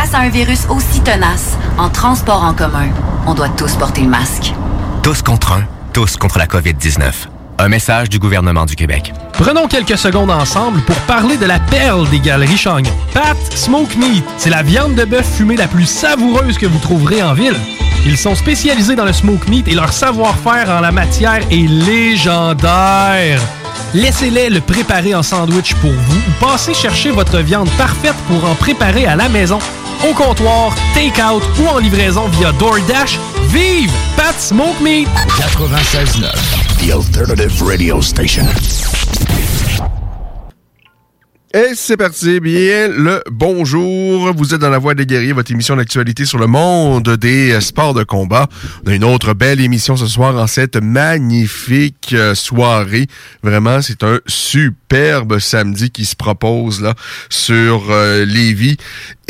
[0.00, 2.86] Face à un virus aussi tenace, en transport en commun,
[3.26, 4.52] on doit tous porter le masque.
[5.02, 7.26] Tous contre un, tous contre la COVID-19.
[7.58, 9.12] Un message du gouvernement du Québec.
[9.32, 12.92] Prenons quelques secondes ensemble pour parler de la perle des galeries Chagnon.
[13.12, 17.20] Pat Smoke Meat, c'est la viande de bœuf fumée la plus savoureuse que vous trouverez
[17.20, 17.56] en ville.
[18.06, 23.40] Ils sont spécialisés dans le smoke meat et leur savoir-faire en la matière est légendaire.
[23.94, 28.54] Laissez-les le préparer en sandwich pour vous ou passez chercher votre viande parfaite pour en
[28.54, 29.58] préparer à la maison,
[30.08, 33.18] au comptoir, take-out ou en livraison via DoorDash.
[33.48, 35.08] Vive Pat Smoke Meat!
[35.38, 38.44] 96.9, The Alternative Radio Station.
[41.54, 44.34] Et c'est parti, bien le bonjour.
[44.34, 47.94] Vous êtes dans la Voix des guerriers, votre émission d'actualité sur le monde des sports
[47.94, 48.48] de combat.
[48.84, 53.06] On a une autre belle émission ce soir en cette magnifique euh, soirée.
[53.42, 56.94] Vraiment, c'est un superbe samedi qui se propose là
[57.30, 58.76] sur euh, Lévis.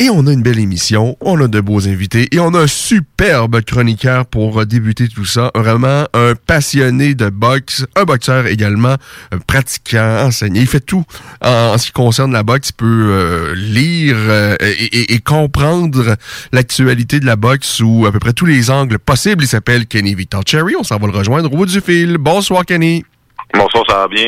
[0.00, 2.66] Et on a une belle émission, on a de beaux invités et on a un
[2.68, 5.50] superbe chroniqueur pour euh, débuter tout ça.
[5.56, 8.94] Vraiment un passionné de boxe, un boxeur également,
[9.32, 10.60] un pratiquant, enseignant.
[10.60, 11.04] Il fait tout
[11.44, 12.68] en, ce qui concerne la boxe.
[12.70, 16.16] Il peut euh, lire euh, et, et- et comprendre
[16.52, 19.42] l'actualité de la boxe sous à peu près tous les angles possibles.
[19.42, 20.74] Il s'appelle Kenny Victor Cherry.
[20.78, 22.18] On s'en va le rejoindre au bout du fil.
[22.18, 23.04] Bonsoir Kenny.
[23.52, 24.26] Bonsoir, ça va bien?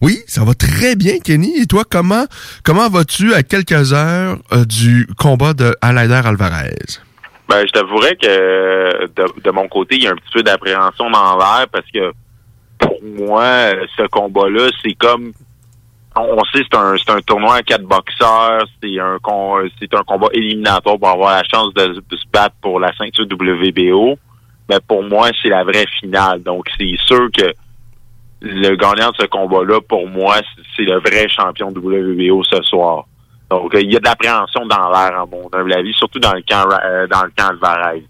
[0.00, 1.60] Oui, ça va très bien, Kenny.
[1.60, 2.24] Et toi, comment
[2.64, 7.00] comment vas-tu à quelques heures euh, du combat de Alader Alvarez?
[7.48, 11.36] Ben, je t'avouerais que de, mon côté, il y a un petit peu d'appréhension dans
[11.36, 12.12] l'air parce que
[12.78, 15.32] pour moi, ce combat-là, c'est comme
[16.16, 19.18] on sait c'est un c'est un tournoi à quatre boxeurs, c'est un
[19.80, 24.16] c'est un combat éliminatoire pour avoir la chance de se battre pour la ceinture WBO.
[24.68, 26.42] Mais pour moi, c'est la vraie finale.
[26.42, 27.52] Donc c'est sûr que
[28.44, 30.36] le gagnant de ce combat-là, pour moi,
[30.76, 33.06] c'est- le vrai champion WBO ce soir.
[33.50, 36.64] Donc, il y a de l'appréhension dans l'air, à mon avis, surtout dans le camp,
[36.84, 38.04] euh, dans le camp Alvarez.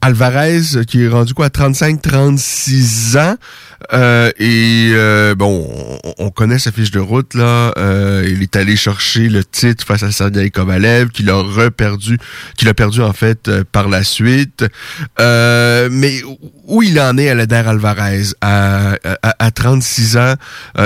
[0.00, 3.36] Alvarez, qui est rendu quoi, 35-36 ans.
[3.92, 5.68] Euh, et euh, bon,
[6.04, 7.72] on, on connaît sa fiche de route, là.
[7.76, 12.18] Euh, il est allé chercher le titre face à Sergei Kovalev, qu'il a reperdu,
[12.56, 14.64] qu'il a perdu en fait par la suite.
[15.18, 16.22] Mais
[16.66, 18.22] où il en est à l'Ader Alvarez?
[18.40, 20.34] À, à, à 36 ans,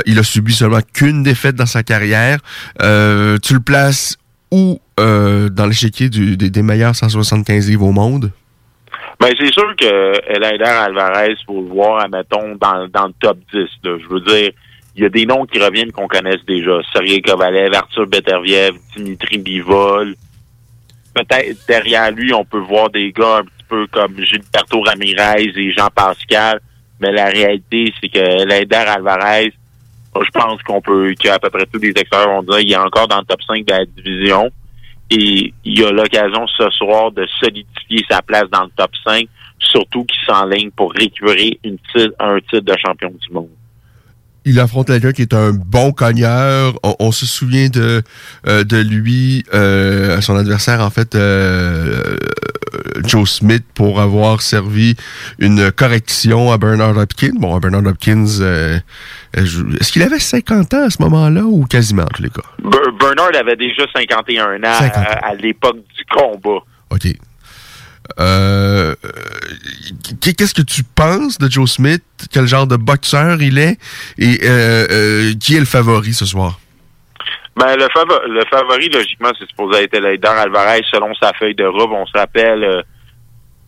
[0.07, 2.39] il a subi seulement qu'une défaite dans sa carrière.
[2.79, 4.17] Tu le places
[4.51, 8.31] où dans l'échiquier des, des meilleurs 175 livres au monde?
[9.27, 13.59] Ben, c'est sûr que Elaider Alvarez, faut le voir, admettons, dans, dans le top 10.
[13.83, 13.99] là.
[14.01, 14.53] Je veux dire,
[14.95, 16.79] il y a des noms qui reviennent qu'on connaisse déjà.
[16.93, 20.15] Sergei Kovalev, Arthur Beterbiev, Dimitri Bivol.
[21.13, 25.73] Peut-être derrière lui, on peut voir des gars un petit peu comme Gilberto Ramirez et
[25.73, 26.61] Jean-Pascal.
[27.01, 29.53] Mais la réalité, c'est que Elaider Alvarez,
[30.15, 33.09] je pense qu'on peut, qu'à peu près tous les experts vont dire, il est encore
[33.09, 34.53] dans le top 5 de la division.
[35.11, 39.27] Et il a l'occasion ce soir de solidifier sa place dans le top 5,
[39.59, 41.59] surtout qu'il s'enligne pour récupérer
[42.19, 43.49] un titre de champion du monde.
[44.45, 46.75] il affronte quelqu'un qui est un bon cogneur.
[46.83, 48.03] On, se souvient de
[48.49, 52.17] euh, de lui, euh, son adversaire en fait, euh,
[53.05, 54.97] Joe Smith, pour avoir servi
[55.39, 57.35] une correction à Bernard Hopkins.
[57.39, 58.79] Bon, Bernard Hopkins, euh,
[59.37, 62.43] est-ce qu'il avait 50 ans à ce moment-là ou quasiment en tous les cas?
[62.63, 65.01] Ber- Bernard avait déjà 51 ans 50 ans.
[65.07, 66.61] à, à l'époque du combat.
[66.91, 67.07] OK.
[68.21, 69.11] Euh, euh,
[70.21, 72.03] Qu'est-ce que tu penses de Joe Smith?
[72.31, 73.79] Quel genre de boxeur il est?
[74.19, 76.59] Et euh, euh, qui est le favori ce soir?
[77.57, 81.65] Ben, le, favo- le favori, logiquement, c'est supposé être Leider Alvarez selon sa feuille de
[81.65, 81.89] route.
[81.91, 82.83] On se rappelle, euh,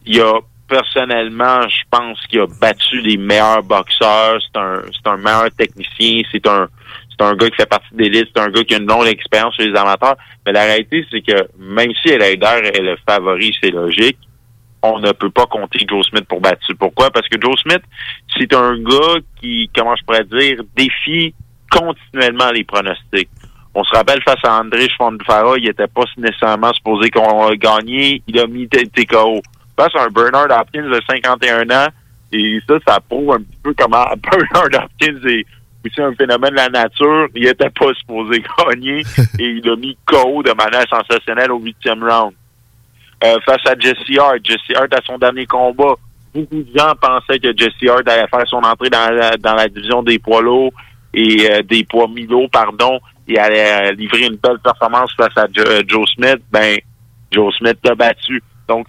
[0.06, 0.34] il a
[0.68, 4.40] personnellement, je pense qu'il a battu les meilleurs boxeurs.
[4.40, 6.22] C'est un, c'est un meilleur technicien.
[6.30, 6.68] C'est un,
[7.10, 9.06] c'est un gars qui fait partie de l'élite, c'est un gars qui a une longue
[9.06, 10.16] expérience chez les amateurs.
[10.46, 14.18] Mais la réalité, c'est que même si Elader est le favori, c'est logique,
[14.82, 16.74] on ne peut pas compter Joe Smith pour battu.
[16.76, 17.10] Pourquoi?
[17.10, 17.82] Parce que Joe Smith,
[18.36, 21.34] c'est un gars qui, comment je pourrais dire, défie
[21.70, 23.28] continuellement les pronostics.
[23.74, 28.22] On se rappelle face à André Schwandfara, il était pas nécessairement supposé qu'on a gagné.
[28.26, 29.42] Il a mis TKO.
[29.78, 31.86] Face à un Bernard Hopkins de 51 ans,
[32.32, 35.46] et ça, ça prouve un petit peu comment Bernard Hopkins est
[35.86, 37.28] aussi un phénomène de la nature.
[37.36, 39.02] Il était pas supposé gagner
[39.38, 42.32] et il a mis KO de manière sensationnelle au huitième round.
[43.22, 44.38] Euh, face à Jesse Hart.
[44.42, 45.94] Jesse Hart, à son dernier combat,
[46.34, 49.68] beaucoup de gens pensaient que Jesse Hart allait faire son entrée dans la, dans la
[49.68, 50.72] division des poids lourds
[51.14, 52.98] et euh, des poids mi-lourds, pardon,
[53.28, 55.46] et allait euh, livrer une belle performance face à
[55.86, 56.40] Joe Smith.
[56.50, 56.78] Ben,
[57.30, 58.42] Joe Smith l'a battu.
[58.68, 58.86] Donc,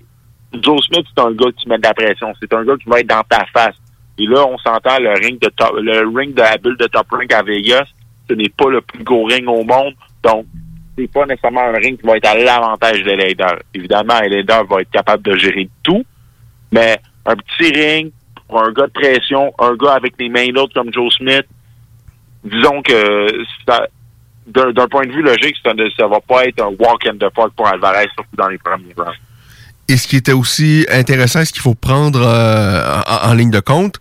[0.54, 2.34] Joe Smith, c'est un gars qui met de la pression.
[2.40, 3.76] C'est un gars qui va être dans ta face.
[4.18, 7.08] Et là, on s'entend le ring de top, le ring de la bulle de Top
[7.12, 7.86] Rank à Vegas.
[8.30, 9.94] Ce n'est pas le plus gros ring au monde.
[10.24, 10.46] Donc,
[10.98, 13.60] c'est pas nécessairement un ring qui va être à l'avantage de Lader.
[13.74, 16.04] Évidemment, Lader va être capable de gérer tout.
[16.72, 18.12] Mais un petit ring
[18.48, 21.46] pour un gars de pression, un gars avec des mains lourdes comme Joe Smith,
[22.44, 23.46] disons que
[24.48, 27.54] d'un point de vue logique, ça ne va pas être un walk in the park
[27.56, 29.16] pour Alvarez, surtout dans les premiers rounds.
[29.90, 33.96] Et ce qui était aussi intéressant, ce qu'il faut prendre euh, en, ligne de compte,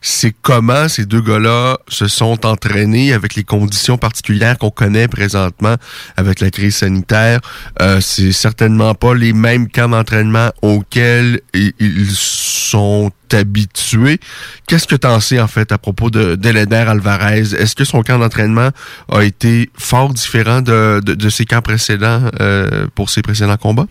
[0.00, 5.74] c'est comment ces deux gars-là se sont entraînés avec les conditions particulières qu'on connaît présentement
[6.16, 7.40] avec la crise sanitaire.
[7.80, 14.20] Euh, c'est certainement pas les mêmes camps d'entraînement auxquels ils sont habitués.
[14.68, 17.52] Qu'est-ce que tu en sais en fait à propos de Deleder Alvarez?
[17.58, 18.68] Est-ce que son camp d'entraînement
[19.10, 23.88] a été fort différent de, de, ses camps précédents euh, pour ses précédents combats?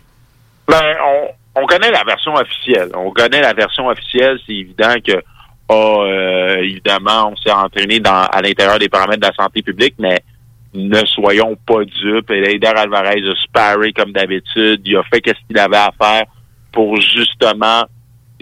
[0.69, 2.89] Ben, on, on connaît la version officielle.
[2.95, 4.39] On connaît la version officielle.
[4.45, 5.21] C'est évident que,
[5.69, 9.95] oh, euh, évidemment, on s'est entraîné dans, à l'intérieur des paramètres de la santé publique,
[9.99, 10.23] mais
[10.73, 12.31] ne soyons pas dupes.
[12.31, 14.81] Eider Alvarez a sparé comme d'habitude.
[14.85, 16.23] Il a fait ce qu'il avait à faire
[16.71, 17.83] pour justement,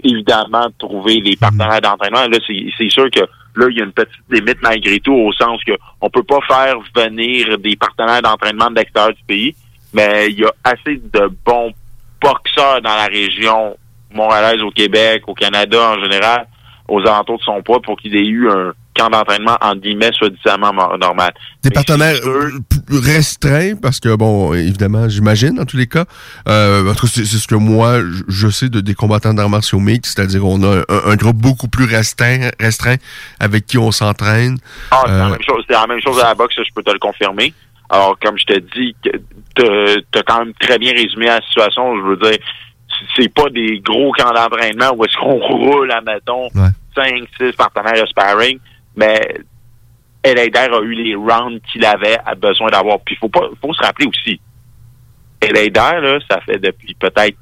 [0.04, 2.28] évidemment, trouver les partenaires d'entraînement.
[2.28, 3.20] Là, c'est sûr que
[3.56, 6.38] là, il y a une petite limite malgré tout, au sens que on peut pas
[6.46, 9.56] faire venir des partenaires d'entraînement de l'extérieur du pays,
[9.92, 11.72] mais il y a assez de bons
[12.20, 13.76] boxeur dans la région
[14.12, 16.46] montréalaise au Québec, au Canada en général,
[16.88, 20.58] aux alentours de son poids pour qu'il ait eu un camp d'entraînement en guillemets soi-disant
[20.98, 21.32] normal.
[21.62, 22.16] Des partenaires
[22.90, 26.04] restreints parce que bon, évidemment, j'imagine dans tous les cas.
[26.48, 30.62] Euh, c'est ce que moi je sais de des combattants d'arts martiaux mixtes, c'est-à-dire on
[30.64, 32.96] a un, groupe beaucoup plus restreint, restreint
[33.38, 34.58] avec qui on s'entraîne.
[34.90, 37.54] Ah, c'est la, euh, même chose à la boxe, je peux te le confirmer.
[37.90, 38.94] Alors, comme je te dis,
[39.54, 41.96] t'as quand même très bien résumé la situation.
[41.96, 42.38] Je veux dire,
[43.16, 46.48] c'est pas des gros camps d'entraînement où est-ce qu'on roule, admettons,
[46.94, 48.58] cinq, six partenaires de sparring,
[48.96, 49.20] mais
[50.22, 53.00] Elader a eu les rounds qu'il avait besoin d'avoir.
[53.00, 54.40] Puis faut pas, faut se rappeler aussi,
[55.40, 57.36] Elader, là, ça fait depuis peut-être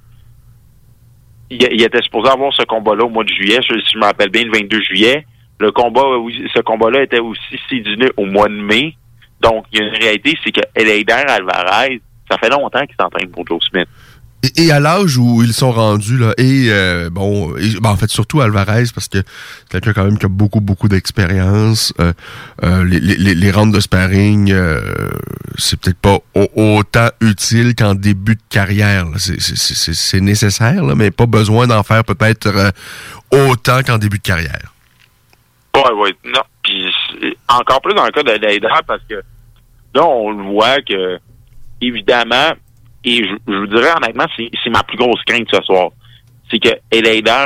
[1.50, 4.44] il, était supposé avoir ce combat-là au mois de juillet, si je me rappelle bien,
[4.44, 5.26] le 22 juillet.
[5.60, 6.02] Le combat,
[6.54, 8.94] ce combat-là était aussi séduné au mois de mai.
[9.40, 12.00] Donc, il y a une réalité, c'est que Eleider Alvarez,
[12.30, 13.88] ça fait longtemps qu'il s'entraîne pour Joe Smith.
[14.56, 18.40] Et, à l'âge où ils sont rendus, là, et euh, bon, ben, en fait, surtout
[18.40, 19.26] Alvarez, parce que c'est
[19.68, 21.92] quelqu'un quand même qui a beaucoup, beaucoup d'expérience.
[21.98, 22.12] Euh,
[22.62, 24.54] euh, les, les, les rounds de sparring,
[25.56, 26.18] c'est peut-être pas
[26.54, 29.06] autant utile qu'en début de carrière.
[29.16, 32.72] C'est nécessaire, là, mais pas besoin d'en faire peut-être
[33.32, 34.72] autant qu'en début de carrière.
[35.74, 36.42] Oui, oui, non.
[37.48, 39.22] Encore plus dans le cas de Leider, parce que
[39.94, 41.18] là, on le voit que,
[41.80, 42.52] évidemment,
[43.04, 45.90] et je, vous dirais honnêtement, c'est ma plus grosse crainte ce soir.
[46.50, 47.44] C'est que Leider,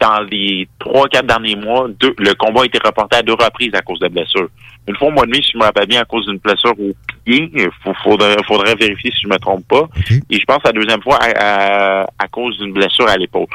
[0.00, 3.82] dans les trois, quatre derniers mois, le combat a été reporté à deux reprises à
[3.82, 4.48] cause de blessures.
[4.88, 6.72] Une fois au mois de mai, si je me rappelle bien, à cause d'une blessure
[6.78, 6.92] au
[7.24, 7.68] pied, il
[8.04, 9.88] faudrait, faudrait, vérifier si je me trompe pas.
[10.30, 13.46] Et je pense la deuxième fois à, à cause d'une blessure à l'épaule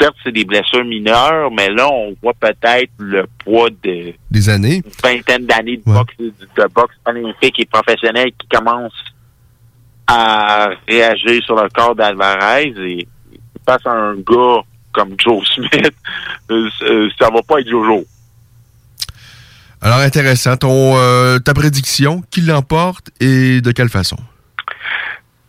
[0.00, 4.14] certes, c'est des blessures mineures, mais là, on voit peut-être le poids de...
[4.30, 4.82] Des années.
[4.84, 8.92] Une vingtaine d'années de, boxe, de boxe olympique et professionnelle qui commence
[10.06, 13.08] à réagir sur le corps d'Alvarez et
[13.64, 15.92] face à un gars comme Joe Smith,
[16.50, 18.04] euh, euh, ça va pas être Jojo.
[19.82, 20.56] Alors, intéressant.
[20.56, 24.16] Ton, euh, ta prédiction, qui l'emporte et de quelle façon?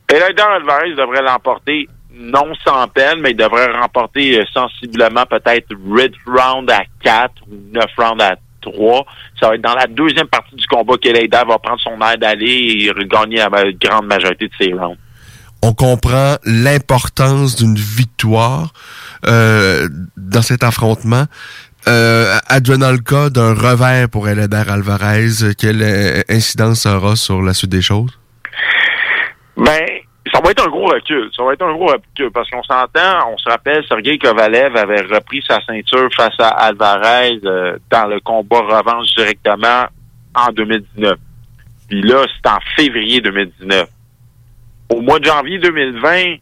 [0.10, 1.90] Eleider Alvarez devrait l'emporter
[2.22, 7.56] non sans peine, mais il devrait remporter euh, sensiblement peut-être 8 rounds à 4 ou
[7.74, 9.06] 9 rounds à 3.
[9.40, 12.18] Ça va être dans la deuxième partie du combat que Leida va prendre son air
[12.18, 14.98] d'aller et gagner la grande majorité de ses rounds.
[15.64, 18.74] On comprend l'importance d'une victoire
[19.28, 19.88] euh,
[20.18, 21.26] dans cet affrontement.
[21.88, 27.54] euh, advenant le cas d'un revers pour Eleder Alvarez, quelle euh, incidence aura sur la
[27.54, 28.18] suite des choses?
[29.58, 29.86] Ben,
[30.32, 31.30] ça va être un gros recul.
[31.36, 35.02] Ça va être un gros recul parce qu'on s'entend, on se rappelle, Sergei Kovalev avait
[35.02, 39.86] repris sa ceinture face à Alvarez euh, dans le combat revanche directement
[40.36, 41.18] en 2019.
[41.90, 43.88] Puis là, c'est en février 2019.
[44.94, 46.36] Au mois de janvier 2020,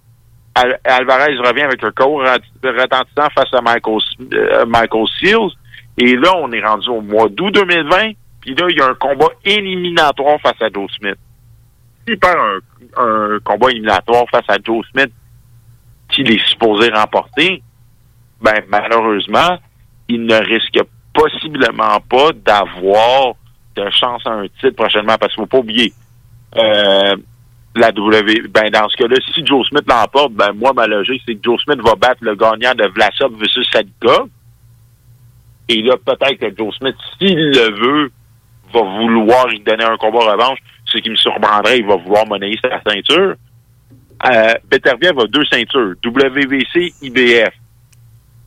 [0.56, 3.98] Al- Alvarez revient avec un cours retentissant face à Michael,
[4.34, 5.52] euh, Michael Seals.
[5.98, 8.12] Et là, on est rendu au mois d'août 2020.
[8.42, 11.18] Puis là, il y a un combat éliminatoire face à Joe Smith.
[12.10, 12.62] S'il perd
[12.98, 15.12] un, combat éliminatoire face à Joe Smith,
[16.10, 17.62] qu'il est supposé remporter,
[18.42, 19.60] ben malheureusement,
[20.08, 20.80] il ne risque
[21.14, 23.36] possiblement pas d'avoir
[23.76, 25.18] de chance à un titre prochainement.
[25.20, 25.94] Parce qu'il faut pas oublier,
[26.56, 27.16] euh,
[27.76, 31.36] la W, ben dans ce cas-là, si Joe Smith l'emporte, ben moi ma logique c'est
[31.36, 34.24] que Joe Smith va battre le gagnant de Vlasov versus Sadika.
[35.68, 38.12] Et là, peut-être que Joe Smith, s'il le veut,
[38.74, 40.58] va vouloir lui donner un combat revanche,
[40.92, 43.36] ce qui me surprendrait, il va vouloir monnayer sa ceinture.
[44.26, 47.54] Euh, a deux ceintures, WBC, IBF.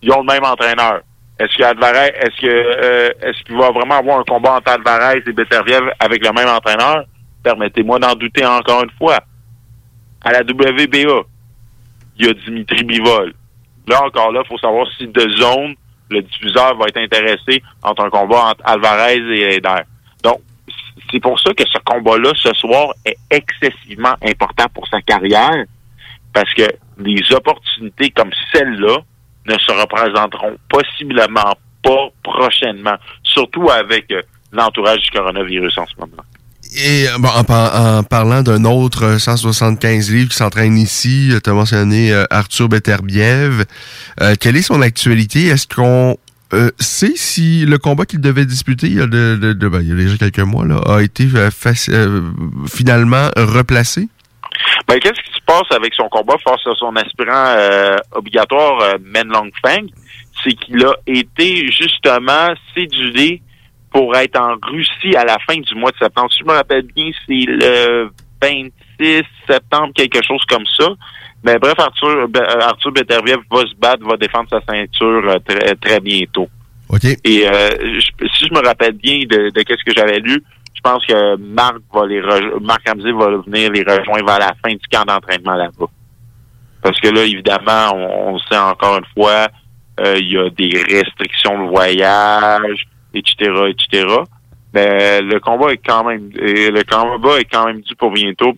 [0.02, 1.00] Ils ont le même entraîneur.
[1.38, 5.22] Est-ce que Alvarez, est-ce que euh, est-ce qu'il va vraiment avoir un combat entre Alvarez
[5.26, 7.04] et Beterbiev avec le même entraîneur?
[7.42, 9.18] Permettez-moi d'en douter encore une fois.
[10.20, 11.24] À la WBA,
[12.18, 13.32] il y a Dimitri Bivol.
[13.88, 15.74] Là encore là, il faut savoir si de zone,
[16.10, 19.82] le diffuseur va être intéressé entre un combat entre Alvarez et Eder.
[20.22, 20.40] Donc,
[21.10, 25.64] c'est pour ça que ce combat-là, ce soir, est excessivement important pour sa carrière,
[26.32, 26.62] parce que
[26.98, 28.98] des opportunités comme celle-là
[29.46, 36.22] ne se représenteront possiblement pas prochainement, surtout avec euh, l'entourage du coronavirus en ce moment.
[36.74, 41.50] Et bon, en, par- en parlant d'un autre euh, 175 livres qui s'entraîne ici, tu
[41.50, 43.64] as mentionné euh, Arthur Beterbiev.
[44.22, 45.48] Euh, quelle est son actualité?
[45.48, 46.16] Est-ce qu'on
[46.54, 49.92] euh, sait si le combat qu'il devait disputer il y a, de, ben, il y
[49.92, 51.50] a déjà quelques mois là, a été euh,
[51.88, 52.20] euh,
[52.68, 54.08] finalement replacé?
[54.86, 59.28] Ben, qu'est-ce qui se passe avec son combat face à son aspirant euh, obligatoire, Men
[59.28, 59.86] Longfeng?
[60.44, 63.40] C'est qu'il a été justement cédulé
[63.90, 66.30] pour être en Russie à la fin du mois de septembre.
[66.32, 68.10] Si je me rappelle bien, c'est le
[68.42, 70.88] 26 septembre, quelque chose comme ça.
[71.44, 75.38] Mais bref, Arthur, Be- euh, Arthur Beterbiev va se battre, va défendre sa ceinture euh,
[75.46, 76.48] très, très bientôt.
[76.88, 77.04] OK.
[77.24, 77.70] Et euh,
[78.00, 80.42] je- si je me rappelle bien de, de qu'est-ce que j'avais lu,
[80.74, 82.20] je pense que Marc va les
[82.60, 85.86] Marc Ramsey va venir les rejoindre vers la fin du camp d'entraînement là-bas.
[86.82, 89.48] Parce que là, évidemment, on, on sait encore une fois,
[90.00, 94.06] euh, il y a des restrictions de voyage, etc., etc.
[94.74, 98.52] Mais le combat est quand même le combat est quand même dû pour bientôt.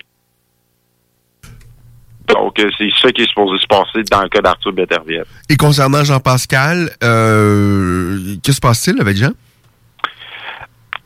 [2.28, 5.24] Donc, euh, c'est ça qui est supposé se passer dans le cas d'Arthur Beterbiev.
[5.50, 9.32] Et concernant Jean-Pascal, euh, que se passe-t-il avec Jean?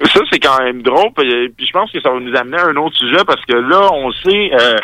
[0.04, 1.10] Ça, c'est quand même drôle.
[1.16, 3.54] Puis, puis je pense que ça va nous amener à un autre sujet parce que
[3.54, 4.78] là, on sait, euh,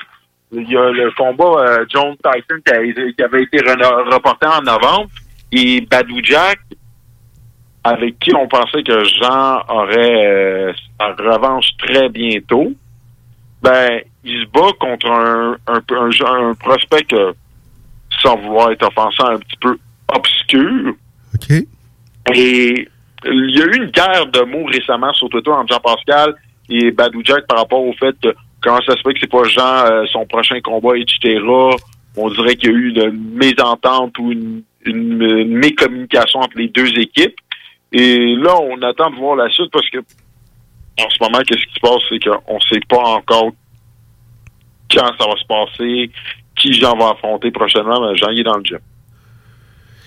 [0.52, 4.60] il y a le combat euh, John Tyson qui, a qui avait été reporté en
[4.62, 5.10] novembre
[5.52, 6.58] et Badou Jack,
[7.84, 12.72] avec qui on pensait que Jean aurait euh, sa revanche très bientôt,
[13.64, 17.06] ben, il se bat contre un, un, un, un prospect
[18.22, 19.78] sans vouloir être offensant, un petit peu
[20.14, 20.94] obscur.
[21.34, 21.50] OK.
[22.34, 22.88] Et
[23.26, 26.34] il y a eu une guerre de mots récemment sur Twitter entre Jean-Pascal
[26.68, 29.44] et Badou Jack par rapport au fait que comment ça se fait que c'est pas
[29.44, 31.40] Jean euh, son prochain combat, etc.
[32.16, 36.68] On dirait qu'il y a eu une mésentente ou une, une, une mécommunication entre les
[36.68, 37.36] deux équipes.
[37.92, 39.98] Et là, on attend de voir la suite parce que
[40.98, 43.52] en ce moment, qu'est-ce qui se passe, c'est qu'on sait pas encore
[44.90, 46.10] quand ça va se passer,
[46.56, 48.78] qui Jean va affronter prochainement, mais Jean est dans le gym.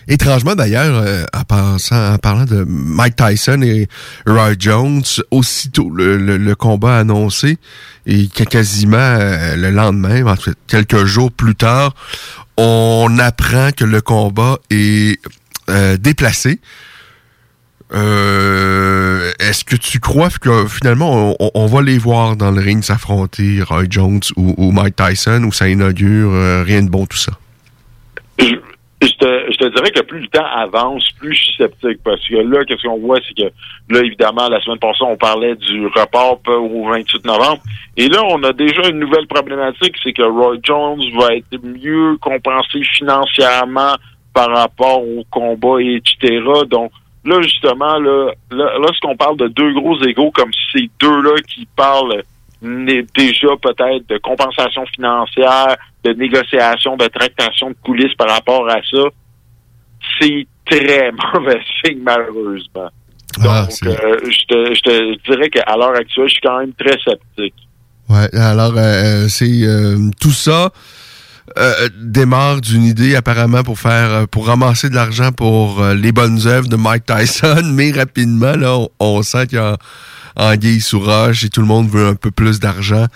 [0.10, 3.90] Étrangement d'ailleurs, euh, en, parlant de Mike Tyson et
[4.26, 7.58] Roy Jones, aussitôt le, combat annoncé
[8.06, 11.94] et quasiment euh, le lendemain, en fait, quelques jours plus tard,
[12.56, 15.20] on apprend que le combat est
[15.70, 16.62] euh, déplacé.
[17.94, 23.62] Euh, Est-ce que tu crois que finalement on, va les voir dans le ring s'affronter
[23.64, 27.32] Roy Jones ou, Mike Tyson ou ça inaugure euh, rien de bon tout ça?
[29.02, 32.00] je, te, je te dirais que plus le temps avance, plus je suis sceptique.
[32.04, 33.52] Parce que là, qu'est-ce qu'on voit, c'est que
[33.90, 37.62] là, évidemment, la semaine passée, on parlait du report au 28 novembre.
[37.96, 42.18] Et là, on a déjà une nouvelle problématique, c'est que Roy Jones va être mieux
[42.18, 43.96] compensé financièrement
[44.34, 46.44] par rapport au combat, etc.
[46.70, 46.92] Donc,
[47.26, 52.24] là, justement, là, là, lorsqu'on parle de deux gros égaux comme ces deux-là qui parlent
[52.62, 59.04] déjà peut-être de compensation financière, de négociation, de tractation de coulisses par rapport à ça,
[60.20, 62.90] c'est très mauvais signe, malheureusement.
[63.42, 66.74] Ah, Donc, euh, je, te, je te dirais qu'à l'heure actuelle, je suis quand même
[66.74, 67.54] très sceptique.
[68.10, 70.72] Ouais, alors euh, c'est euh, tout ça
[71.58, 76.12] euh, démarre d'une idée apparemment pour faire euh, pour ramasser de l'argent pour euh, les
[76.12, 79.78] bonnes œuvres de Mike Tyson, mais rapidement là on, sent qu'il y a
[80.36, 83.08] anguille sous roche et tout le monde veut un peu plus d'argent.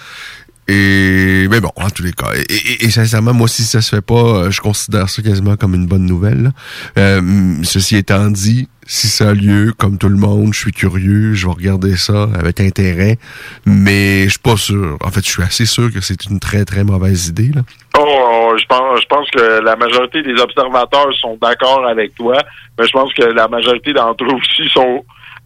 [0.71, 4.51] Mais bon, en tous les cas, et, sincèrement, moi si ça se fait pas, euh,
[4.51, 6.51] je considère ça quasiment comme une bonne nouvelle.
[6.97, 7.21] Euh,
[7.63, 11.47] ceci étant dit, si ça a lieu, comme tout le monde, je suis curieux, je
[11.47, 13.17] vais regarder ça avec intérêt,
[13.65, 14.97] mais je suis pas sûr.
[15.03, 17.51] En fait, je suis assez sûr que c'est une très très mauvaise idée.
[17.97, 22.37] Oh, oh, je pense, je pense que la majorité des observateurs sont d'accord avec toi,
[22.79, 25.03] mais je pense que la majorité d'entre eux aussi sont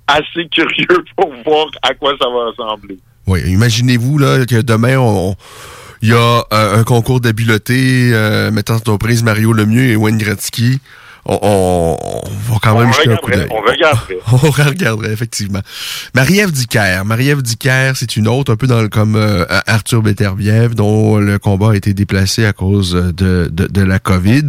[0.08, 3.00] assez curieux pour voir à quoi ça va ressembler.
[3.28, 5.36] Oui, imaginez-vous là que demain on,
[6.02, 10.18] il y a euh, un concours d'habileté euh, mettant en prise Mario Lemieux et Wayne
[10.18, 10.80] Gretzky.
[11.28, 13.48] On, on- on va quand même jeter un coup d'œil.
[13.50, 14.18] on regarderait.
[14.32, 15.62] On regarderait, effectivement.
[16.14, 17.04] Marie-Ève Dicker.
[17.06, 21.40] Marie-Ève Dicker, c'est une autre, un peu dans le, comme euh, Arthur Beterbiev, dont le
[21.40, 24.44] combat a été déplacé à cause de, de, de la COVID.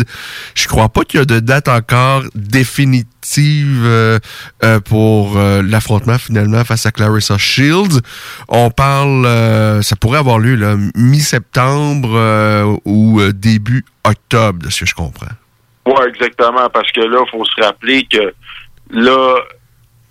[0.54, 4.18] Je crois pas qu'il y a de date encore définitive euh,
[4.62, 8.00] euh, pour euh, l'affrontement finalement face à Clarissa Shields.
[8.48, 9.26] On parle,
[9.82, 10.56] ça pourrait avoir lieu
[10.94, 15.26] mi-septembre ou début octobre, de ce que je comprends.
[15.86, 18.34] Oui, exactement, parce que là, il faut se rappeler que
[18.90, 19.36] là,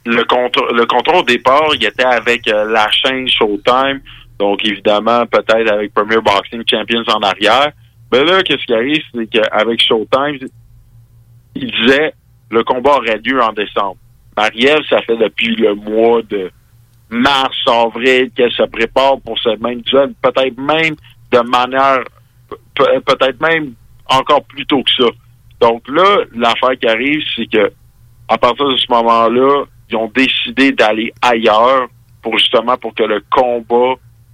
[0.05, 3.99] le contrôle, le contrôle départ, il était avec euh, la chaîne Showtime,
[4.39, 7.71] donc évidemment, peut-être avec Premier Boxing Champions en arrière.
[8.11, 10.47] Mais là, qu'est-ce qui arrive, c'est qu'avec Showtime,
[11.55, 12.13] il disait
[12.51, 13.97] le combat aurait lieu en décembre.
[14.37, 16.51] Marielle, ça fait depuis le mois de
[17.09, 20.95] mars, avril qu'elle se prépare pour ce même duel, peut-être même
[21.31, 22.03] de manière,
[22.75, 23.73] pe- peut-être même
[24.07, 25.09] encore plus tôt que ça.
[25.61, 27.71] Donc là, l'affaire qui arrive, c'est que
[28.27, 31.87] à partir de ce moment-là, ils ont décidé d'aller ailleurs
[32.21, 33.93] pour justement pour que le combat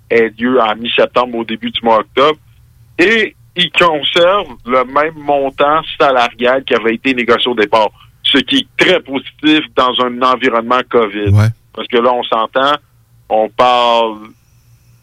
[0.10, 2.40] ait lieu en mi-septembre au début du mois octobre.
[2.98, 7.90] Et ils conservent le même montant salarial qui avait été négocié au départ.
[8.24, 11.32] Ce qui est très positif dans un environnement COVID.
[11.32, 11.48] Ouais.
[11.74, 12.76] Parce que là, on s'entend,
[13.30, 14.18] on parle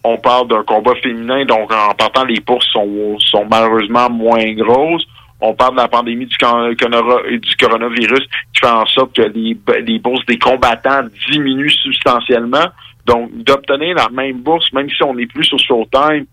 [0.04, 5.06] on parle d'un combat féminin, donc en partant, les bourses sont, sont malheureusement moins grosses.
[5.40, 10.26] On parle de la pandémie du, coronavirus qui fait en sorte que les, les bourses
[10.26, 12.66] des combattants diminuent substantiellement.
[13.06, 16.26] Donc, d'obtenir la même bourse, même si on n'est plus sur Showtime,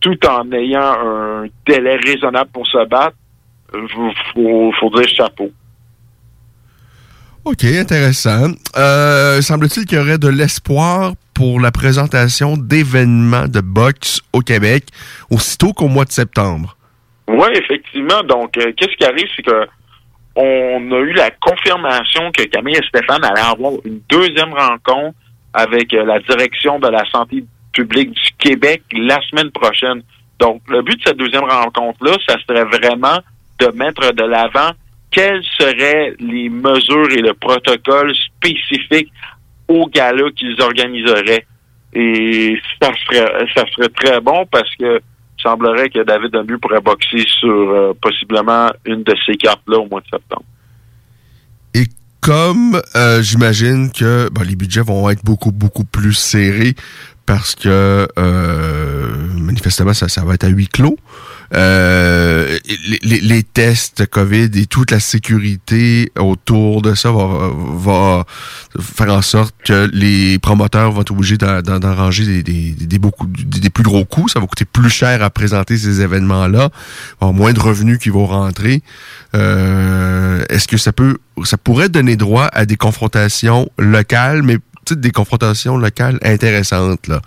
[0.00, 3.16] tout en ayant un délai raisonnable pour se battre,
[3.74, 5.50] il faut, faut dire chapeau.
[7.44, 8.52] OK, intéressant.
[8.76, 14.84] Euh, Semble-t-il qu'il y aurait de l'espoir pour la présentation d'événements de boxe au Québec
[15.30, 16.76] aussitôt qu'au mois de septembre.
[17.30, 18.22] Oui, effectivement.
[18.24, 19.66] Donc, euh, qu'est-ce qui arrive, c'est que
[20.36, 25.16] on a eu la confirmation que Camille et Stéphane allaient avoir une deuxième rencontre
[25.52, 30.02] avec euh, la direction de la santé publique du Québec la semaine prochaine.
[30.38, 33.18] Donc, le but de cette deuxième rencontre-là, ça serait vraiment
[33.58, 34.70] de mettre de l'avant
[35.10, 39.12] quelles seraient les mesures et le protocole spécifique
[39.68, 41.46] au gala qu'ils organiseraient.
[41.92, 45.00] Et ça serait, ça serait très bon parce que
[45.42, 50.00] semblerait que David Lemieux pourrait boxer sur euh, possiblement une de ces cartes-là au mois
[50.00, 50.44] de septembre.
[51.74, 51.86] Et
[52.20, 56.74] comme euh, j'imagine que ben, les budgets vont être beaucoup, beaucoup plus serrés
[57.26, 60.98] parce que euh, manifestement, ça, ça va être à huis clos.
[61.52, 62.58] Euh,
[63.02, 68.24] les, tests COVID et toute la sécurité autour de ça va,
[68.80, 74.28] faire en sorte que les promoteurs vont être obligés d'en- des, des, plus gros coûts.
[74.28, 76.70] Ça va coûter plus cher à présenter ces événements-là.
[77.20, 78.82] Moins de revenus qui vont rentrer.
[79.34, 84.58] Euh, Est-ce que ça peut, ça pourrait donner droit à des confrontations locales, mais
[84.90, 87.20] des confrontations locales intéressantes là.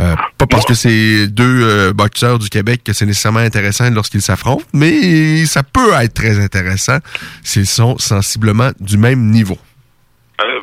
[0.00, 4.22] Euh, pas parce que c'est deux euh, boxeurs du Québec que c'est nécessairement intéressant lorsqu'ils
[4.22, 6.98] s'affrontent, mais ça peut être très intéressant
[7.42, 9.58] s'ils sont sensiblement du même niveau.
[10.40, 10.60] Euh,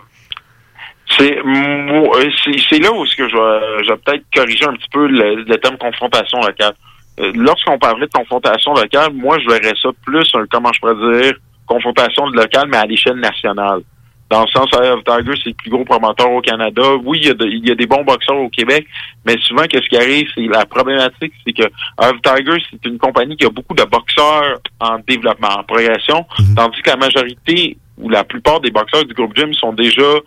[1.18, 5.78] c'est euh, là où que je vais, peut-être corriger un petit peu le, le terme
[5.78, 6.74] confrontation locale.
[7.18, 11.34] Lorsqu'on parlait de confrontation locale, moi je verrais ça plus un, comment je pourrais dire,
[11.66, 13.82] confrontation locale, mais à l'échelle nationale.
[14.30, 16.82] Dans le sens, Eye of Tiger, c'est le plus gros promoteur au Canada.
[17.04, 18.88] Oui, il y, a de- il y a des bons boxeurs au Québec,
[19.24, 22.98] mais souvent, qu'est-ce qui arrive, c'est la problématique, c'est que Eye of Tiger, c'est une
[22.98, 28.10] compagnie qui a beaucoup de boxeurs en développement, en progression, tandis que la majorité ou
[28.10, 30.22] la plupart des boxeurs du groupe Gym sont déjà euh,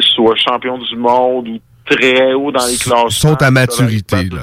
[0.00, 3.10] soit champions du monde ou très haut dans les classements.
[3.10, 4.42] Sont à maturité, là.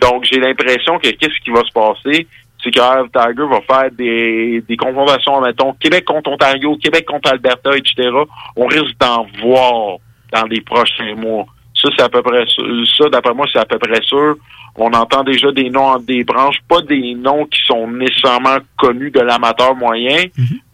[0.00, 2.26] Donc, j'ai l'impression que qu'est-ce qui va se passer,
[2.66, 7.76] c'est que Tiger va faire des, des confrontations, mettons, Québec contre Ontario, Québec contre Alberta,
[7.76, 8.10] etc.
[8.56, 9.98] On risque d'en voir
[10.32, 11.46] dans les prochains mois.
[11.80, 12.64] Ça, c'est à peu près sûr.
[12.96, 14.36] Ça, d'après moi, c'est à peu près sûr.
[14.76, 19.10] On entend déjà des noms entre des branches, pas des noms qui sont nécessairement connus
[19.10, 20.24] de l'amateur moyen,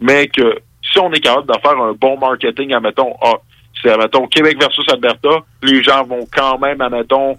[0.01, 0.57] mais que
[0.91, 3.35] si on est capable de faire un bon marketing, admettons, ah,
[3.81, 5.29] c'est, admettons, Québec versus Alberta,
[5.61, 7.37] les gens vont quand même, admettons,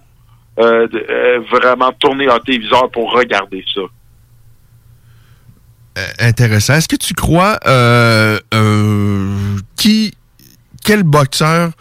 [0.57, 3.81] euh, euh, vraiment tourner leur téléviseur pour regarder ça.
[5.97, 6.73] Euh, intéressant.
[6.73, 10.13] Est-ce que tu crois euh, euh, qui,
[10.83, 11.71] quel boxeur,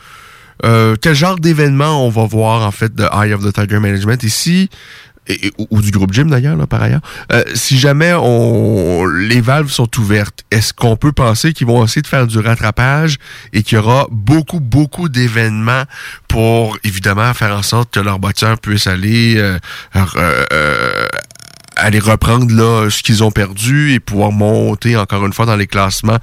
[0.64, 4.22] euh, quel genre d'événement on va voir en fait de Eye of the Tiger Management
[4.22, 4.70] ici?
[5.26, 7.00] et- ou, ou du groupe Gym d'ailleurs, là, par ailleurs?
[7.32, 12.02] Euh, si jamais on, les valves sont ouvertes, est-ce qu'on peut penser qu'ils vont essayer
[12.02, 13.16] de faire du rattrapage
[13.54, 15.84] et qu'il y aura beaucoup, beaucoup d'événements
[16.28, 19.58] pour évidemment faire en sorte que leurs boxeurs puissent aller euh,
[21.76, 25.66] aller reprendre là ce qu'ils ont perdu et pouvoir monter encore une fois dans les
[25.66, 26.18] classements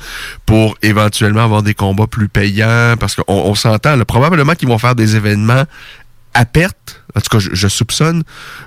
[0.45, 4.77] pour éventuellement avoir des combats plus payants parce qu'on on s'entend là, probablement qu'ils vont
[4.77, 5.63] faire des événements
[6.33, 8.23] à perte, en tout cas je, soupçonne,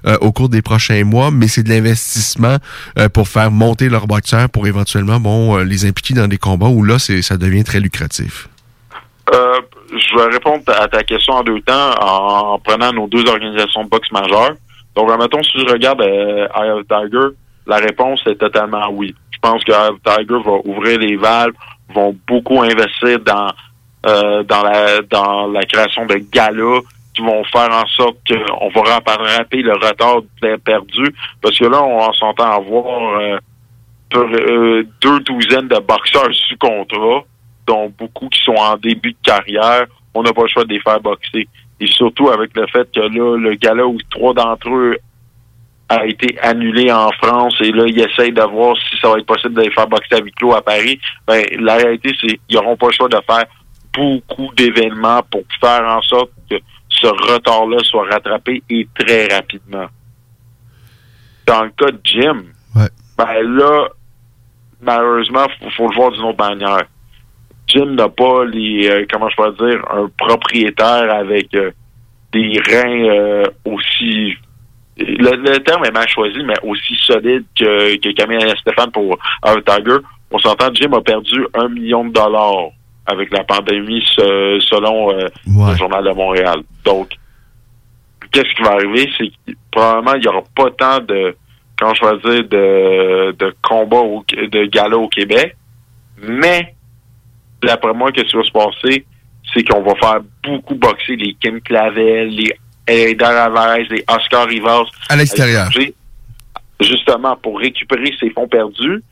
[0.07, 2.59] euh, au cours des prochains mois, mais c'est de l'investissement
[2.99, 6.68] euh, pour faire monter leurs boxeurs pour éventuellement bon euh, les impliquer dans des combats
[6.68, 8.49] où là c'est ça devient très lucratif.
[9.33, 13.27] Euh, je vais répondre à ta question en deux temps en, en prenant nos deux
[13.27, 14.55] organisations de boxe majeures.
[14.96, 17.28] Donc, admettons, si je regarde euh, Eye Tiger,
[17.66, 19.14] la réponse est totalement oui.
[19.30, 21.54] Je pense que Eye Tiger va ouvrir les valves,
[21.94, 23.52] vont beaucoup investir dans
[24.07, 26.80] euh, dans la dans la création de galas
[27.14, 31.14] qui vont faire en sorte qu'on va rattraper le retard per- perdu.
[31.40, 33.38] Parce que là, on s'entend avoir euh,
[34.16, 37.24] euh, deux douzaines de boxeurs sous contrat,
[37.66, 39.87] dont beaucoup qui sont en début de carrière.
[40.12, 41.48] On n'a pas le choix de les faire boxer.
[41.85, 44.97] Et surtout avec le fait que là, le gala où trois d'entre eux
[45.90, 49.27] a été annulé en France et là, ils essayent de voir si ça va être
[49.27, 50.99] possible de les faire boxer à huis clos à Paris.
[51.27, 53.44] Ben, la réalité, c'est qu'ils n'auront pas le choix de faire
[53.92, 56.57] beaucoup d'événements pour faire en sorte que
[56.88, 59.87] ce retard-là soit rattrapé et très rapidement.
[61.47, 62.44] Dans le cas de Jim,
[62.75, 62.88] Ouais.
[63.18, 63.88] ben là,
[64.81, 66.85] malheureusement, faut, faut le voir d'une autre manière.
[67.66, 71.70] Jim n'a pas les, euh, comment je peux dire, un propriétaire avec euh,
[72.33, 74.35] des reins euh, aussi,
[74.98, 79.62] le, le terme est mal choisi, mais aussi solide que, que Camille Stéphane pour Art
[79.64, 79.96] Tiger.
[80.31, 82.68] On s'entend, Jim a perdu un million de dollars
[83.07, 85.70] avec la pandémie se- selon euh, Ouais.
[85.72, 86.61] le Journal de Montréal.
[86.85, 87.11] Donc,
[88.33, 89.09] qu'est-ce qui va arriver?
[89.18, 91.37] C'est que probablement, il n'y aura pas tant de,
[91.79, 95.57] comment je vais dire, de, de combats, au, de galas au Québec.
[96.22, 96.74] Mais,
[97.64, 99.05] d'après moi, qu'est-ce qui va se passer?
[99.53, 102.53] C'est qu'on va faire beaucoup boxer les Kim Clavel, les
[102.87, 104.85] Eder Alvarez, les Oscar Rivas.
[105.09, 105.68] À l'extérieur.
[106.81, 109.03] Justement, pour récupérer ses fonds perdus.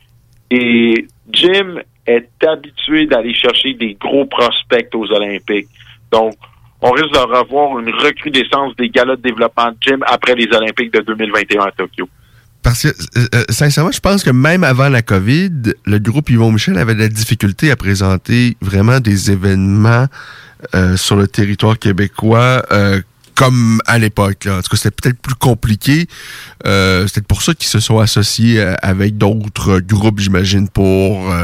[0.51, 5.69] Et Jim est habitué d'aller chercher des gros prospects aux Olympiques.
[6.11, 6.35] Donc,
[6.81, 10.93] on risque de revoir une recrudescence des galas de développement de Jim après les Olympiques
[10.93, 12.07] de 2021 à Tokyo.
[12.63, 15.51] Parce que, euh, euh, sincèrement, je pense que même avant la COVID,
[15.85, 20.07] le groupe Yvon Michel avait de la difficulté à présenter vraiment des événements
[20.73, 23.01] euh, sur le territoire québécois euh,
[23.35, 24.47] comme à l'époque.
[24.49, 26.07] En tout cas, c'était peut-être plus compliqué.
[26.65, 31.43] Euh, c'était pour ça qu'ils se sont associés euh, avec d'autres groupes, j'imagine, pour euh,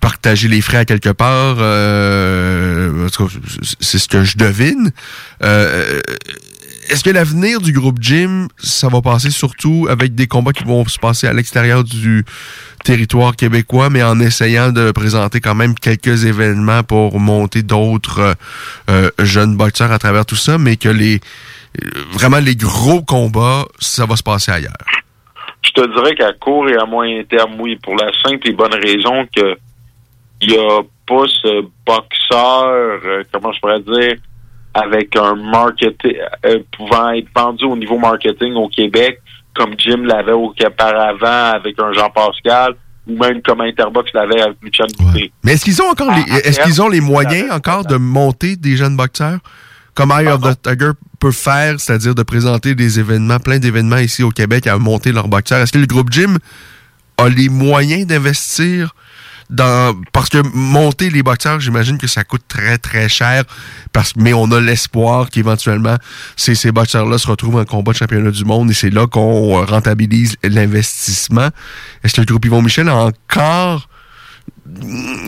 [0.00, 1.56] partager les frais à quelque part.
[1.56, 3.34] En tout cas,
[3.80, 4.92] c'est ce que je devine.
[6.90, 10.86] Est-ce que l'avenir du groupe Jim, ça va passer surtout avec des combats qui vont
[10.86, 12.24] se passer à l'extérieur du
[12.82, 18.34] territoire québécois, mais en essayant de présenter quand même quelques événements pour monter d'autres euh,
[18.88, 21.20] euh, jeunes boxeurs à travers tout ça, mais que les
[21.82, 24.72] euh, vraiment les gros combats, ça va se passer ailleurs?
[25.62, 28.74] Je te dirais qu'à court et à moyen terme, oui, pour la simple et bonne
[28.74, 29.56] raison que
[30.40, 34.16] il n'y a pas ce boxeur, euh, comment je pourrais dire,
[34.82, 39.20] avec un marketing euh, pouvant être vendu au niveau marketing au Québec,
[39.54, 42.74] comme Jim l'avait auparavant avec un Jean-Pascal,
[43.06, 45.32] ou même comme Interbox l'avait avec Michel Boutet.
[45.42, 48.76] Mais est-ce qu'ils ont encore les, est-ce qu'ils ont les moyens encore de monter des
[48.76, 49.38] jeunes boxeurs?
[49.94, 54.22] Comme Eye of the Tiger peut faire, c'est-à-dire de présenter des événements, plein d'événements ici
[54.22, 55.60] au Québec à monter leurs boxeurs.
[55.60, 56.36] Est-ce que le groupe Jim
[57.16, 58.94] a les moyens d'investir
[60.12, 63.44] parce que monter les boxeurs, j'imagine que ça coûte très très cher
[63.92, 65.96] parce mais on a l'espoir qu'éventuellement
[66.36, 69.58] ces, ces boxeurs-là se retrouvent en combat de championnat du monde et c'est là qu'on
[69.58, 71.48] euh, rentabilise l'investissement.
[72.04, 73.88] Est-ce que le groupe Yvon Michel a encore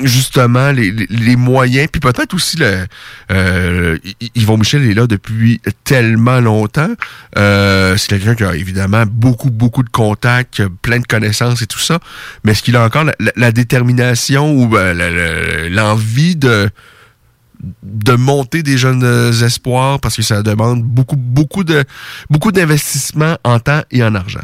[0.02, 2.86] justement les, moyens, puis peut-être aussi le
[3.30, 3.98] euh,
[4.34, 6.90] Yvon Michel est là depuis tellement longtemps.
[7.36, 11.78] Euh, c'est quelqu'un qui a évidemment beaucoup, beaucoup de contacts, plein de connaissances et tout
[11.78, 11.98] ça.
[12.44, 13.04] Mais est-ce qu'il a encore
[13.36, 16.70] la, détermination ou la- l'envie de
[17.82, 19.04] de monter des jeunes
[19.42, 20.00] espoirs?
[20.00, 21.84] Parce que ça demande beaucoup, beaucoup de
[22.30, 24.40] beaucoup d'investissement en temps et en argent.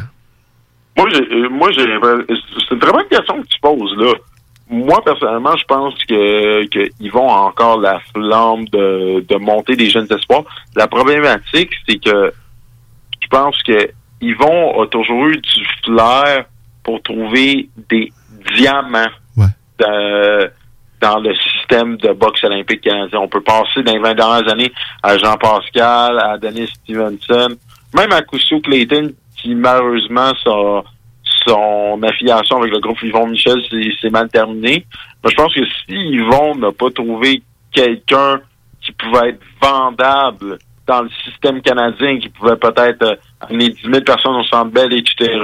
[0.96, 1.84] Moi, j'ai, euh, moi, j'ai,
[2.28, 4.12] c'est une très bonne question que tu poses là.
[4.68, 9.88] Moi, personnellement, je pense que, que Yvon a encore la flamme de, de monter des
[9.88, 10.42] jeunes espoirs.
[10.74, 12.32] La problématique, c'est que
[13.22, 16.46] je pense que Yvon a toujours eu du flair
[16.82, 18.12] pour trouver des
[18.56, 19.46] diamants Ouais.
[19.78, 20.48] dans,
[21.00, 23.20] dans le système de boxe olympique canadien.
[23.20, 27.54] On peut passer dans les 20 dernières années à Jean Pascal, à Dennis Stevenson,
[27.94, 30.82] même à Cousteau Clayton, qui malheureusement son,
[31.46, 33.60] son affiliation avec le groupe Yvon Michel
[34.00, 34.84] s'est mal terminée.
[35.22, 38.40] Mais je pense que si Yvon n'a pas trouvé quelqu'un
[38.82, 44.00] qui pouvait être vendable dans le système canadien, qui pouvait peut-être euh, amener 10 000
[44.02, 45.40] personnes au Centre Bell, etc.,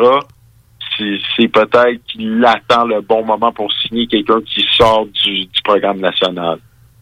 [1.37, 6.59] c'est peut-être qu'il attend le bon moment pour signer quelqu'un qui sort du, programme national.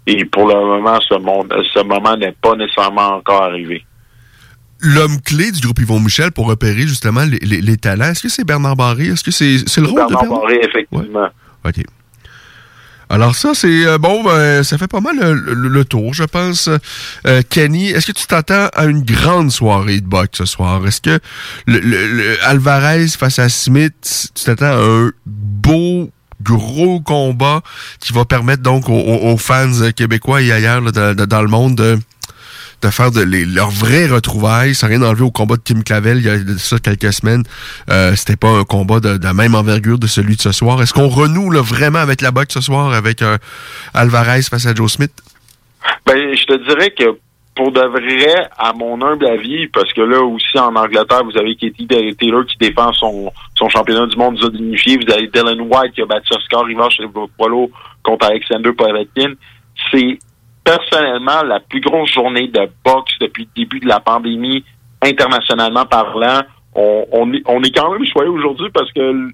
[0.07, 3.85] Et pour le moment, ce moment n'est pas nécessairement encore arrivé.
[4.83, 8.29] L'homme clé du groupe Yvon Michel pour repérer justement les, les- les talents, est-ce que
[8.29, 9.07] c'est Bernard Barré?
[9.09, 10.41] Est-ce que c'est c'est le rôle de Bernard Bernard?
[10.41, 11.29] Barré, effectivement.
[11.67, 11.83] OK.
[13.13, 16.23] Alors ça, c'est euh, bon, ben, ça fait pas mal le, le- le tour, je
[16.23, 16.71] pense.
[17.27, 20.87] Euh, Kenny, est-ce que tu t'attends à une grande soirée de boxe ce soir?
[20.87, 21.19] Est-ce que
[21.67, 27.63] le, le- le Alvarez face à Smith, tu t'attends à un beau gros combat
[27.99, 31.75] qui va permettre donc aux, fans québécois et ailleurs là, de- de- dans le monde
[31.75, 31.99] de,
[32.83, 33.23] de faire de
[33.55, 36.79] leurs vraies retrouvailles, sans rien enlever au combat de Kim Clavel il y a ça
[36.79, 37.43] quelques semaines.
[37.91, 40.81] Euh, C'était pas un combat de, la même envergure de celui de ce soir.
[40.83, 43.39] Est-ce qu'on renoue vraiment avec la boxe ce soir avec euh,
[43.95, 45.13] Alvarez face à Joe Smith?
[46.07, 47.17] Ben, je te dirais que
[47.55, 51.57] pour de vrai, à mon humble avis, parce que là aussi en Angleterre, vous avez
[51.57, 53.31] Katie Taylor qui défend son,
[53.69, 54.97] championnat du monde unifié.
[54.97, 57.05] Vous avez Dylan White qui a battu Oscar Rivas chez
[57.37, 57.71] Polo
[58.03, 59.35] contre Alexander Povetkin.
[59.91, 60.19] C'est
[60.65, 64.65] personnellement la plus grosse journée de boxe depuis le début de la pandémie,
[65.03, 66.43] internationalement parlant.
[66.75, 69.31] On, on, est, on est quand même choyé aujourd'hui parce que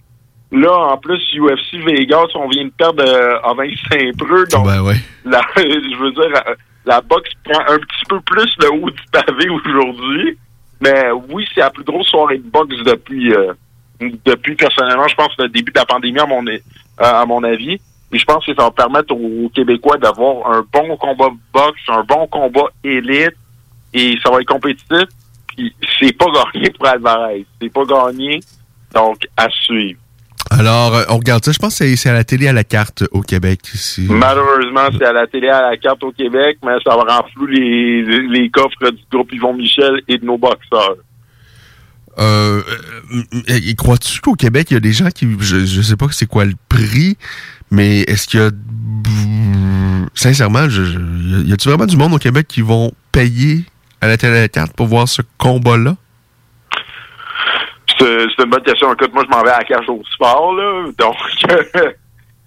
[0.52, 4.46] là, en plus, UFC Vegas, on vient de perdre euh, Ovin Saint-Preux.
[4.46, 4.96] Donc, Ben ouais.
[5.24, 6.42] la, je veux dire,
[6.86, 10.38] la boxe prend un petit peu plus le haut du pavé aujourd'hui.
[10.80, 13.52] Mais oui, c'est la plus grosse soirée de boxe depuis, euh,
[14.00, 16.58] depuis personnellement, je pense, le début de la pandémie, à mon, euh,
[16.98, 17.80] à mon avis.
[18.12, 22.04] Et je pense que ça va permettre aux Québécois d'avoir un bon combat boxe, un
[22.04, 23.34] bon combat élite,
[23.92, 25.08] et ça va être compétitif.
[25.48, 27.44] Puis c'est pas gagné pour Alvarez.
[27.60, 28.40] C'est pas gagné.
[28.94, 29.98] Donc, à suivre.
[30.50, 31.50] Alors, euh, on regarde ça.
[31.50, 33.60] Je pense que c'est- à la télé à la carte au Québec.
[33.74, 34.06] ici.
[34.08, 37.46] Malheureusement, c'est à la télé, à la carte au Québec, mais ça va rendre flou
[37.46, 40.96] les, les, les coffres du groupe Yvon Michel et de nos boxeurs.
[42.18, 42.62] Euh,
[43.12, 45.26] euh, euh, crois-tu qu'au Québec, il y a des gens qui.
[45.40, 47.18] Je, je sais pas c'est quoi le prix,
[47.70, 48.50] mais est-ce qu'il y a.
[50.14, 50.82] Sincèrement, je,
[51.44, 53.64] y a-tu vraiment du monde au Québec qui vont payer
[54.00, 55.96] à la télé carte pour voir ce combat-là?
[57.98, 58.92] C'est une bonne question.
[58.92, 60.86] Écoute, moi, je m'en vais à la cage au sport, là.
[60.98, 61.16] Donc,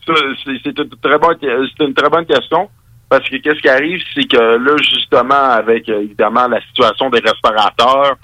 [0.06, 1.38] c'est une très bonne,
[1.80, 2.70] une très bonne question.
[3.10, 8.18] Parce que qu'est-ce qui arrive, c'est que là, justement, avec évidemment la situation des restaurateurs,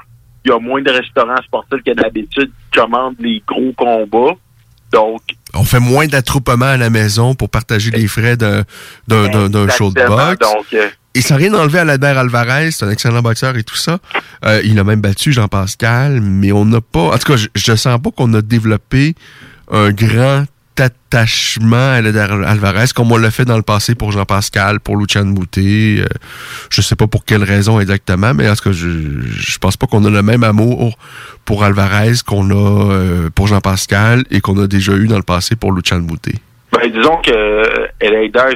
[0.44, 4.36] il y a moins de restaurants sportifs que d'habitude qui commandent les gros combats.
[4.94, 5.22] Donc,
[5.56, 8.64] On fait moins d'attroupement à la maison pour partager les frais d'un
[9.08, 10.40] d'un- d'un- d'un show de boxe.
[10.40, 13.78] Donc, euh, Et sans rien enlever à Albert Alvarez, c'est un excellent boxeur et tout
[13.78, 14.00] ça.
[14.46, 17.00] Euh, il a même battu Jean-Pascal, mais on n'a pas...
[17.14, 19.16] En tout cas, je, je sens pas qu'on a développé
[19.72, 20.44] un grand
[20.80, 25.26] attachement à Albert Alvarez comme on l'a fait dans le passé pour Jean-Pascal, pour Lucian
[25.26, 25.98] Bouté.
[26.00, 26.06] Euh,
[26.70, 29.88] je sais pas pour quelle raison exactement, mais en tout cas, je, je pense pas
[29.88, 30.98] qu'on a le même amour
[31.46, 35.56] pour Alvarez qu'on a euh, pour Jean-Pascal et qu'on a déjà eu dans le passé
[35.56, 36.34] pour Lucian Bouté.
[36.72, 38.50] Ben, disons que euh, c'est un gars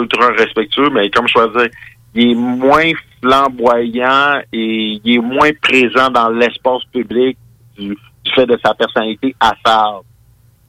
[0.00, 1.68] ultra respectueux, mais comme je choisir,
[2.14, 2.90] il est moins
[3.22, 7.36] flamboyant et il est moins présent dans l'espace public
[7.78, 7.96] du,
[8.34, 10.04] fait de sa personnalité affable.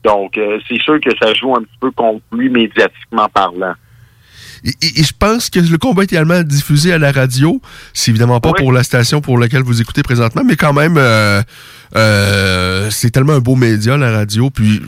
[0.08, 3.74] Donc, euh, c'est sûr que ça joue un petit peu contre lui médiatiquement parlant.
[4.64, 7.62] Et, et- et je pense que le combat est également diffusé à la radio.
[7.94, 8.56] C'est évidemment pas Oui.
[8.58, 11.42] pour la station pour laquelle vous écoutez présentement, mais quand même, euh,
[11.96, 14.50] euh, c'est tellement un beau média, la radio.
[14.50, 14.82] Puis,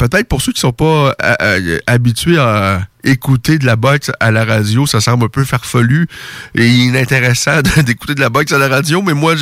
[0.00, 4.30] peut-être pour ceux qui sont pas euh, euh, habitués à écouter de la boxe à
[4.30, 6.08] la radio, ça semble un peu farfelu
[6.54, 9.34] et inintéressant d'écouter de la boxe à la radio, mais moi,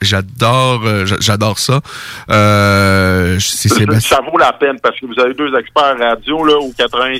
[0.00, 0.82] j'adore
[1.20, 1.80] j'adore ça.
[2.28, 7.18] ça vaut la peine parce que vous avez deux experts radio là, au 80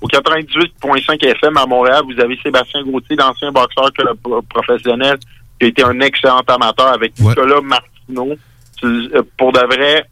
[0.00, 3.90] au 98.5 FM à Montréal, vous avez Sébastien Gauthier, l'ancien boxeur
[4.48, 5.18] professionnel,
[5.58, 8.36] qui a été un excellent amateur avec Nicolas Martineau.
[9.36, 10.04] Pour de vrai,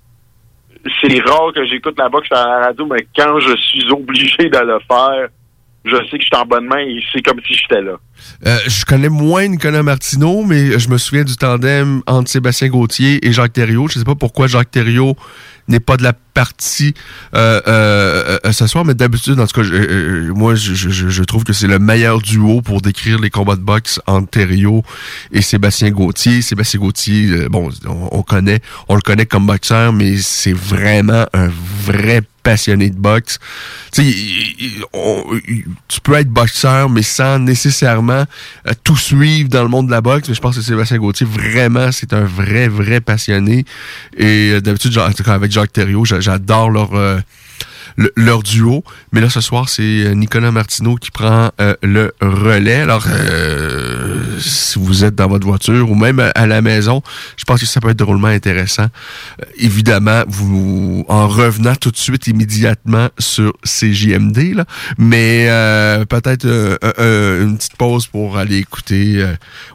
[1.00, 4.58] c'est rare que j'écoute la boxe à la radio, mais quand je suis obligé de
[4.58, 5.28] le faire,
[5.84, 7.92] je sais que je suis en bonne main et c'est comme si j'étais là.
[8.46, 13.24] Euh, je connais moins Nicolas Martineau, mais je me souviens du tandem entre Sébastien Gauthier
[13.26, 13.88] et Jacques Thériault.
[13.88, 15.14] Je ne sais pas pourquoi Jacques Thériault
[15.68, 16.92] n'est pas de la partie
[17.34, 19.66] euh, euh, euh, ce soir, mais d'habitude, en tout cas,
[20.34, 24.28] moi, je, trouve que c'est le meilleur duo pour décrire les combats de boxe entre
[24.28, 24.82] Thériault
[25.32, 26.42] et Sébastien Gauthier.
[26.42, 31.48] Sébastien Gauthier, bon, on, connaît, on le connaît comme boxeur, mais c'est vraiment un
[31.84, 33.40] vrai passionné de boxe.
[33.92, 34.04] Tu
[35.88, 38.24] tu peux être boxeur, mais sans nécessairement
[38.84, 40.28] tout suivre dans le monde de la boxe.
[40.28, 43.64] Mais je pense que Sébastien Gauthier, vraiment, c'est un vrai, vrai passionné.
[44.16, 46.90] Et d'habitude, tout cas, avec Jacques Thériault, j'adore leur
[48.16, 48.84] leur duo.
[49.12, 52.80] Mais là, ce soir, c'est euh, Nicolas Martineau qui prend euh, le relais.
[52.80, 57.02] Alors, euh, si vous êtes dans votre voiture ou même à la maison,
[57.36, 58.86] je pense que ça peut être drôlement intéressant.
[59.56, 64.64] évidemment, vous en revenant tout de suite immédiatement sur CJMD, là,
[64.98, 65.46] mais
[66.08, 69.24] peut-être une petite pause pour aller écouter,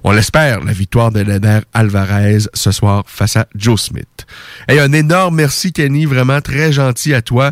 [0.04, 4.26] on l'espère, la victoire de Leder Alvarez ce soir face à Joe Smith.
[4.70, 7.52] Et un énorme merci, Kenny, vraiment très gentil à toi.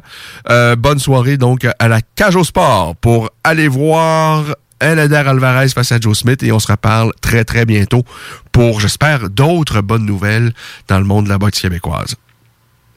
[0.78, 4.44] Bonne soirée donc à la Cage au Sport pour aller voir
[4.82, 8.04] Elader Alvarez face à Joe Smith et on se reparle très très bientôt
[8.52, 10.54] pour, j'espère, d'autres bonnes nouvelles
[10.88, 12.16] dans le monde de la boxe québécoise.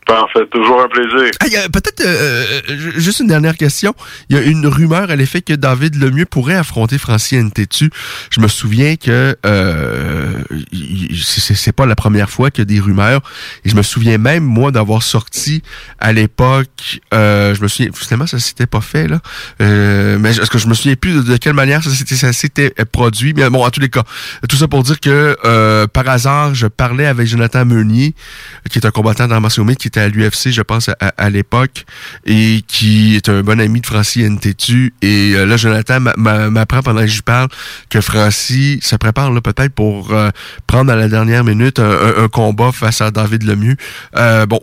[0.06, 1.30] Parfait, toujours un plaisir.
[1.72, 3.94] Peut-être euh, euh, juste une dernière question.
[4.28, 7.90] Il y a une rumeur à l'effet que David Lemieux pourrait affronter Francis Ntetu.
[8.30, 10.42] Je me souviens que euh,
[11.14, 13.20] c'est pas la première fois qu'il y a des rumeurs.
[13.64, 15.62] Et je me souviens même, moi, d'avoir sorti
[16.00, 19.20] à l'époque, euh, je me souviens, finalement, ça s'était pas fait, là.
[19.60, 23.34] Euh, mais est-ce que je me souviens plus de, quelle manière ça s'était produit?
[23.34, 24.02] Mais bon, en tous les cas,
[24.48, 28.14] tout ça pour dire que par hasard, je parlais avec Jonathan Meunier,
[28.68, 29.40] qui est un combattant dans
[29.74, 31.84] qui à l'UFC, je pense, à, l'époque,
[32.24, 34.94] et qui est un bon ami de Francis Ntetu.
[35.02, 37.48] Et euh, là, Jonathan m'apprend pendant que je parle
[37.88, 40.30] que Francis se prépare là peut-être pour euh,
[40.66, 43.76] prendre à la dernière minute un, combat face à David Lemieux.
[44.16, 44.60] Euh, bon,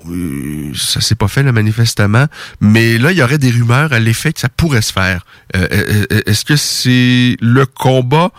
[0.75, 2.25] ça s'est pas fait là, manifestement,
[2.61, 5.25] mais là, il y aurait des rumeurs à l'effet que ça pourrait se faire.
[5.53, 8.31] Est-ce que c'est le combat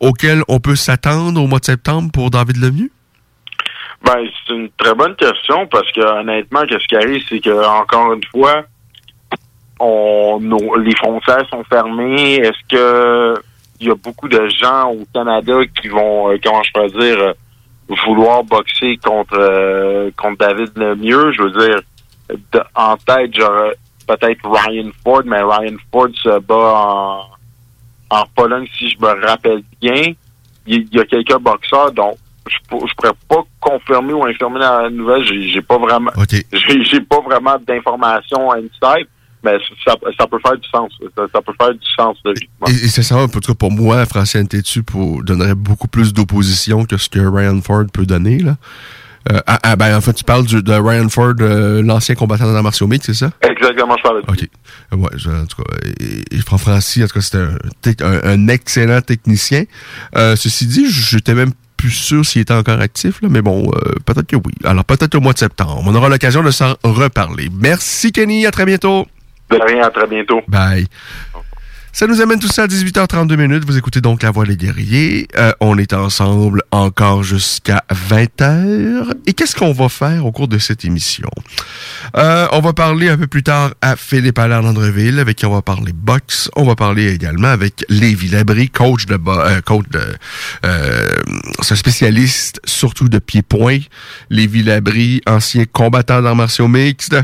[0.00, 2.90] auquel on peut s'attendre au mois de septembre pour David Lemieux?
[4.02, 8.12] Ben, c'est une très bonne question parce que honnêtement, qu'est-ce qui arrive, c'est que encore
[8.12, 8.64] une fois,
[9.80, 10.40] on
[10.78, 12.36] les frontières sont fermées.
[12.36, 13.34] Est-ce que
[13.80, 17.34] il y a beaucoup de gens au Canada qui vont, euh, comment je peux dire,
[18.06, 21.32] vouloir boxer contre euh, contre David Lemieux?
[21.32, 21.80] Je veux dire,
[22.74, 23.74] en tête, j'aurais
[24.06, 29.62] peut-être Ryan Ford, mais Ryan Ford se bat en, en Pologne, si je me rappelle
[29.80, 30.12] bien.
[30.66, 32.16] Il y a quelques boxeurs, donc
[32.48, 35.24] je, ne pourrais pas confirmer ou infirmer la nouvelle.
[35.24, 36.10] J'ai pas vraiment,
[36.52, 39.06] j'ai pas vraiment d'informations inside.
[39.44, 39.56] Mais
[39.86, 40.90] ça, peut faire du sens.
[41.16, 44.44] Ça, peut faire du sens, Et, et c'est ça, en tout cas, pour moi, Francien
[44.44, 44.82] Tétu
[45.22, 48.56] donnerait beaucoup plus d'opposition que ce que Ryan Ford peut donner, là.
[49.30, 52.52] Euh, ah, ah, ben, en fait, tu parles de Ryan Ford, euh, l'ancien combattant dans
[52.52, 53.30] la martiaux c'est ça?
[53.42, 54.48] Exactement, je parle de OK.
[54.92, 59.64] Ouais, en tout cas, et, Francis, en tout cas, c'était un, excellent technicien.
[60.16, 63.94] Euh, ceci dit, j'étais même plus sûr s'il était encore actif, là, mais bon, euh,
[64.04, 64.52] peut-être que oui.
[64.64, 65.82] Alors, peut-être au mois de septembre.
[65.86, 67.48] On aura l'occasion de s'en reparler.
[67.58, 68.44] Merci, Kenny.
[68.44, 69.06] À très bientôt.
[69.50, 70.42] De rien, à très bientôt.
[70.48, 70.86] Bye.
[71.92, 73.64] Ça nous amène tout ça à 18h32 minutes.
[73.66, 75.26] Vous écoutez donc La Voix des Guerriers.
[75.36, 79.12] Euh, on est ensemble encore jusqu'à 20h.
[79.26, 81.28] Et qu'est-ce qu'on va faire au cours de cette émission?
[82.16, 85.52] Euh, on va parler un peu plus tard à Philippe Allaire d'Andreville, avec qui on
[85.52, 86.50] va parler boxe.
[86.56, 90.00] On va parler également avec Lévi Labry, coach de euh, coach de
[90.64, 91.08] euh,
[91.62, 93.78] spécialiste surtout de pied-point.
[94.30, 97.16] Lévi Labry, ancien combattant d'arts martiaux mixtes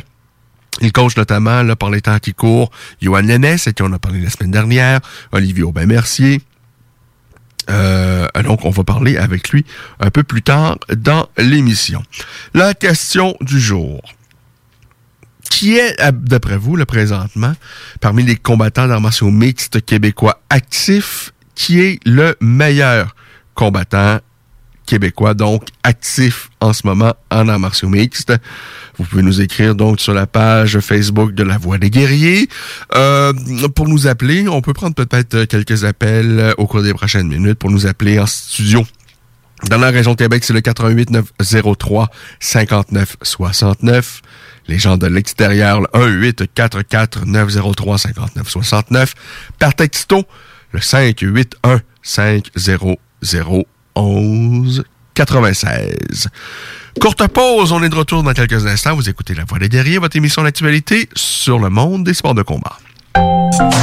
[0.81, 3.99] il coach notamment, là, par les temps qui courent, Johan Lennes, et qui on a
[3.99, 5.01] parlé la semaine dernière,
[5.33, 6.41] Olivier Aubin-Mercier.
[7.71, 9.65] Euh, donc, on va parler avec lui
[10.01, 12.03] un peu plus tard dans l'émission.
[12.53, 14.03] La question du jour.
[15.51, 17.53] Qui est, d'après vous, le présentement,
[18.01, 23.15] parmi les combattants d'arts martiaux mixtes québécois actifs, qui est le meilleur
[23.55, 24.19] combattant
[24.87, 28.33] québécois, donc actif en ce moment en arts martiaux mixtes?
[28.99, 32.49] Vous pouvez nous écrire donc sur la page Facebook de La Voix des Guerriers.
[32.95, 33.33] Euh,
[33.75, 37.71] pour nous appeler, on peut prendre peut-être quelques appels au cours des prochaines minutes pour
[37.71, 38.85] nous appeler en studio.
[39.71, 44.23] Dans la région de Québec, c'est le 88 903 59 69.
[44.67, 49.15] Les gens de l'extérieur, le 1 8 44 903 59 69.
[49.59, 50.25] Par texto,
[50.73, 52.95] le 581 500
[53.95, 54.85] 11
[55.15, 56.29] 96.
[57.01, 58.95] Courte pause, on est de retour dans quelques instants.
[58.95, 62.43] Vous écoutez La Voix des guerriers, votre émission d'actualité sur le monde des sports de
[62.43, 62.79] combat.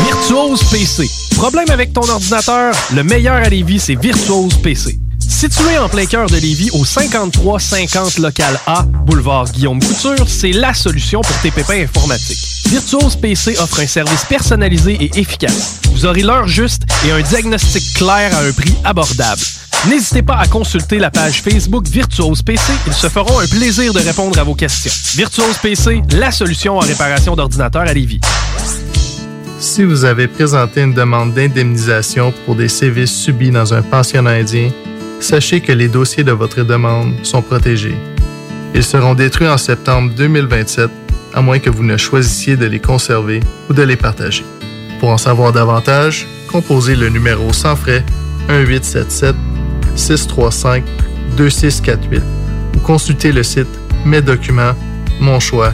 [0.05, 1.09] Virtuose PC.
[1.36, 2.74] Problème avec ton ordinateur?
[2.93, 4.99] Le meilleur à Lévis, c'est Virtuose PC.
[5.20, 10.74] Situé en plein cœur de Lévis, au 5350 local A, boulevard Guillaume Couture, c'est la
[10.74, 12.51] solution pour tes pépins informatiques.
[12.70, 15.80] Virtuose PC offre un service personnalisé et efficace.
[15.91, 19.41] Vous aurez l'heure juste et un diagnostic clair à un prix abordable.
[19.89, 22.72] N'hésitez pas à consulter la page Facebook Virtuose PC.
[22.88, 24.91] Ils se feront un plaisir de répondre à vos questions.
[25.16, 28.22] Virtuose PC, la solution en réparation d'ordinateurs à Lévis.
[29.59, 34.72] Si vous avez présenté une demande d'indemnisation pour des sévices subis dans un pensionnat indien,
[35.20, 37.97] sachez que les dossiers de votre demande sont protégés.
[38.74, 40.89] Ils seront détruits en septembre 2027,
[41.34, 44.45] à moins que vous ne choisissiez de les conserver ou de les partager.
[44.99, 48.03] Pour en savoir davantage, composez le numéro sans frais
[48.49, 49.36] 1877
[49.95, 50.84] 635
[51.38, 52.21] 2648
[52.75, 53.67] ou consultez le site
[54.05, 54.73] Mes documents,
[55.19, 55.73] mon choix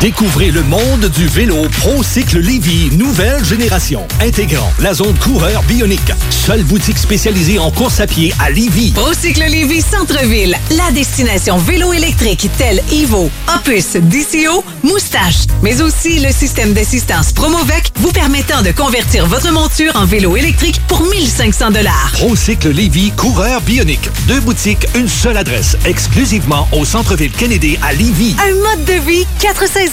[0.00, 6.12] Découvrez le monde du vélo ProCycle Lévy, nouvelle génération, intégrant la zone coureur bionique.
[6.28, 8.92] Seule boutique spécialisée en course à pied à Lévy.
[8.92, 16.32] ProCycle Lévy Centre-ville, la destination vélo électrique telle Evo, Opus, DCO, Moustache, mais aussi le
[16.32, 22.10] système d'assistance Promovec vous permettant de convertir votre monture en vélo électrique pour 1500 dollars.
[22.12, 28.36] ProCycle Lévy coureur bionique, deux boutiques, une seule adresse, exclusivement au centre-ville Kennedy à Lévy.
[28.38, 29.83] Un mode de vie 450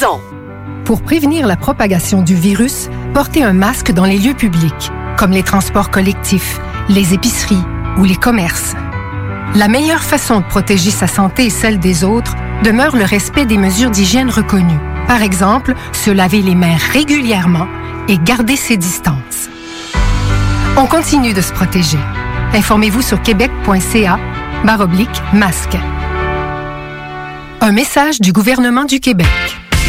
[0.85, 5.43] pour prévenir la propagation du virus, portez un masque dans les lieux publics, comme les
[5.43, 7.63] transports collectifs, les épiceries
[7.97, 8.73] ou les commerces.
[9.53, 13.57] La meilleure façon de protéger sa santé et celle des autres demeure le respect des
[13.57, 14.79] mesures d'hygiène reconnues.
[15.07, 17.67] Par exemple, se laver les mains régulièrement
[18.07, 19.49] et garder ses distances.
[20.77, 21.99] On continue de se protéger.
[22.53, 24.19] Informez-vous sur québec.ca-
[25.33, 25.77] masque.
[27.59, 29.27] Un message du gouvernement du Québec.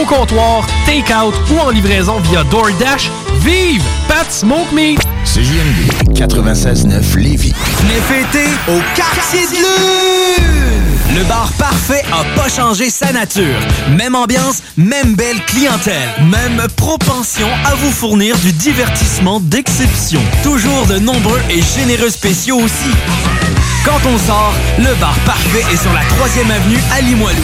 [0.00, 3.10] au comptoir, take-out ou en livraison via DoorDash.
[3.40, 5.00] Vive Pat Smoke Meat!
[5.24, 7.52] CJMD 96.9 Lévis.
[7.80, 10.82] Venez fêter au Quartier de Lune!
[11.16, 13.58] Le bar parfait a pas changé sa nature.
[13.96, 20.20] Même ambiance, même belle clientèle, même propension à vous fournir du divertissement d'exception.
[20.42, 22.90] Toujours de nombreux et généreux spéciaux aussi.
[23.84, 27.42] Quand on sort, le bar parfait est sur la 3e avenue à Limoilou.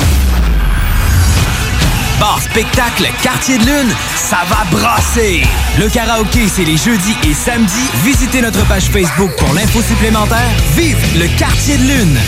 [2.18, 5.42] Bar spectacle Quartier de Lune, ça va brasser!
[5.78, 7.88] Le karaoké, c'est les jeudis et samedis.
[8.04, 10.50] Visitez notre page Facebook pour l'info supplémentaire.
[10.76, 12.18] Vive le Quartier de Lune!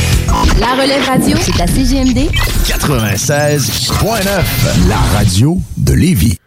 [0.60, 2.28] La relève radio, c'est la CGMD
[2.66, 6.38] 96.9, la radio de Lévis.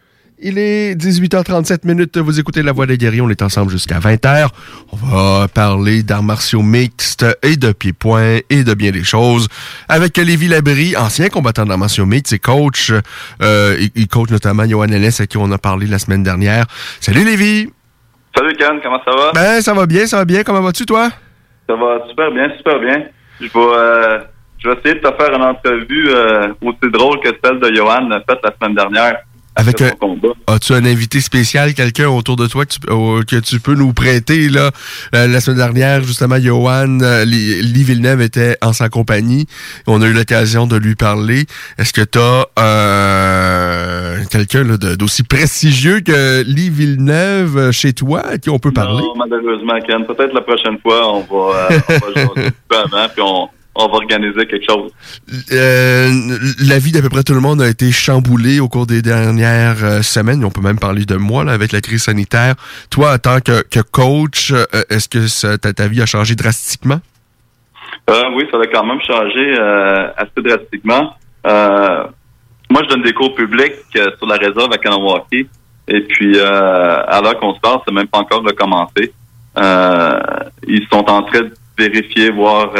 [0.45, 2.17] Il est 18h37 minutes.
[2.17, 3.21] Vous écoutez La Voix des guerriers.
[3.21, 4.49] On est ensemble jusqu'à 20h.
[4.91, 9.47] On va parler d'arts martiaux mixtes et de pieds-points et de bien des choses
[9.87, 12.91] avec Lévi Labrie, ancien combattant d'arts martiaux mixtes et coach.
[13.41, 16.65] Euh, il, il coach notamment Johan Ellis à qui on a parlé la semaine dernière.
[16.99, 17.71] Salut Lévi!
[18.35, 19.31] Salut Ken, comment ça va?
[19.33, 20.43] Ben, ça va bien, ça va bien.
[20.43, 21.07] Comment vas-tu, toi?
[21.69, 23.05] Ça va super bien, super bien.
[23.39, 24.19] Je vais, euh,
[24.57, 28.09] je vais essayer de te faire une entrevue euh, aussi drôle que celle de Johan
[28.27, 29.19] faite la semaine dernière.
[29.55, 29.91] Avec un,
[30.47, 33.93] as-tu un invité spécial, quelqu'un autour de toi que tu, euh, que tu peux nous
[33.93, 34.71] prêter là?
[35.13, 39.45] Euh, La semaine dernière, justement, Johan euh, Lee Villeneuve était en sa compagnie.
[39.85, 41.45] On a eu l'occasion de lui parler.
[41.77, 42.47] Est-ce que tu as
[44.29, 48.71] quelqu'un là, de- d'aussi prestigieux que Lee Villeneuve euh, chez toi à qui on peut
[48.71, 49.01] parler?
[49.03, 50.05] Non, malheureusement, Ken.
[50.05, 53.49] Peut-être la prochaine fois, on va, euh, on va jaser un peu avant, puis on,
[53.75, 54.91] on va organiser quelque chose.
[55.51, 56.09] Euh,
[56.59, 59.83] la vie d'à peu près tout le monde a été chamboulée au cours des dernières
[59.83, 60.43] euh, semaines.
[60.45, 62.55] On peut même parler de moi là, avec la crise sanitaire.
[62.89, 66.35] Toi, en tant que, que coach, euh, est-ce que ça- ta, ta vie a changé
[66.35, 66.99] drastiquement?
[68.07, 69.55] Oui, ça a quand même changé
[70.17, 71.15] assez drastiquement.
[71.45, 75.47] Moi, je donne des cours publics sur la réserve à Kanawaki.
[75.87, 78.43] Et puis, à l'heure qu'on se parle, c'est même pas encore.
[79.57, 80.19] Euh,
[80.67, 82.73] ils sont en train de vérifier, voir...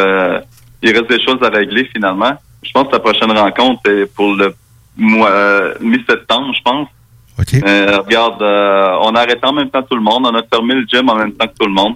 [0.84, 2.34] Il reste des choses à régler finalement.
[2.62, 4.54] Je pense que la prochaine rencontre est pour le
[4.98, 6.88] mois euh, mi-septembre, je pense.
[7.66, 10.28] Euh, regarde, euh, on a arrêté en même temps tout le monde.
[10.28, 11.96] On a fermé le gym en même temps que tout le monde.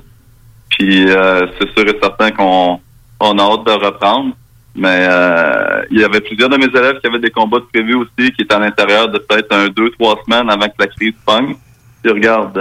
[0.69, 2.79] Puis euh, c'est sûr et certain qu'on
[3.19, 4.33] on a hâte de reprendre.
[4.73, 7.95] Mais euh, il y avait plusieurs de mes élèves qui avaient des combats de prévus
[7.95, 11.15] aussi, qui étaient à l'intérieur de peut-être un, deux, trois semaines avant que la crise
[11.25, 11.55] pogne.
[12.03, 12.53] Puis regarde,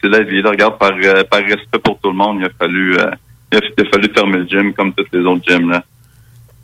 [0.00, 0.42] c'est la vie.
[0.42, 0.50] là.
[0.50, 0.90] regarde, par,
[1.30, 2.96] par respect pour tout le monde, il a fallu
[3.52, 5.70] il, a, il a fallu fermer le gym comme tous les autres gyms.
[5.70, 5.84] Là.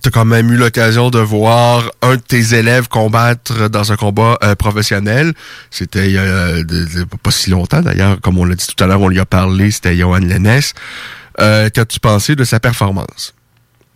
[0.02, 3.96] Tu as quand même eu l'occasion de voir un de tes élèves combattre dans un
[3.96, 5.32] combat euh, professionnel.
[5.70, 6.56] C'était il y a
[7.22, 9.70] pas si longtemps d'ailleurs, comme on l'a dit tout à l'heure, on lui a parlé,
[9.70, 10.60] c'était Johan Lennes.
[11.40, 13.34] Euh, Qu'as-tu pensé de sa performance?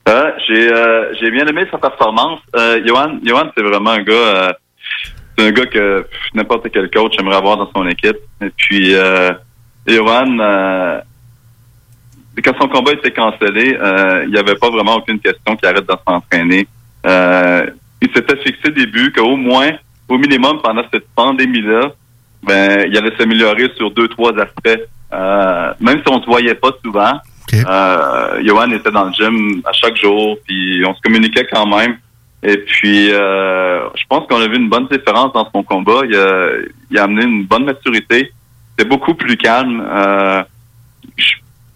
[0.08, 2.38] Euh, j'ai euh, j'ai bien aimé sa performance.
[2.54, 4.56] Euh, Johan, Johan c'est vraiment un gars
[5.36, 8.18] c'est un gars que n'importe quel coach aimerait avoir dans son équipe.
[8.40, 8.94] Et puis
[9.88, 11.00] Johan,
[12.42, 15.86] quand son combat était cancellé, euh, il n'y avait pas vraiment aucune question qu'il arrête
[15.86, 16.66] de s'entraîner.
[17.06, 17.66] Euh,
[18.02, 19.72] il s'était fixé des buts qu'au moins,
[20.08, 21.92] au minimum, pendant cette pandémie-là,
[22.42, 24.80] ben, il allait s'améliorer sur deux, trois aspects.
[25.12, 27.20] Euh, même si on se voyait pas souvent,
[27.54, 31.96] euh, Johan était dans le gym à chaque jour, puis on se communiquait quand même.
[32.42, 36.00] Et puis, euh, je pense qu'on a vu une bonne différence dans son combat.
[36.04, 36.48] Il a,
[36.90, 38.30] il a amené une bonne maturité.
[38.78, 39.82] C'est beaucoup plus calme.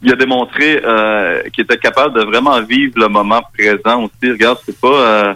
[0.02, 4.30] Il a démontré euh, qu'il était capable de vraiment vivre le moment présent aussi.
[4.30, 5.34] Regarde, c'est pas euh,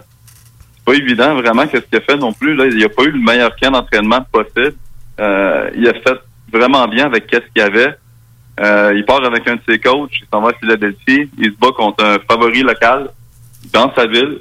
[0.76, 2.54] c'est pas évident vraiment qu'est-ce qu'il a fait non plus.
[2.54, 4.74] Là, il a pas eu le meilleur camp d'entraînement possible.
[5.20, 6.18] Euh, il a fait
[6.52, 7.94] vraiment bien avec qu'est-ce qu'il avait.
[8.60, 11.58] Euh, il part avec un de ses coachs, il s'en va à Philadelphie, il se
[11.58, 13.10] bat contre un favori local
[13.72, 14.38] dans sa ville.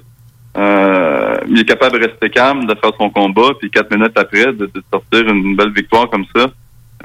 [0.55, 4.53] Euh, il est capable de rester calme, de faire son combat, puis quatre minutes après,
[4.53, 6.45] de sortir une belle victoire comme ça.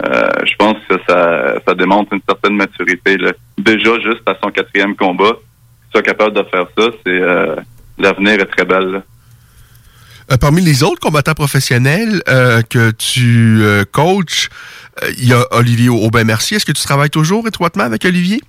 [0.04, 3.16] Euh, je pense que ça, ça démontre une certaine maturité.
[3.16, 3.32] Là.
[3.58, 7.56] Déjà, juste à son quatrième combat, qu'il soit capable de faire ça, c'est euh,
[7.98, 8.90] l'avenir est très belle.
[8.92, 9.02] là.
[10.30, 14.50] Euh, parmi les autres combattants professionnels euh, que tu euh, coaches,
[15.02, 16.58] euh, il y a Olivier Aubin-Mercier.
[16.58, 18.40] Est-ce que tu travailles toujours étroitement avec Olivier?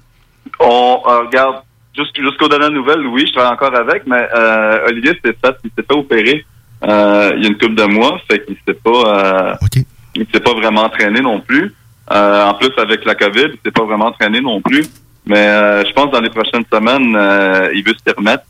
[0.59, 1.63] On euh, regarde
[1.97, 5.71] jusqu'- jusqu'aux dernières nouvelles, oui, je travaille encore avec, mais euh, Olivier s'est fait, il
[5.77, 6.45] s'est fait opérer
[6.83, 9.53] euh, il y a une couple de mois, fait qu'il s'est pas, euh,
[10.15, 11.73] il s'est pas vraiment entraîné non plus.
[12.11, 14.85] Euh, en plus avec la COVID, il s'est pas vraiment entraîné non plus.
[15.25, 18.43] Mais euh, je pense que dans les prochaines semaines, euh, il veut se remettre.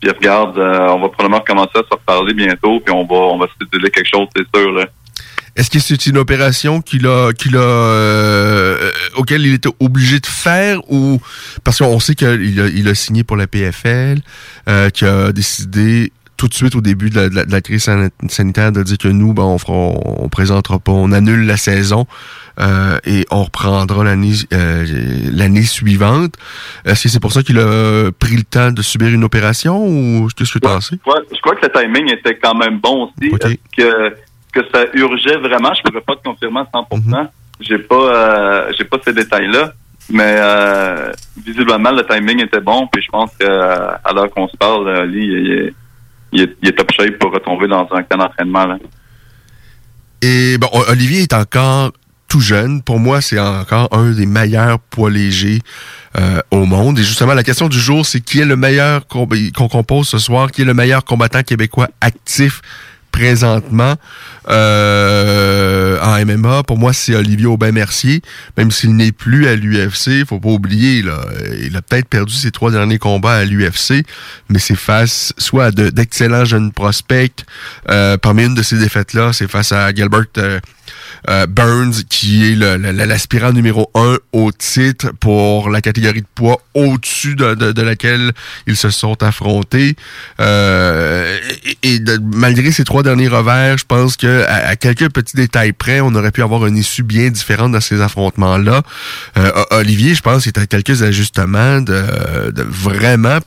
[0.00, 3.46] Puis regarde, on va probablement commencer à se reparler bientôt, puis on va, on va
[3.46, 4.84] se décider quelque chose, c'est sûr.
[5.56, 7.56] Est-ce que c'est une opération qu'il a, qu'il
[9.16, 11.18] auquel il était obligé de faire ou
[11.64, 14.20] parce qu'on sait qu'il a, signé pour la PFL,
[14.92, 17.84] qu'il a décidé tout de suite au début de la, de la- de la crise
[17.84, 21.56] san- sanitaire de dire que nous, ben, on fera, on présentera pas, on annule la
[21.56, 22.06] saison
[22.60, 24.84] euh, et on reprendra l'année euh,
[25.32, 26.34] l'année suivante.
[26.84, 30.28] Est-ce que c'est pour ça qu'il a pris le temps de subir une opération ou
[30.36, 30.96] qu'est-ce que tu en sais?
[30.96, 33.30] Je crois, je crois que le timing était quand même bon aussi.
[33.76, 34.10] Que,
[34.52, 35.72] que ça urgeait vraiment?
[35.74, 37.28] Je ne pourrais pas te confirmer à 100%.
[37.60, 39.72] J'ai pas euh, j'ai pas ces détails-là.
[40.08, 41.10] Mais euh,
[41.44, 42.86] visiblement, le timing était bon.
[42.92, 45.74] Puis je pense que euh, l'heure qu'on se parle, euh, lui, il est,
[46.32, 48.66] il, est, top shape pour retomber dans un camp d'entraînement.
[48.66, 48.78] là.
[50.22, 51.92] Et bon, Olivier est encore
[52.28, 52.82] tout jeune.
[52.82, 55.60] Pour moi, c'est encore un des meilleurs poids légers
[56.18, 56.98] euh, au monde.
[56.98, 60.50] Et justement, la question du jour, c'est qui est le meilleur qu'on compose ce soir,
[60.50, 62.62] qui est le meilleur combattant québécois actif
[63.16, 63.94] présentement
[64.48, 66.62] euh, en MMA.
[66.64, 68.20] Pour moi, c'est Olivier Aubin-Mercier.
[68.58, 71.20] Même s'il n'est plus à l'UFC, faut pas oublier, là,
[71.62, 74.04] il a peut-être perdu ses trois derniers combats à l'UFC,
[74.50, 77.44] mais c'est face soit à de- d'excellents jeunes prospects.
[77.90, 80.60] Euh, parmi une de ces défaites-là, c'est face à Gilbert euh,
[81.28, 87.34] euh, Burns, qui est l'aspirant numéro un au titre pour la catégorie de poids au-dessus
[87.34, 88.32] de, laquelle
[88.66, 89.96] ils se sont affrontés.
[90.40, 91.38] Euh,
[91.82, 96.14] et- malgré ces trois derniers revers, je pense que à, quelques petits détails près, on
[96.14, 98.82] aurait pu avoir une issue bien différente dans ces affrontements-là.
[99.36, 102.04] Euh, Olivier, je pense, est à quelques ajustements de,
[102.68, 103.38] vraiment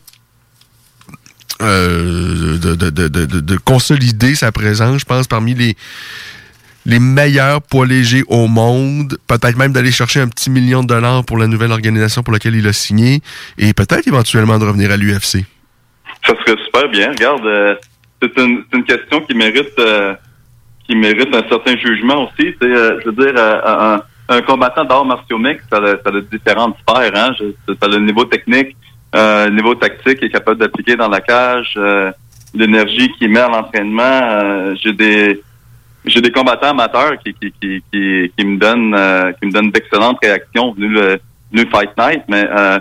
[1.60, 5.76] de consolider sa présence, je pense, parmi les
[6.86, 11.24] les meilleurs poids légers au monde, peut-être même d'aller chercher un petit million de dollars
[11.24, 13.22] pour la nouvelle organisation pour laquelle il a signé,
[13.58, 15.46] et peut-être éventuellement de revenir à l'UFC.
[16.26, 17.12] Ça serait super bien.
[17.12, 17.76] Regarde, euh,
[18.22, 20.14] c'est une, une question qui mérite euh,
[20.88, 22.56] qui mérite un certain jugement aussi.
[22.64, 27.12] Euh, je veux dire, un, combattant d'arts martiaux mixtes, ça ça a différentes sphères.
[27.16, 27.32] Hein?
[27.68, 28.76] Ça a le niveau technique,
[29.14, 31.80] le niveau tactique est capable d'appliquer dans la cage,
[32.54, 34.76] l'énergie qu'il met à l'entraînement.
[34.76, 35.42] J'ai des
[36.10, 37.84] j'ai des combattants amateurs qui qui, qui,
[38.38, 41.20] qui, me donnent euh, qui me donnent d'excellentes réactions venu le
[41.52, 42.80] venu le Fight Night, mais euh,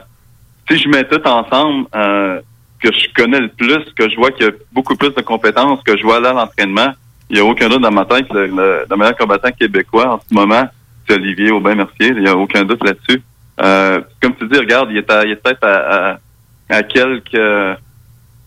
[0.70, 2.41] si je mets tout ensemble, euh,
[2.81, 5.83] que je connais le plus, que je vois qu'il y a beaucoup plus de compétences,
[5.83, 6.93] que je vois là l'entraînement,
[7.31, 10.14] il n'y a aucun doute dans ma tête que le, le- le meilleur combattant québécois
[10.14, 10.68] en ce moment,
[11.07, 12.09] c'est Olivier Aubin-Mercier.
[12.09, 13.22] Il n'y a aucun doute là-dessus.
[14.20, 16.18] Comme tu dis, regarde, il est, à- il est peut-être à,
[16.68, 17.35] à, quelques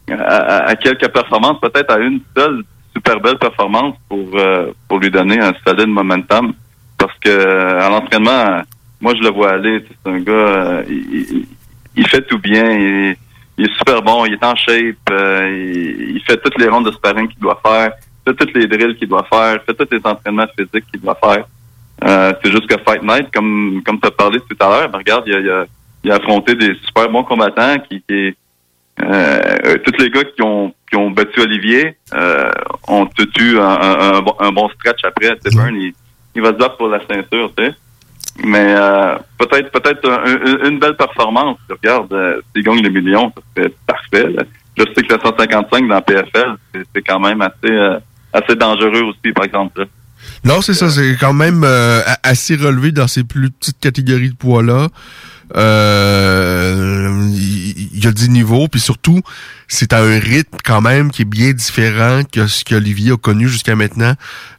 [0.10, 2.64] à- à quelques performances, peut-être à une seule
[2.96, 6.54] super belle performance pour euh, pour lui donner un solide momentum.
[6.98, 8.62] Parce que euh, à l'entraînement,
[9.00, 9.84] moi je le vois aller.
[9.88, 11.46] C'est un gars, euh, il,
[11.96, 12.70] il- fait tout bien.
[12.72, 13.16] Il,
[13.58, 14.26] il est super bon.
[14.26, 14.96] Il est en shape.
[15.12, 17.94] euh, il, il fait toutes les rondes de sparring qu'il doit faire.
[18.26, 19.60] Fait toutes les drills qu'il doit faire.
[19.66, 21.46] Fait tous les entraînements physiques qu'il doit faire.
[22.04, 25.24] Euh, c'est juste que Fight Night, comme comme tu parlé tout à l'heure, ben, regarde,
[25.28, 25.66] il a,
[26.04, 28.36] il, a, a affronté des super bons combattants qui, qui
[29.04, 32.52] euh, tous les gars qui ont qui ont battu Olivier euh,
[32.88, 35.38] ont tout eu un, un, un bon- stretch après.
[35.44, 35.94] Sais, Burn, il,
[36.36, 37.72] il va se battre pour la ceinture, tu sais.
[38.44, 40.24] Mais euh, peut-être peut-être un-
[40.66, 41.58] un- une belle performance.
[41.70, 44.28] Regarde, euh, s'il gagne le million, ça serait parfait.
[44.30, 44.44] là.
[44.78, 46.56] Je sais que le 155 dans PFL,
[46.96, 48.00] c'est quand même assez euh,
[48.34, 49.82] assez dangereux aussi, par exemple.
[49.82, 49.86] là.
[50.46, 54.36] Non, c'est ça, c'est quand même euh, assez relevé dans ces plus petites catégories de
[54.36, 54.88] poids-là.
[55.56, 59.22] Euh, Il y, a du niveau, puis surtout,
[59.74, 63.48] c'est à un rythme quand même qui est bien différent que ce qu'Olivier a connu
[63.48, 64.16] jusqu'à maintenant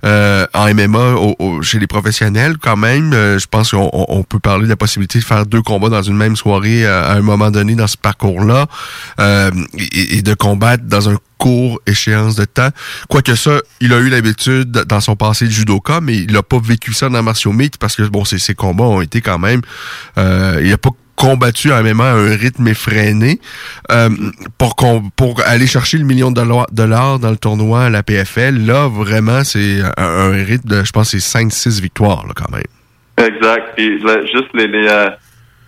[0.07, 1.17] euh, en MMA
[1.61, 2.57] chez les professionnels.
[2.57, 5.45] Quand même, euh, je pense qu'on on- on peut parler de la possibilité de faire
[5.45, 8.67] deux combats dans une même soirée à, à un moment donné dans ce parcours-là
[9.21, 9.51] euh,
[9.93, 12.71] et, de combattre dans un court échéance de temps.
[13.11, 16.59] Quoique ça, il a eu l'habitude dans son passé de judoka, mais il n'a pas
[16.59, 19.61] vécu ça dans Martial Mix parce que bon, ses, combats ont été quand même...
[20.17, 20.91] Euh, il a pas
[21.23, 23.39] combattu en temps à un rythme effréné
[23.91, 24.09] euh,
[24.59, 24.75] pour
[25.17, 26.43] pour aller chercher le million de
[26.73, 31.11] dollars, dans le tournoi à la PFL là vraiment c'est un, rythme de je pense
[31.11, 32.63] c'est 5 6 victoires quand même
[33.19, 33.75] Exact.
[33.77, 35.11] Puis juste les les, euh,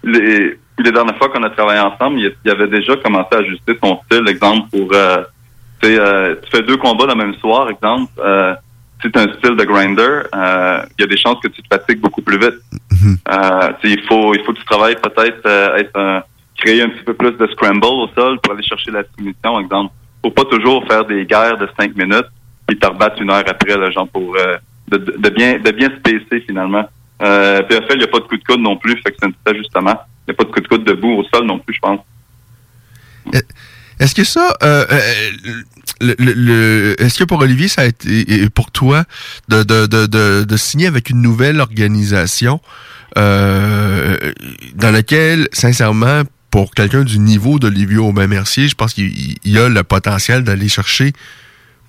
[0.03, 3.79] les les dernières fois qu'on a travaillé ensemble, il, il avait déjà commencé à ajuster
[3.81, 4.29] son style.
[4.29, 5.23] Exemple pour euh,
[5.81, 8.11] tu fais deux combats le même soir, exemple.
[9.03, 11.63] Euh, si tu un style de grinder, euh, il y a des chances que tu
[11.63, 12.55] te fatigues beaucoup plus vite.
[13.31, 16.23] Euh, tu sais, il faut il faut que tu travailles peut-être euh, être un-
[16.57, 19.93] créer un petit peu plus de scramble au sol pour aller chercher la soumission, exemple.
[20.23, 22.27] Faut pas toujours faire des guerres de cinq minutes
[22.67, 24.57] puis te rebattre une heure après, là, genre pour euh,
[24.89, 26.89] de, bien de bien spacer finalement.
[27.23, 29.27] Euh, PFL, il n'y a pas de coup de coude non plus, fait que c'est
[29.27, 29.97] un petit ajustement.
[30.27, 32.01] Il n'y a pas de coup de coude debout au sol non plus, je pense.
[34.01, 35.31] Est-ce que ça, euh, euh,
[36.01, 39.05] le, est-ce que pour Olivier, ça a été, pour toi,
[39.49, 42.61] de, de, de, de, signer avec une nouvelle organisation
[43.17, 44.33] euh,
[44.75, 49.83] dans laquelle, sincèrement, pour quelqu'un du niveau d'Olivier Aubin-Mercier, je pense qu'il il a le
[49.83, 51.13] potentiel d'aller chercher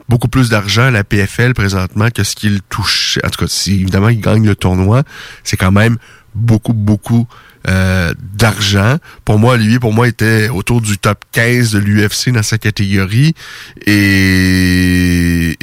[0.10, 3.20] beaucoup plus d'argent à la PFL présentement que ce qu'il touche.
[3.24, 5.04] En tout cas, si évidemment il gagne le tournoi,
[5.44, 5.98] c'est quand même
[6.36, 7.28] beaucoup, beaucoup
[7.68, 8.98] euh, d'argent.
[9.24, 13.34] Pour moi, Olivier, pour moi, était autour du top 15 de l'UFC dans sa catégorie
[13.86, 15.56] et,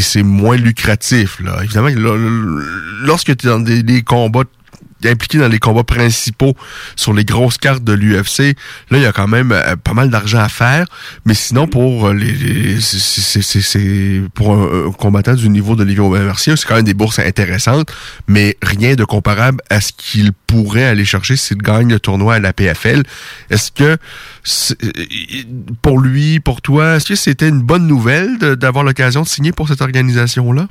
[0.00, 1.40] c'est moins lucratif.
[1.40, 1.62] Là.
[1.64, 1.88] Évidemment,
[3.02, 4.44] lorsque tu es dans des combats
[5.04, 6.54] impliqué dans les combats principaux
[6.96, 8.56] sur les grosses cartes de l'UFC,
[8.90, 10.86] là, il y a quand même euh, pas mal d'argent à faire.
[11.24, 12.78] Mais sinon, pour euh, les,
[14.34, 17.92] pour un, combattant du niveau de Olivier Aubin-Mercier, c'est quand même des bourses intéressantes,
[18.26, 22.40] mais rien de comparable à ce qu'il pourrait aller chercher s'il gagne le tournoi à
[22.40, 23.02] la PFL.
[23.50, 24.74] Est-ce que euh,
[25.82, 29.68] pour lui, pour toi, est-ce que c'était une bonne nouvelle d'avoir l'occasion de signer pour
[29.68, 30.68] cette organisation-là?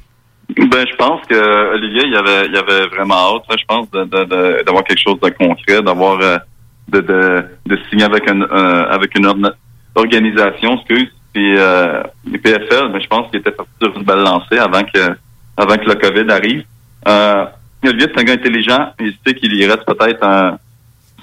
[0.55, 5.01] Ben, je pense que Olivier, il avait, il avait vraiment hâte, je pense, d'avoir quelque
[5.01, 6.37] chose de concret, d'avoir euh,
[6.87, 9.27] de, de, de signer avec un, un- avec une
[9.95, 11.09] organisation, excuse.
[11.33, 14.83] Puis euh, les PFL, ben, je pense qu'il était parti sur une belle lancée avant
[14.83, 15.15] que
[15.57, 16.63] avant que le COVID arrive.
[17.07, 17.45] Euh,
[17.83, 18.93] Olivier, c'est un gars intelligent.
[18.99, 20.57] Il sait qu'il y reste peut-être un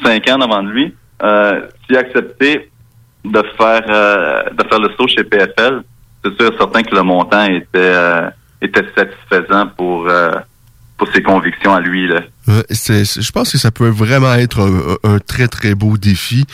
[0.04, 0.94] cinq ans avant de lui.
[1.22, 2.70] Euh, S'il a accepté
[3.24, 5.82] de faire euh, de faire le saut chez PFL,
[6.24, 8.28] c'est sûr certain que le montant était euh,
[8.64, 10.32] était satisfaisant pour euh,
[10.96, 12.06] pour ses convictions à lui.
[12.08, 12.20] Là.
[12.70, 16.44] C'est- je pense que ça peut vraiment être un, un très très beau défi.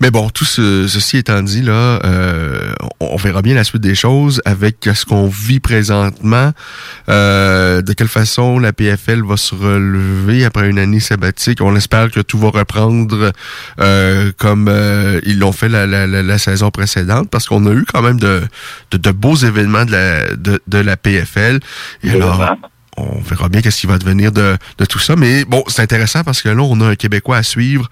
[0.00, 3.94] Mais bon, tout ce- ceci étant dit, là, euh, on, verra bien la suite des
[3.94, 6.52] choses avec ce qu'on vit présentement.
[7.08, 11.60] Euh, de quelle façon la PFL va se relever après une année sabbatique.
[11.60, 13.30] On espère que tout va reprendre
[13.80, 17.72] euh, comme euh, ils l'ont fait la, la, la, la saison précédente, parce qu'on a
[17.72, 18.42] eu quand même de,
[18.90, 21.60] de, de beaux événements de la, de, de la PFL.
[22.02, 22.56] Et alors,
[22.96, 25.16] on verra bien qu'est-ce qui va devenir de, de tout ça.
[25.16, 27.88] Mais bon, c'est intéressant parce que là, on a un Québécois à suivre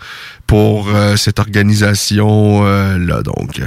[0.46, 3.22] pour euh, cette organisation-là.
[3.22, 3.60] donc,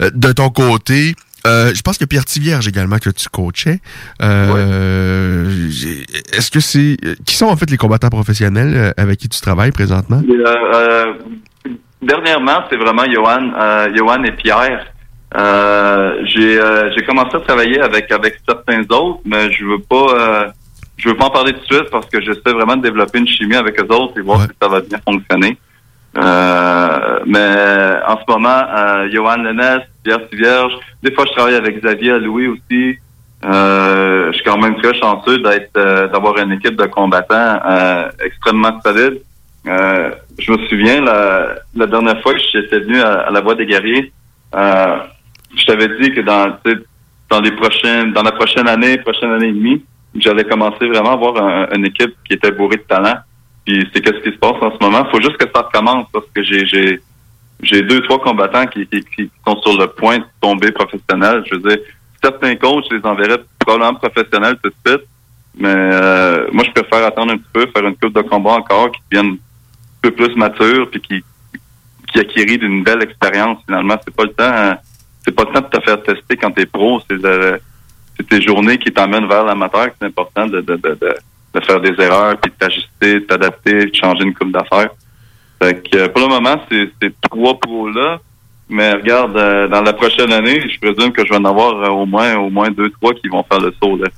[0.00, 1.14] Euh, de ton côté,
[1.46, 3.80] euh, je pense que Pierre Tivierge également que tu coachais.
[4.22, 5.68] Euh,
[6.32, 6.96] Est-ce que c'est...
[7.24, 10.22] Qui sont en fait les combattants professionnels euh, avec qui tu travailles présentement?
[10.28, 11.12] Euh, euh,
[12.02, 14.86] dernièrement, c'est vraiment Johan, euh, Johan et Pierre.
[15.36, 20.06] Euh, j'ai euh, j'ai commencé à travailler avec avec certains autres, mais je veux pas
[20.14, 20.48] euh,
[20.96, 23.28] je veux pas en parler tout de suite parce que j'essaie vraiment de développer une
[23.28, 25.58] chimie avec eux autres et voir si ça va bien fonctionner.
[26.16, 30.72] Euh, mais en ce moment, euh, Johan Lennes, Pierre Vierge,
[31.02, 32.98] des fois je travaille avec Xavier Louis aussi.
[33.44, 38.08] Euh, je suis quand même très chanceux d'être euh, d'avoir une équipe de combattants euh,
[38.24, 39.20] extrêmement solide.
[39.68, 43.54] Euh, je me souviens la, la dernière fois que j'étais venu à, à la Voie
[43.54, 44.10] des Guerriers,
[44.54, 44.96] euh,
[45.54, 46.56] je t'avais dit que dans
[47.28, 49.84] dans les prochaines dans la prochaine année, prochaine année et demie,
[50.20, 53.16] j'allais commencer vraiment à avoir un- une équipe qui était bourrée de talent.
[53.64, 55.04] Puis c'est qu'est-ce qui se passe en ce moment?
[55.10, 57.00] faut juste que ça recommence parce que j'ai j'ai
[57.62, 61.42] j'ai deux trois combattants qui, qui, qui sont sur le point de tomber professionnels.
[61.50, 61.78] Je veux dire,
[62.22, 65.06] certains coachs les enverraient probablement professionnels tout de suite.
[65.58, 68.92] Mais euh, moi, je préfère attendre un petit peu, faire une coupe de combat encore
[68.92, 69.38] qui devienne un
[70.02, 71.24] peu plus mature puis qui
[72.12, 73.96] qui acquérit belle expérience finalement.
[74.04, 74.74] C'est pas le temps euh,
[75.24, 77.00] c'est pas le temps de te faire tester quand t'es pro.
[77.10, 77.20] C'est
[78.16, 80.98] c'est tes journées qui t'emmènent vers l'amateur c'est important de, de, de,
[81.54, 84.90] de, faire des erreurs, puis de t'ajuster, de t'adapter, de changer une coupe d'affaires.
[85.62, 88.20] Fait que euh, pour le moment, c'est ces trois pros-là.
[88.68, 91.88] Mais regarde, euh, dans la prochaine année, je présume que je vais en avoir euh,
[91.88, 93.96] au moins au moins deux, trois qui vont faire le saut.
[93.96, 94.08] Là.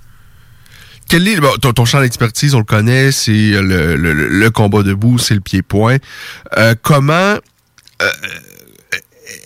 [1.09, 4.83] Quel est ton, ton champ d'expertise, on le connaît, c'est le, le, le- le combat
[4.83, 5.97] debout, c'est le pied-point.
[6.57, 7.37] Euh, comment
[8.03, 8.07] euh,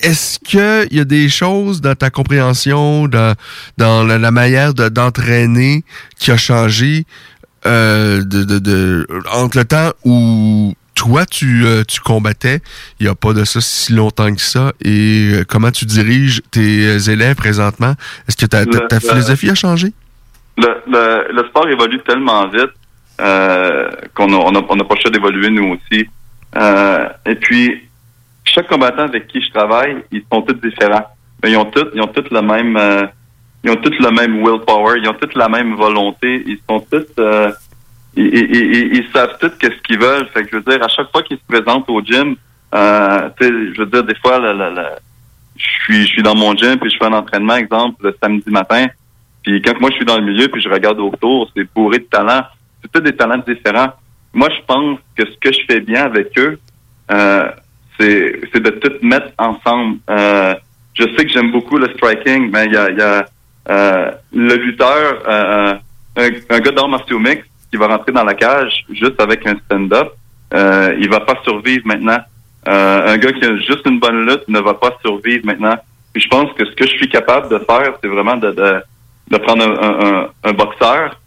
[0.03, 3.35] est-ce que il y a des choses dans ta compréhension, dans,
[3.79, 5.85] dans la, la manière de- d'entraîner
[6.19, 7.05] qui a changé
[7.67, 12.61] euh, de, de, de- entre le temps où toi tu, euh, tu combattais,
[13.01, 16.43] il n'y a pas de ça si longtemps que ça, et euh, comment tu diriges
[16.51, 17.95] tes élèves présentement?
[18.29, 19.93] Est-ce que ta, ta, ta Le- philosophie a changé?
[20.59, 22.71] Le, le, le sport évolue tellement vite
[23.21, 26.07] euh, qu'on a, on a, on a pas le choix d'évoluer nous aussi.
[26.57, 27.89] Euh, et puis,
[28.45, 31.07] chaque combattant avec qui je travaille, ils sont tous différents.
[31.45, 33.07] Ils ont tous, ils ont tous le même, euh,
[33.65, 37.07] ils ont tous le même willpower, ils ont tous la même volonté, ils sont tous,
[37.19, 37.51] euh,
[38.17, 40.29] ils, ils, ils- savent tous qu'est-ce qu'ils veulent.
[40.35, 42.37] Fait que je veux dire, à chaque fois qu'ils se présentent au gym,
[42.75, 44.97] euh, je veux dire, des fois, le- le- le-
[45.57, 48.51] je suis, je suis dans mon gym puis je fais un entraînement, exemple, le samedi
[48.51, 48.87] matin.
[49.43, 52.05] Puis quand moi je suis dans le milieu puis je regarde autour, c'est bourré de
[52.05, 52.45] talents.
[52.81, 53.93] C'est tous des talents différents.
[54.33, 56.59] Moi, je pense que ce que je fais bien avec eux,
[57.11, 57.49] euh,
[57.99, 59.99] c'est de tout mettre ensemble.
[60.11, 60.55] Euh,
[60.95, 63.27] je sais que j'aime beaucoup le striking, mais il y a,
[63.71, 65.75] euh, le lutteur, euh,
[66.17, 70.13] un, gars d'arts martiaux mix qui va rentrer dans la cage juste avec un stand-up,
[70.53, 72.19] euh, il va pas survivre maintenant.
[72.65, 75.77] Un gars qui a juste une bonne lutte ne va pas survivre maintenant.
[76.15, 79.65] Je pense que ce que je suis capable de faire, c'est vraiment de, de, prendre
[79.65, 81.19] un, un- boxeur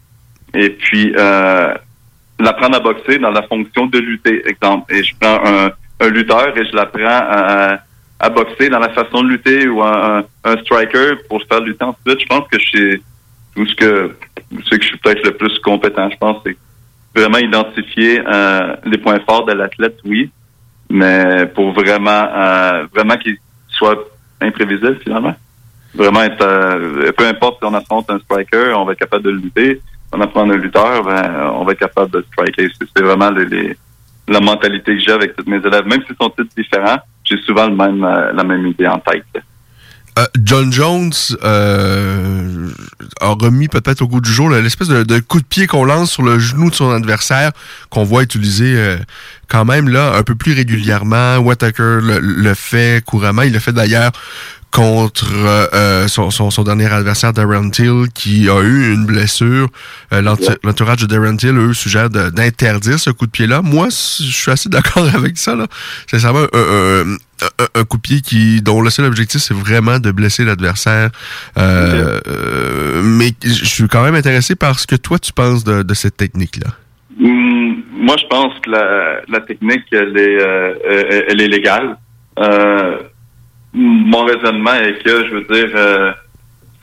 [0.54, 1.12] et puis
[2.38, 4.94] l'apprendre à boxer dans la fonction de lutter, exemple.
[4.94, 7.78] Et je prends un, un lutteur et je l'apprends à,
[8.18, 11.84] à boxer dans la façon de lutter ou un, un, striker pour se faire lutter
[11.84, 12.20] ensuite.
[12.20, 13.02] Je pense que je suis
[13.54, 14.16] tout ce que
[14.68, 16.08] c'est que je suis peut-être le plus compétent.
[16.10, 16.56] Je pense c'est
[17.14, 20.30] vraiment identifier euh, les points forts de l'athlète, oui,
[20.90, 23.36] mais pour vraiment euh, vraiment qu'il
[23.70, 23.98] soit
[24.40, 25.34] imprévisible finalement.
[25.94, 29.30] Vraiment être euh, peu importe si on affronte un striker, on va être capable de
[29.30, 29.80] lutter.
[30.12, 32.68] On apprend un lutteur, ben, on va être capable de striker.
[32.94, 33.76] C'est vraiment les, les-
[34.28, 35.86] la mentalité que j'ai avec tous mes élèves.
[35.86, 39.24] Même s'ils sont tous différents, j'ai souvent euh, la même idée en tête.
[40.18, 41.12] Euh, John Jones
[41.44, 42.70] euh,
[43.20, 46.10] a remis peut-être au goût du jour l'espèce de, de coup de pied qu'on lance
[46.10, 47.52] sur le genou de son adversaire,
[47.90, 48.96] qu'on voit utiliser euh,
[49.48, 51.36] quand même là un peu plus régulièrement.
[51.36, 53.42] Whittaker le, le fait couramment.
[53.42, 54.12] Il le fait d'ailleurs
[54.72, 59.68] contre euh, euh, son, son, son dernier adversaire, Darren Till, qui a eu une blessure.
[60.12, 63.62] Euh, l'entour- L'entourage de Darren Till, eux, suggère d'interdire ce coup de pied-là.
[63.62, 65.54] Moi, je suis assez d'accord avec ça.
[65.56, 65.66] là.
[66.06, 66.58] C'est vraiment un,
[67.14, 67.16] un-
[67.64, 71.10] un- un coup de pied qui, dont le seul objectif, c'est vraiment de blesser l'adversaire.
[71.58, 72.20] Euh,
[73.02, 76.16] mais je suis quand même intéressé par ce que toi, tu penses de, de cette
[76.16, 76.68] technique-là.
[77.22, 81.96] Hum, moi, je pense que la, la technique, elle est, euh, euh, elle est légale.
[82.38, 82.98] Euh,
[83.76, 86.12] mon raisonnement est que, je veux dire, euh,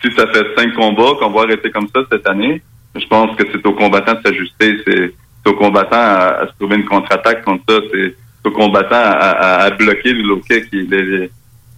[0.02, 2.62] si ça fait cinq combats qu'on va arrêter comme ça cette année,
[2.96, 4.78] je pense que c'est aux combattants de s'ajuster.
[4.86, 5.14] C'est
[5.50, 7.80] aux combattants à, se trouver une contre-attaque contre ça.
[7.91, 8.16] C'est
[8.46, 10.66] aux combattants à, bloquer le low kick.
[10.72, 11.30] Il,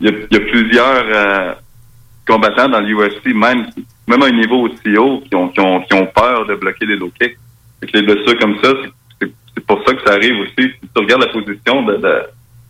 [0.01, 1.53] y, a, plusieurs euh,
[2.27, 3.67] combattants dans l'UFC, même,
[4.07, 6.85] même à un niveau aussi haut, qui ont, qui ont, qui ont peur de bloquer
[6.85, 7.37] les low kicks.
[7.93, 10.69] Les blessures comme ça, c'est c'est pour ça que ça arrive aussi.
[10.69, 12.21] Si tu regardes la position de, de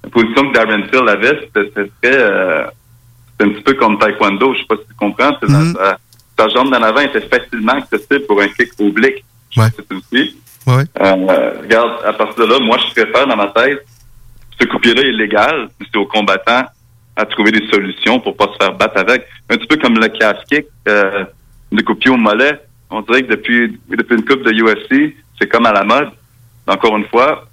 [0.06, 2.66] la position que Darren Till avait, c'était euh,
[3.39, 5.32] un petit peu comme taekwondo, je sais pas si tu comprends.
[5.41, 5.97] Dans- sa,
[6.38, 9.24] sa jambe d'en avant était facilement accessible pour un kick oblique.
[9.51, 10.34] Je sais pas si tu le sais.
[10.68, 10.84] Ouais.
[10.99, 13.86] Euh, regarde, à partir de là, moi, je préfère dans ma tête,
[14.60, 16.66] ce coup là est légal, c'est aux combattants
[17.16, 19.26] à trouver des solutions pour pas se faire battre avec.
[19.49, 21.24] Un petit peu comme le calf kick, euh,
[21.72, 22.60] le coup de pied au mollet.
[22.89, 26.10] On dirait que depuis, depuis une coupe de UFC, c'est comme à la mode.
[26.68, 27.45] Encore une fois,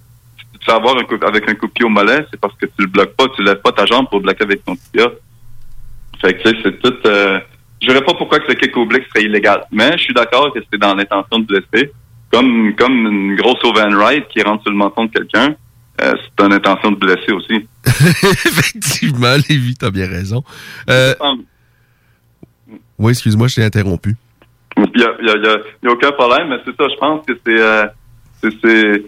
[0.65, 2.73] tu avoir un coup- avec un coup de pied au mollet, c'est parce que tu
[2.79, 5.09] le bloques pas, tu lèves pas ta jambe pour le bloquer avec ton tibia.
[6.21, 6.95] Fait que tu sais, c'est tout.
[7.07, 7.41] Euh,
[7.81, 10.61] je dirais pas pourquoi que le kick oblique serait illégal, mais je suis d'accord que
[10.73, 11.91] c'est dans l'intention de blesser.
[12.31, 15.55] Comme comme une grosse override qui rentre sur le menton de quelqu'un,
[16.01, 17.67] euh, c'est une intention de blesser aussi.
[18.47, 20.43] Effectivement, Lévi, t'as bien raison.
[20.89, 21.15] Euh,
[22.99, 24.15] oui, excuse-moi, je t'ai interrompu.
[24.77, 25.05] Il y
[25.89, 27.87] a, aucun problème, mais c'est ça, je pense que c'est euh,
[28.43, 29.05] c'est- c'est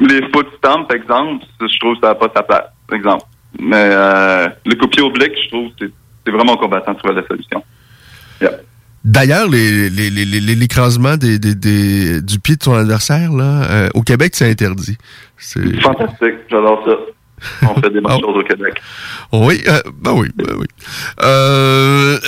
[0.00, 3.24] les foot stamps, par exemple, je trouve que ça n'a pas sa place, par exemple.
[3.58, 7.14] Mais euh, le coup de pied oblique, je trouve que c'est- vraiment combattant de trouver
[7.14, 7.62] la solution.
[9.02, 13.62] D'ailleurs, les- les- les- les- l'écrasement des, des- des- du pied de son adversaire, là,
[13.70, 14.98] euh, au Québec, c'est interdit.
[15.80, 16.92] Fantastique, j'adore ça.
[17.62, 18.80] On fait des bonnes choses au Québec.
[19.32, 20.66] Oui, euh, ben oui, ben oui.
[21.22, 22.18] Euh,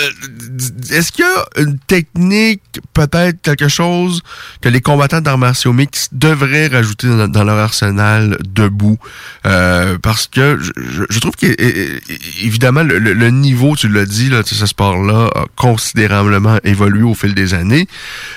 [0.90, 2.62] Est-ce qu'il y a une technique,
[2.94, 4.22] peut-être quelque chose
[4.60, 8.98] que les combattants d'arts martiaux mixtes devraient rajouter dans, dans leur arsenal debout?
[9.46, 15.28] Euh, parce que je, trouve qu'évidemment, le, le- niveau, tu l'as dit, là, ce sport-là
[15.34, 17.88] a considérablement évolué au fil des années,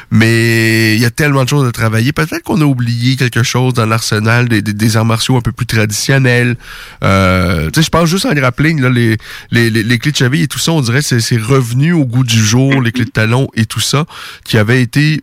[0.09, 2.13] mais il y a tellement de choses à travailler.
[2.13, 5.51] Peut-être qu'on a oublié quelque chose dans l'arsenal des, des- des arts martiaux un peu
[5.51, 6.55] plus traditionnels.
[7.03, 9.17] Euh, je pense juste en grappling, là, les,
[9.51, 12.05] les, les, clés de cheville et tout ça, on dirait que c'est- c'est revenu au
[12.05, 14.05] goût du jour, les clés de talon et tout ça,
[14.43, 15.21] qui avait été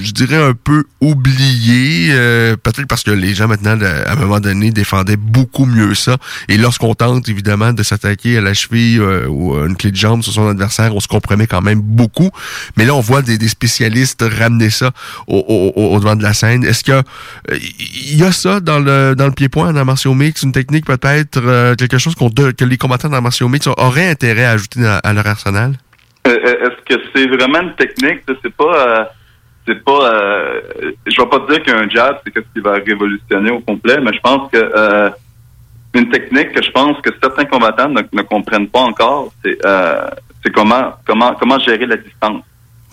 [0.00, 4.40] je dirais un peu oublié, euh, peut-être parce que les gens maintenant, à un moment
[4.40, 6.16] donné, défendaient beaucoup mieux ça.
[6.48, 9.96] Et lorsqu'on tente évidemment de s'attaquer à la cheville euh, ou à une clé de
[9.96, 12.30] jambe sur son adversaire, on se compromet quand même beaucoup.
[12.76, 14.90] Mais là, on voit des, spécialistes ramener ça
[15.28, 16.64] au, au, au- devant de la scène.
[16.64, 17.02] Est-ce que euh,
[17.52, 21.40] il y a ça dans le dans le pied-point dans martiaux mix, une technique peut-être
[21.44, 25.12] euh, quelque chose qu'on que les combattants dans martiaux mix auraient intérêt à ajouter à,
[25.12, 25.74] leur arsenal?
[26.26, 28.22] Euh, euh, Est-ce que c'est vraiment une technique?
[28.42, 29.08] C'est pas.
[29.66, 30.14] C'est pas.
[30.14, 30.60] euh,
[31.06, 34.12] je vais pas te dire qu'un jab, c'est ce qui va révolutionner au complet, mais
[34.12, 35.10] je pense que euh,
[35.94, 40.08] une technique que je pense que certains combattants ne, ne comprennent pas encore, c'est euh,
[40.42, 42.42] c'est comment comment comment gérer la distance.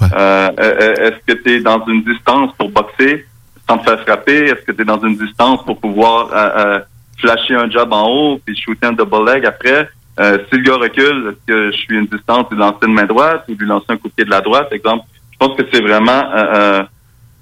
[0.01, 3.25] Euh, euh, Est-ce que tu es dans une distance pour boxer
[3.67, 4.45] sans te faire frapper?
[4.45, 6.79] Est-ce que tu es dans une distance pour pouvoir euh,
[7.17, 9.89] flasher un jab en haut puis shooter un double leg après?
[10.19, 13.05] Euh, si le gars recule, est-ce que je suis une distance lui lancer une main
[13.05, 15.05] droite ou lui lancer un coup de pied de la droite, exemple?
[15.39, 16.83] Je pense que c'est vraiment euh, euh,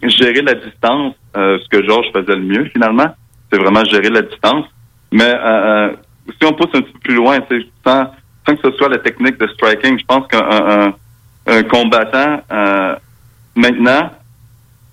[0.04, 3.08] gérer la distance, euh, ce que Georges faisait le mieux finalement.
[3.52, 4.66] C'est vraiment gérer la distance.
[5.12, 5.94] Mais euh,
[6.40, 7.40] si on pousse un petit peu plus loin,
[7.86, 8.12] sans,
[8.46, 10.94] sans que ce soit la technique de striking, je pense qu'un
[11.48, 12.42] un, combattant
[13.56, 14.12] maintenant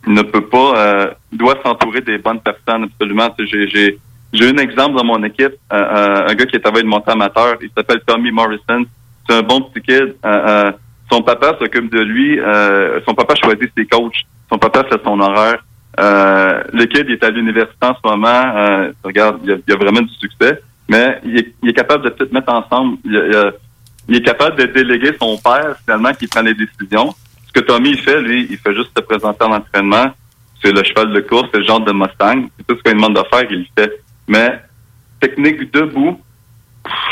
[0.07, 3.29] ne peut pas, euh, doit s'entourer des bonnes personnes absolument.
[3.39, 7.57] J'ai, j'ai, un exemple dans mon équipe, euh, un gars qui est travaillé de amateur,
[7.61, 8.85] il s'appelle Tommy Morrison.
[9.29, 10.15] C'est un bon petit kid.
[11.11, 12.39] Son papa s'occupe de lui.
[12.41, 14.25] euh, son papa choisit ses coachs.
[14.51, 15.65] Son papa fait son horaire.
[16.01, 18.29] Euh, le kid est à l'université en ce moment.
[18.29, 20.61] Euh, regarde, il y, a, vraiment du succès.
[20.89, 22.99] Mais il est, capable de tout mettre ensemble.
[23.05, 27.15] Il, est capable de déléguer son père, finalement, qui prend les décisions.
[27.47, 30.07] Ce que Tommy il fait, lui, il fait juste se présenter en entraînement.
[30.63, 32.49] C'est le cheval de course, c'est le genre de Mustang.
[32.67, 34.03] Tout ce qu'on demande de faire, il le fait.
[34.27, 34.61] Mais
[35.21, 36.21] technique debout,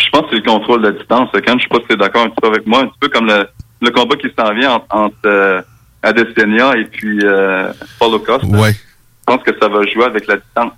[0.00, 1.30] je pense que c'est le contrôle de la distance.
[1.32, 3.26] Quand je sais pas si d'accord un petit peu avec moi, un petit peu comme
[3.26, 3.46] le,
[3.82, 5.60] le combat qui s'en vient entre, entre euh,
[6.02, 8.46] Adesanya et puis euh, Paulo Costa.
[8.46, 8.72] Ouais.
[8.72, 10.72] Je pense que ça va jouer avec la distance.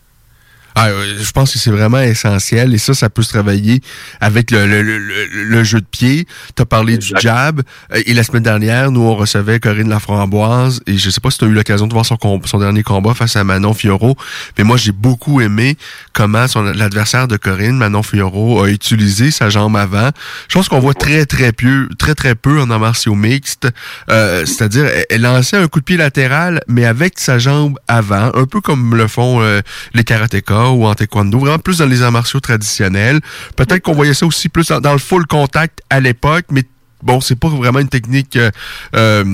[0.77, 3.81] Ah, euh, je pense que c'est vraiment essentiel et ça, ça peut se travailler
[4.21, 6.27] avec le, le, le, le jeu de pied.
[6.57, 7.63] Tu as parlé du jab
[7.93, 11.39] euh, et la semaine dernière, nous, on recevait Corinne Laframboise et je sais pas si
[11.39, 12.19] tu as eu l'occasion de voir son,
[12.59, 14.17] dernier combat face à Manon Fioro,
[14.59, 15.77] mais moi, j'ai beaucoup aimé
[16.13, 20.11] comment son l'adversaire de Corinne, Manon Fioro, a utilisé sa jambe avant.
[20.49, 23.69] Chose qu'on voit très, très peu, très, très peu en arts martiaux mixtes.
[24.11, 28.31] Euh, C'est-à-dire, elle, elle lançait un coup de pied latéral, mais avec sa jambe avant,
[28.35, 29.61] un peu comme le font euh,
[29.95, 33.21] les karatékas ou en taekwondo, vraiment plus dans les arts martiaux traditionnels.
[33.57, 36.63] Peut-être qu'on voyait ça aussi plus dans, dans le full contact à l'époque, mais
[37.05, 38.37] bon, c'est pas vraiment une technique.
[38.37, 38.51] euh,
[38.97, 39.25] euh,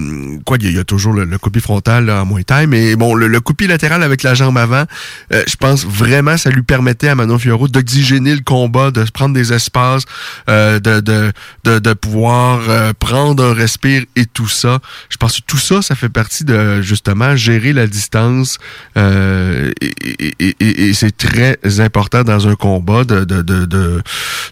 [0.44, 3.14] quoi, il y, a- toujours le, le pied frontal là, en moins taille, mais bon,
[3.14, 4.84] le, le pied latéral avec la jambe avant,
[5.32, 9.10] euh, je pense vraiment ça lui permettait à Manon Fiorot d'oxygéner le combat, de se
[9.10, 10.04] prendre des espaces,
[10.48, 11.32] euh, de, de,
[11.64, 14.78] de, pouvoir euh, prendre un respire et tout ça.
[15.08, 18.58] Je pense que tout ça, ça fait partie de justement gérer la distance
[18.96, 24.02] et- et- et- et c'est très important dans un combat de, de, de, de,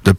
[0.04, 0.12] de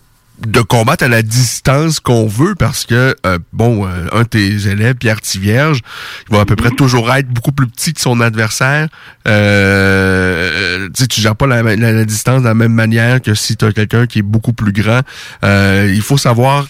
[0.45, 4.67] de combattre à la distance qu'on veut parce que euh, bon euh, un de tes
[4.67, 5.81] élèves Pierre Tivierge
[6.29, 8.87] il va à peu près toujours être beaucoup plus petit que son adversaire
[9.27, 13.33] euh, tu sais tu gères pas la, la- la distance de la même manière que
[13.33, 15.01] si tu as quelqu'un qui est beaucoup plus grand
[15.43, 16.67] Euh, il faut savoir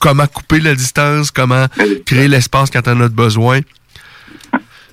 [0.00, 1.66] comment couper la distance comment
[2.06, 3.60] créer l'espace quand on a besoin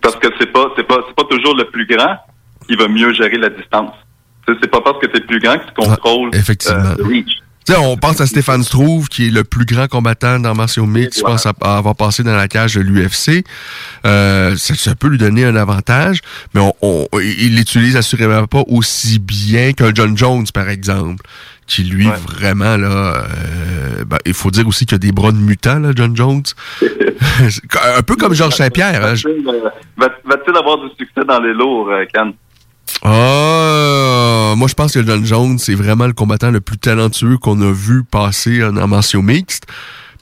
[0.01, 2.18] Parce que c'est pas, c'est pas, c'est pas toujours le plus grand
[2.68, 3.93] qui va mieux gérer la distance.
[4.47, 6.80] Tu C'est pas parce que t'es plus grand que tu contrôles effectivement.
[6.80, 7.32] euh, le reach.
[7.68, 10.86] Tu sais, on pense à Stéphane Struve, qui est le plus grand combattant dans martiaux
[10.86, 13.43] mix, je pense à, à avoir passé dans la cage de l'UFC.
[14.05, 16.20] Euh, ça, ça peut lui donner un avantage,
[16.53, 21.26] mais on, on- il l'utilise assurément pas aussi bien qu'un John Jones, par exemple,
[21.65, 22.88] qui lui, vraiment, là,
[23.26, 26.43] euh, ben, il faut dire aussi qu'il a des bras de mutant, là, John Jones.
[27.97, 29.05] un peu comme Georges Saint-Pierre.
[29.05, 29.15] Hein.
[29.26, 32.32] Euh, va- Va-t-il avoir du succès dans les lourds, euh, Can?
[33.03, 37.61] Ah, moi je pense que John Jones c'est vraiment le combattant le plus talentueux qu'on
[37.61, 39.65] a vu passer en en martiaux mixtes.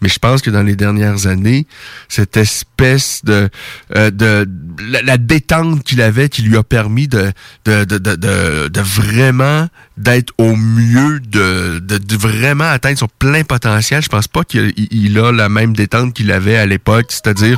[0.02, 1.68] Mais je pense que dans les dernières années,
[2.10, 3.50] cette espèce de
[3.96, 4.48] euh, de
[4.90, 7.32] la, la détente qu'il avait, qui lui a permis de
[7.64, 9.68] de de, de, de vraiment
[9.98, 14.02] d'être au mieux, de, de vraiment atteindre son plein potentiel.
[14.02, 17.06] Je pense pas qu'il il- il a la même détente qu'il avait à l'époque.
[17.10, 17.58] C'est-à-dire,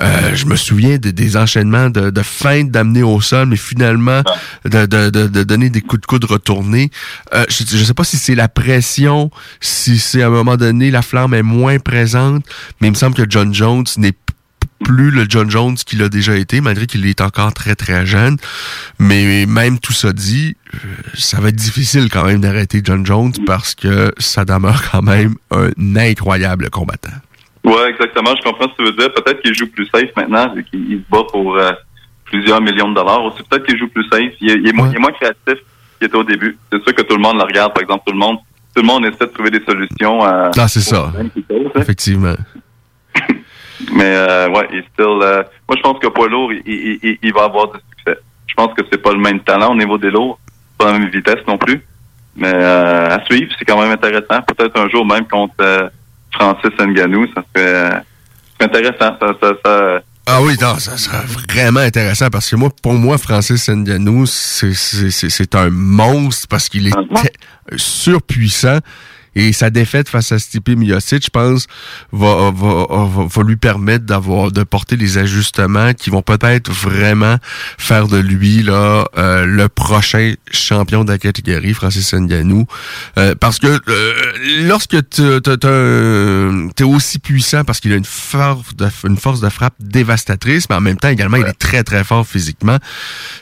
[0.00, 4.22] euh, je me souviens de- des enchaînements de, de feintes d'amener au sol, mais finalement
[4.64, 6.90] de, de, donner des coups de coude retournés.
[7.34, 10.90] Euh, je, je sais pas si c'est la pression, si c'est à un moment donné
[10.90, 12.44] la flamme est moins présente,
[12.80, 14.12] mais il me semble que John Jones n'est
[14.84, 18.36] plus le John Jones qu'il a déjà été, malgré qu'il est encore très très jeune.
[18.98, 20.78] Mais même tout ça dit, euh,
[21.14, 25.34] ça va être difficile quand même d'arrêter John Jones parce que ça demeure quand même
[25.50, 27.10] un incroyable combattant.
[27.64, 28.34] Ouais, exactement.
[28.36, 29.12] Je comprends ce que tu veux dire.
[29.12, 31.72] Peut-être qu'il joue plus safe maintenant, vu qu'il il se bat pour euh,
[32.24, 33.22] plusieurs millions de dollars.
[33.24, 34.32] Aussi, peut-être qu'il joue plus safe.
[34.40, 35.62] Il est, il est moins, il est moins créatif
[35.98, 36.56] qu'il était au début.
[36.72, 37.74] C'est sûr que tout le monde le regarde.
[37.74, 38.38] Par exemple, tout le monde,
[38.74, 40.22] tout le monde essaie de trouver des solutions.
[40.24, 41.12] À, Ah, c'est ça.
[41.76, 42.34] Effectivement.
[43.92, 45.06] Mais euh, ouais, il est still.
[45.22, 48.18] euh, moi, je pense que poids lourd, il, il, il, il va avoir du succès.
[48.46, 50.38] Je pense que c'est pas le même talent au niveau des lourds,
[50.78, 51.80] pas la même vitesse non plus.
[52.36, 54.42] Mais euh, à suivre, c'est quand même intéressant.
[54.46, 55.88] Peut-être un jour même contre euh,
[56.32, 57.90] Francis Ngannou, ça serait, euh,
[58.60, 59.16] intéressant.
[59.20, 63.18] Ça, ça, ça, Ah oui, non, ça serait vraiment intéressant parce que moi, pour moi,
[63.18, 68.78] Francis Ngannou, c'est- c'est c'est- c'est un monstre parce qu'il est te- surpuissant.
[69.34, 71.66] Et sa défaite face à Stipe Miocic, je pense,
[72.12, 77.36] va, va, va, va lui permettre d'avoir de porter des ajustements qui vont peut-être vraiment
[77.78, 82.66] faire de lui là euh, le prochain champion de la catégorie, Francis Ngannou.
[83.18, 84.12] Euh, parce que euh,
[84.66, 89.74] lorsque tu es aussi puissant, parce qu'il a une force, de, une force de frappe
[89.78, 92.78] dévastatrice, mais en même temps également il est très très fort physiquement,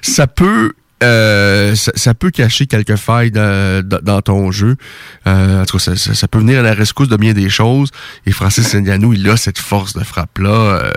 [0.03, 0.73] ça peut
[1.03, 4.77] euh, ça, peut cacher quelques failles dans, ton jeu.
[5.27, 7.91] Euh, en tout cas, ça, peut venir à la rescousse de bien des choses.
[8.27, 10.51] Et Francis Ngannou, il a cette force de frappe-là.
[10.51, 10.91] euh,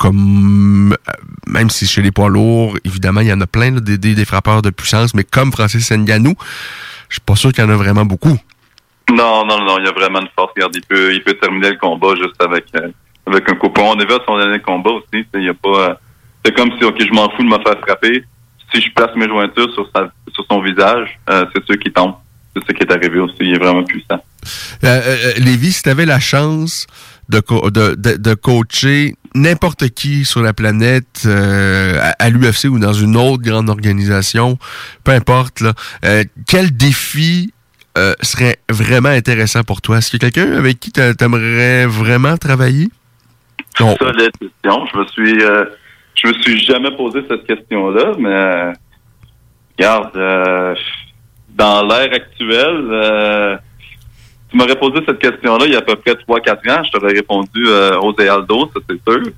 [0.00, 1.12] comme euh,
[1.46, 4.70] même si chez les poids lourds, évidemment, il y en a plein des, frappeurs de
[4.70, 6.34] puissance, mais comme Francis Ngannou,
[7.10, 8.38] je suis pas sûr qu'il y en a vraiment beaucoup.
[9.10, 10.52] Non, non, non, il y a vraiment une force.
[10.56, 12.88] Regarde, il peut, il peut terminer le combat juste avec, euh,
[13.26, 13.92] avec un coupon.
[13.92, 15.26] On vu à son dernier combat aussi.
[15.34, 16.00] Il y a pas,
[16.44, 18.24] c'est comme si, ok, je m'en fous de me faire frapper.
[18.72, 22.14] Si je place mes jointures sur sa, sur son visage, euh, c'est sûr qui tombe.
[22.54, 23.36] C'est ce qui est arrivé aussi.
[23.40, 24.22] Il est vraiment puissant.
[24.84, 26.86] Euh, euh, Lévi, si tu avais la chance
[27.28, 32.64] de, co- de, de, de coacher n'importe qui sur la planète, euh, à, à l'UFC
[32.64, 34.58] ou dans une autre grande organisation,
[35.04, 35.72] peu importe, là,
[36.04, 37.52] euh, quel défi
[37.98, 39.98] euh, serait vraiment intéressant pour toi?
[39.98, 42.88] Est-ce qu'il y a quelqu'un avec qui tu aimerais vraiment travailler?
[43.78, 44.86] Solide question.
[44.92, 45.64] Je me suis, euh,
[46.22, 48.72] je me suis jamais posé cette question-là, mais
[49.80, 50.74] Regarde, euh,
[51.48, 53.56] dans l'ère actuelle, euh,
[54.50, 57.14] tu m'aurais posé cette question-là il y a à peu près 3-4 ans, je t'aurais
[57.14, 59.32] répondu euh, Aldo, ça c'est sûr.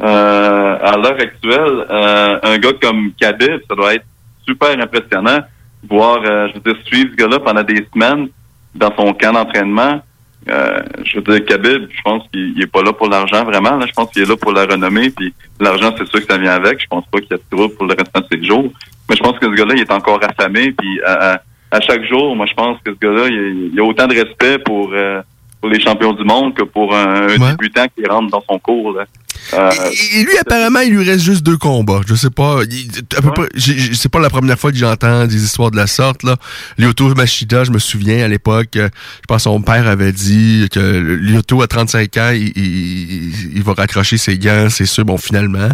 [0.00, 4.06] Euh, à l'heure actuelle, euh, un gars comme Khabib, ça doit être
[4.48, 5.40] super impressionnant.
[5.86, 8.28] Voir, euh, je veux dire, suivre ce gars-là pendant des semaines
[8.74, 10.00] dans son camp d'entraînement.
[10.48, 13.76] Euh, je veux dire, Khabib, je pense qu'il il est pas là pour l'argent vraiment.
[13.76, 13.86] Là.
[13.86, 15.10] Je pense qu'il est là pour la renommée.
[15.10, 16.80] Puis l'argent, c'est sûr que ça vient avec.
[16.80, 18.70] Je pense pas qu'il y a de trouble pour le restant de ses jours.
[19.08, 20.72] Mais je pense que ce gars-là, il est encore affamé.
[20.72, 21.40] Puis à, à-
[21.70, 24.58] à chaque jour, moi, je pense que ce gars-là, il, il a autant de respect
[24.58, 25.20] pour, euh,
[25.60, 28.92] pour les champions du monde que pour un, un débutant qui rentre dans son cours.
[28.92, 29.06] Là.
[29.52, 29.70] Euh,
[30.14, 32.00] Et lui, apparemment, il lui reste juste deux combats.
[32.06, 32.60] Je sais pas.
[32.70, 35.70] il- à peu près- j'ai- j'ai- c'est pas la première fois que j'entends des histoires
[35.70, 36.22] de la sorte.
[36.22, 36.36] Là.
[36.78, 38.88] Lyoto Machida, je me souviens à l'époque, euh,
[39.22, 43.62] je pense que son père avait dit que Lyoto, à 35 ans, il, il- il
[43.62, 45.04] va raccrocher ses gants, c'est sûr.
[45.04, 45.68] Bon, finalement,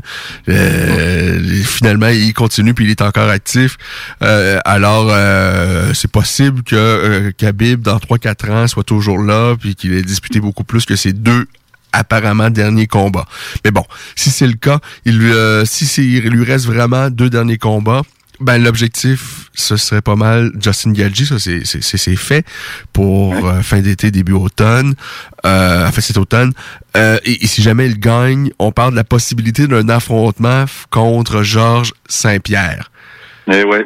[0.48, 3.76] euh, finalement, il continue puis il est encore actif.
[4.22, 9.92] Euh, alors, euh, c'est possible que Khabib, dans 3-4 ans, soit toujours là puis qu'il
[9.94, 11.46] ait disputé beaucoup plus que ses deux
[11.92, 13.26] apparemment derniers combats.
[13.64, 13.84] Mais bon,
[14.16, 17.58] si c'est le cas, il lui, euh, si c'est- il lui reste vraiment deux derniers
[17.58, 18.02] combats,
[18.40, 22.46] ben l'objectif, ce serait pas mal Justin Gaggi, ça c'est c'est- c'est c'est fait
[22.94, 24.94] pour euh, fin d'été, début automne,
[25.44, 26.52] euh, enfin cet automne.
[26.96, 31.42] Euh, et, et si jamais il gagne, on parle de la possibilité d'un affrontement contre
[31.42, 32.89] Georges Saint-Pierre.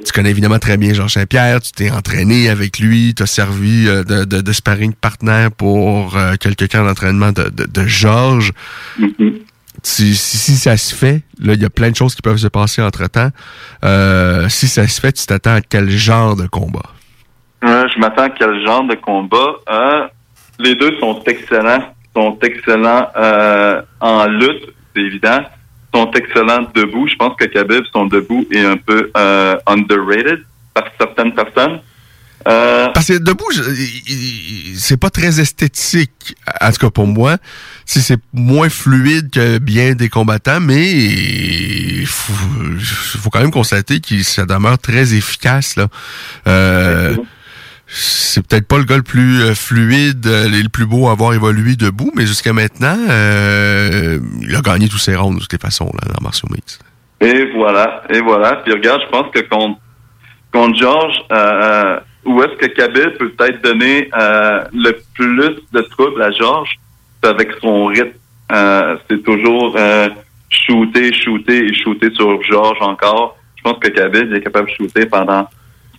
[0.04, 3.88] Tu connais évidemment très bien Georges Saint-Pierre, tu t'es entraîné avec lui, tu as servi
[3.88, 8.52] euh, de, de, de sparring partner pour euh, quelques camps d'entraînement de, de, de Georges.
[9.82, 12.36] Si, si, si ça se fait, là, il y a plein de choses qui peuvent
[12.36, 13.30] se passer entre-temps.
[13.84, 16.90] Euh, si ça se fait, tu t'attends à quel genre de combat?
[17.64, 20.10] Euh, je m'attends à quel genre de combat?
[20.58, 21.94] Les deux sont excellents.
[22.14, 23.08] sont excellents
[24.00, 25.40] en lutte, c'est évident.
[25.94, 27.08] Sont excellents debout.
[27.08, 31.80] Je pense que Khabib, son debout est un peu euh, underrated par certaines personnes.
[32.46, 33.50] Euh, Parce que debout,
[34.76, 37.38] c'est pas très esthétique, en tout cas pour moi.
[37.86, 42.34] Si c'est moins fluide que bien des combattants, mais il faut,
[43.18, 45.76] faut quand même constater que ça demeure très efficace.
[45.76, 45.88] Là.
[46.46, 47.16] Euh,
[47.86, 51.12] c'est peut-être pas le gars le plus euh, fluide euh, et le plus beau à
[51.12, 55.52] avoir évolué debout, mais jusqu'à maintenant, euh, il a gagné tous ses rounds de toutes
[55.52, 56.78] les façons là, dans Martial Mix.
[57.20, 58.56] Et voilà, et voilà.
[58.64, 59.78] Puis regarde, je pense que contre,
[60.52, 66.22] contre George, euh, où est-ce que Khabib peut peut-être donner euh, le plus de troubles
[66.22, 66.78] à George,
[67.22, 68.18] avec son rythme.
[68.52, 70.08] Euh, c'est toujours euh,
[70.50, 73.36] shooter, shooter et shooter sur George encore.
[73.56, 75.48] Je pense que Khabib est capable de shooter pendant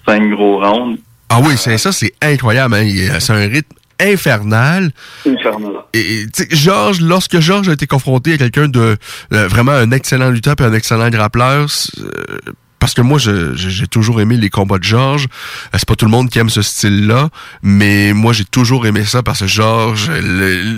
[0.05, 0.99] cinq gros rounds.
[1.37, 2.75] Ah oui, c'est ça, c'est incroyable.
[2.75, 3.19] Hein?
[3.19, 4.91] C'est un rythme infernal.
[5.27, 5.73] Infernal.
[5.93, 8.95] Et, et, tu sais, Georges, lorsque Georges a été confronté à quelqu'un de
[9.33, 11.67] euh, vraiment un excellent lutteur et un excellent grappleur,
[11.99, 12.37] euh,
[12.85, 15.25] parce que moi, je- je- j'ai toujours aimé les combats de Georges.
[15.73, 17.29] Euh, C'est pas tout le monde qui aime ce style-là,
[17.63, 20.11] mais moi, j'ai toujours aimé ça parce que Georges,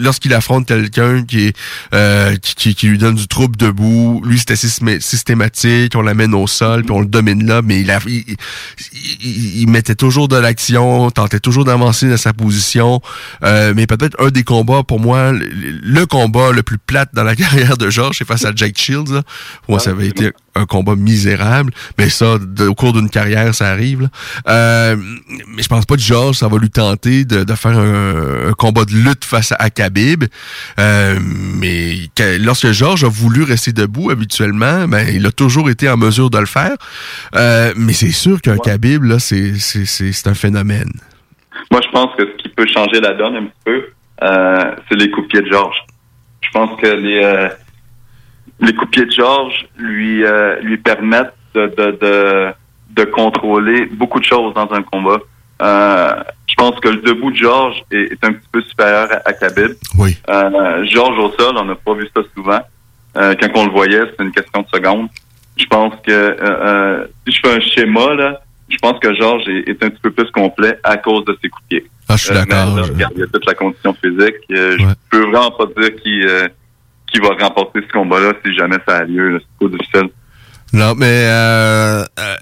[0.01, 1.51] lorsqu'il affronte quelqu'un qui,
[1.93, 6.33] euh, qui, qui, qui lui donne du trouble debout, lui, c'était systéma- systématique, on l'amène
[6.33, 8.23] au sol, puis on le domine là, mais il, a, il,
[9.21, 13.01] il- il- mettait toujours de l'action, tentait toujours d'avancer dans sa position.
[13.43, 17.23] Euh, mais peut-être un des combats, pour moi, le, le combat le plus plate dans
[17.25, 19.11] la carrière de Georges, c'est face à Jake Shields.
[19.11, 19.23] Là.
[19.63, 21.71] Pour moi, ça avait été un combat misérable.
[21.99, 24.01] Mais ça, de- au cours d'une carrière, ça arrive.
[24.03, 24.07] là.
[24.47, 24.95] Euh,
[25.47, 28.53] mais je pense pas que Georges, ça va lui tenter de, de faire un, un
[28.53, 30.25] combat de lutte face à Khabib.
[30.79, 31.17] Euh,
[31.59, 35.97] mais que- lorsque Georges a voulu rester debout habituellement, ben, il a toujours été en
[35.97, 36.75] mesure de le faire.
[37.35, 40.91] Euh, mais c'est sûr qu'un Khabib, là, c'est, c'est, c'est, c'est un phénomène.
[41.71, 43.83] Moi, je pense que ce qui peut changer la donne un petit peu,
[44.23, 45.83] euh, c'est les coups de pied de Georges.
[46.41, 47.49] Je pense que les euh,
[48.59, 52.53] les coups de pied de Georges lui euh, lui permettent de, de, de,
[52.99, 55.19] de contrôler beaucoup de choses dans un combat.
[55.61, 56.13] Euh,
[56.47, 59.33] je pense que le debout de Georges est, est un petit peu supérieur à, à
[59.33, 59.71] Khabib.
[59.97, 60.15] Oui.
[60.29, 62.59] Euh, Georges au sol, on n'a pas vu ça souvent.
[63.17, 65.07] Euh, quand on le voyait, c'était une question de secondes.
[65.57, 66.35] Je pense que
[67.27, 70.11] si je fais un schéma, là, je pense que Georges est, est un petit peu
[70.11, 71.89] plus complet à cause de ses coups de pied.
[72.09, 72.83] Ah, je suis d'accord.
[72.85, 74.35] je- il y a toute la condition physique.
[74.51, 76.21] Euh, Je peux vraiment pas dire qui,
[77.11, 79.39] qui va remporter ce combat-là si jamais ça a lieu.
[79.41, 80.09] C'est trop difficile.
[80.73, 82.35] Non, mais euh, euh,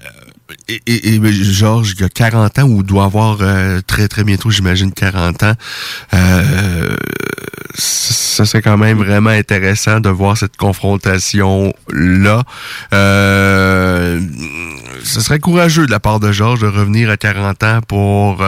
[0.68, 4.50] et, et, et Georges, il a 40 ans ou doit avoir euh, très très bientôt,
[4.50, 5.52] j'imagine, 40 ans.
[6.14, 6.96] Euh,
[7.74, 12.42] ça serait quand même vraiment intéressant de voir cette confrontation là.
[12.94, 14.20] Euh,
[15.06, 18.42] ce serait courageux de la part de Georges de revenir à 40 ans pour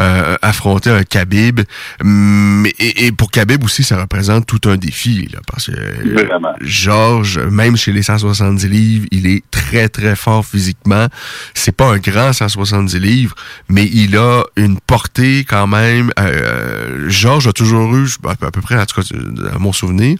[0.00, 1.60] euh, affronter un Khabib.
[2.02, 6.24] Mais, et, et pour Khabib aussi, ça représente tout un défi, là, parce que euh,
[6.26, 6.52] Vraiment.
[6.60, 11.06] Georges, même chez les 170 livres, il est très, très fort physiquement.
[11.54, 13.34] C'est pas un grand 170 livres,
[13.68, 16.10] mais il a une portée quand même.
[16.18, 19.08] Euh, Georges a toujours eu, à peu près, en tout cas,
[19.54, 20.18] à mon souvenir,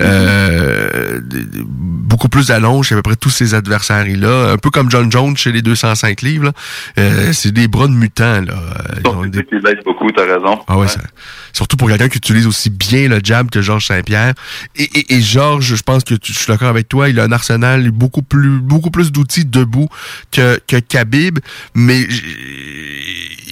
[0.00, 4.06] euh, d- beaucoup plus d'allonge chez à peu près tous ses adversaires.
[4.08, 6.52] Il a, un peu comme John Jones chez les 205 livres.
[6.98, 8.52] Euh, c'est des bras de mutants, là.
[8.52, 9.44] Euh, ils ont des-
[9.84, 10.60] beaucoup, t'as raison.
[10.68, 11.00] ah ouais, ça-
[11.52, 14.34] surtout pour quelqu'un qui utilise aussi bien le jab que Georges Saint-Pierre.
[14.76, 17.24] Et, et, et Georges, je pense que tu- je suis d'accord avec toi, il a
[17.24, 19.88] un arsenal beaucoup plus beaucoup plus d'outils debout
[20.30, 21.38] que, que Khabib.
[21.74, 22.06] Mais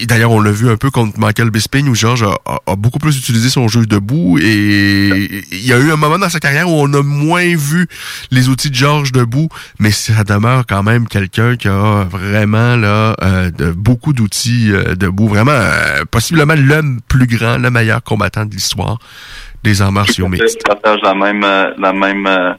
[0.01, 2.77] et d'ailleurs, on l'a vu un peu contre Michael Bisping où Georges a, a- a
[2.77, 4.39] beaucoup plus utilisé son jeu debout.
[4.41, 7.87] Et il y a eu un moment dans sa carrière où on a moins vu
[8.31, 9.49] les outils de Georges debout,
[9.79, 14.95] mais ça demeure quand même quelqu'un qui a vraiment là euh, de, beaucoup d'outils euh,
[14.95, 15.29] debout.
[15.29, 18.99] Vraiment, euh, possiblement le plus grand, le meilleur combattant de l'histoire
[19.63, 20.59] des arts martiaux mixtes.
[20.61, 22.53] Je partage la même, euh, la même, euh,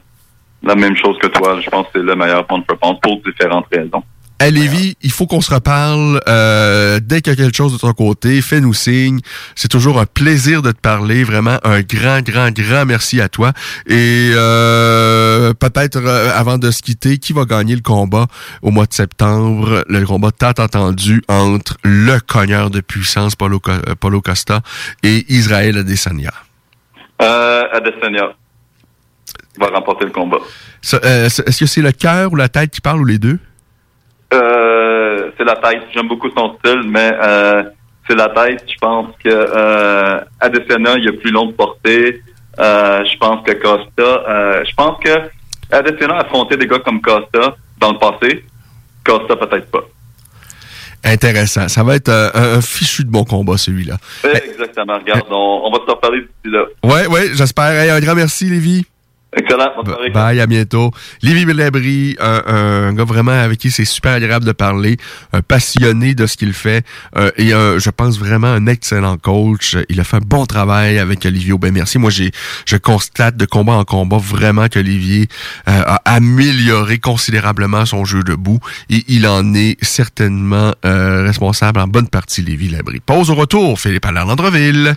[0.62, 1.60] la même chose que toi.
[1.64, 4.02] Je pense que c'est le meilleur contre pense pour différentes raisons.
[4.38, 7.78] À Lévis, il faut qu'on se reparle euh, dès qu'il y a quelque chose de
[7.78, 8.42] ton côté.
[8.42, 9.20] Fais-nous signe.
[9.54, 11.24] C'est toujours un plaisir de te parler.
[11.24, 13.54] Vraiment, un grand, grand, grand merci à toi.
[13.86, 18.26] Et euh, peut-être euh, avant de se quitter, qui va gagner le combat
[18.60, 19.84] au mois de septembre?
[19.88, 24.60] Le combat tant attendu entre le cogneur de puissance, Paulo, euh, Paulo Costa,
[25.02, 26.34] et Israël Adesanya.
[27.22, 28.34] Euh, Adesanya
[29.58, 30.40] va remporter le combat.
[30.82, 33.38] Est-ce que c'est le cœur ou la tête qui parle ou les deux?
[34.34, 35.82] Euh, c'est la tête.
[35.94, 37.62] J'aime beaucoup son style, mais euh,
[38.08, 38.64] c'est la tête.
[38.68, 42.22] Je pense que euh, il a plus longue portée.
[42.58, 45.10] Euh, je pense que Costa, je pense que
[45.70, 48.44] Adesanya a affronté des gars comme Costa dans le passé.
[49.04, 49.84] Costa peut-être pas.
[51.04, 51.68] Intéressant.
[51.68, 53.96] Ça va être un, un fichu de bon combat, celui-là.
[54.24, 54.98] Exactement.
[54.98, 56.64] Regarde, on, on va se reparler d'ici là.
[56.82, 57.70] Ouais, ouais, j'espère.
[57.70, 58.84] Hey, un grand merci, Lévi.
[59.36, 59.70] Excellent.
[59.84, 60.12] Bonne.
[60.12, 60.90] Bye, à bientôt.
[61.22, 64.96] Lévi Labry, un, un gars vraiment avec qui c'est super agréable de parler,
[65.32, 66.84] un passionné de ce qu'il fait
[67.16, 69.76] euh, et un, je pense vraiment un excellent coach.
[69.88, 71.70] Il a fait un bon travail avec Olivier Aubin.
[71.70, 71.98] Merci.
[71.98, 72.30] Moi, j'ai,
[72.64, 75.28] je constate de combat en combat vraiment qu'Olivier
[75.68, 78.58] euh, a amélioré considérablement son jeu debout
[78.88, 83.00] et il en est certainement euh, responsable en bonne partie, Lévi Labry.
[83.00, 84.96] Pause au retour, Philippe Allaire Landreville.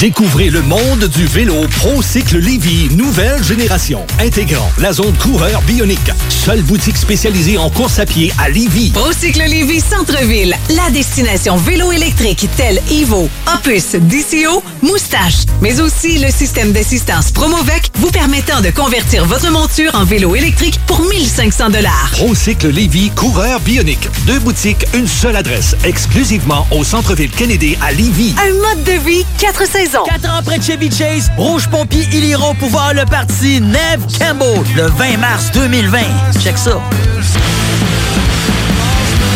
[0.00, 5.98] Découvrez le monde du vélo ProCycle Lévy, nouvelle génération, intégrant la zone coureur bionique.
[6.30, 8.92] Seule boutique spécialisée en course à pied à Lévy.
[8.92, 16.30] Procycle Lévis Centre-Ville, la destination vélo électrique telle Evo, Opus, DCO, Moustache, mais aussi le
[16.30, 22.08] système d'assistance Promovec vous permettant de convertir votre monture en vélo électrique pour 1500 dollars.
[22.12, 24.08] ProCycle Lévy, coureur bionique.
[24.24, 28.34] Deux boutiques, une seule adresse, exclusivement au centre-ville Kennedy à Lévy.
[28.38, 29.89] Un mode de vie, quatre saisons.
[29.92, 34.62] Quatre ans près Chevy Chase, Rouge Pompier, ils iront pour voir le parti Neve Campbell
[34.76, 35.98] le 20 mars 2020.
[36.38, 36.80] Check ça.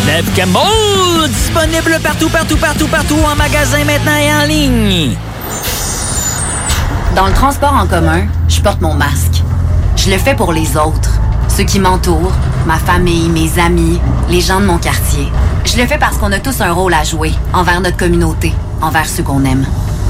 [0.05, 5.17] Neve Campbell, disponible partout, partout, partout, partout en magasin maintenant et en ligne.
[7.17, 9.43] Dans le transport en commun, je porte mon masque.
[9.97, 11.19] Je le fais pour les autres,
[11.49, 12.33] ceux qui m'entourent,
[12.65, 13.99] ma famille, mes amis,
[14.29, 15.27] les gens de mon quartier.
[15.65, 19.05] Je le fais parce qu'on a tous un rôle à jouer envers notre communauté, envers
[19.05, 19.65] ceux qu'on aime.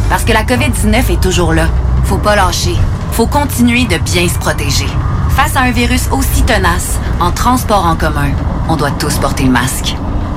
[0.10, 1.68] Parce que la COVID-19 est toujours là.
[2.04, 2.76] Faut pas lâcher.
[3.12, 4.88] Faut continuer de bien se protéger.
[5.36, 8.30] Face à un virus aussi tenace, en transport en commun,
[8.70, 9.96] on doit tous porter le masque.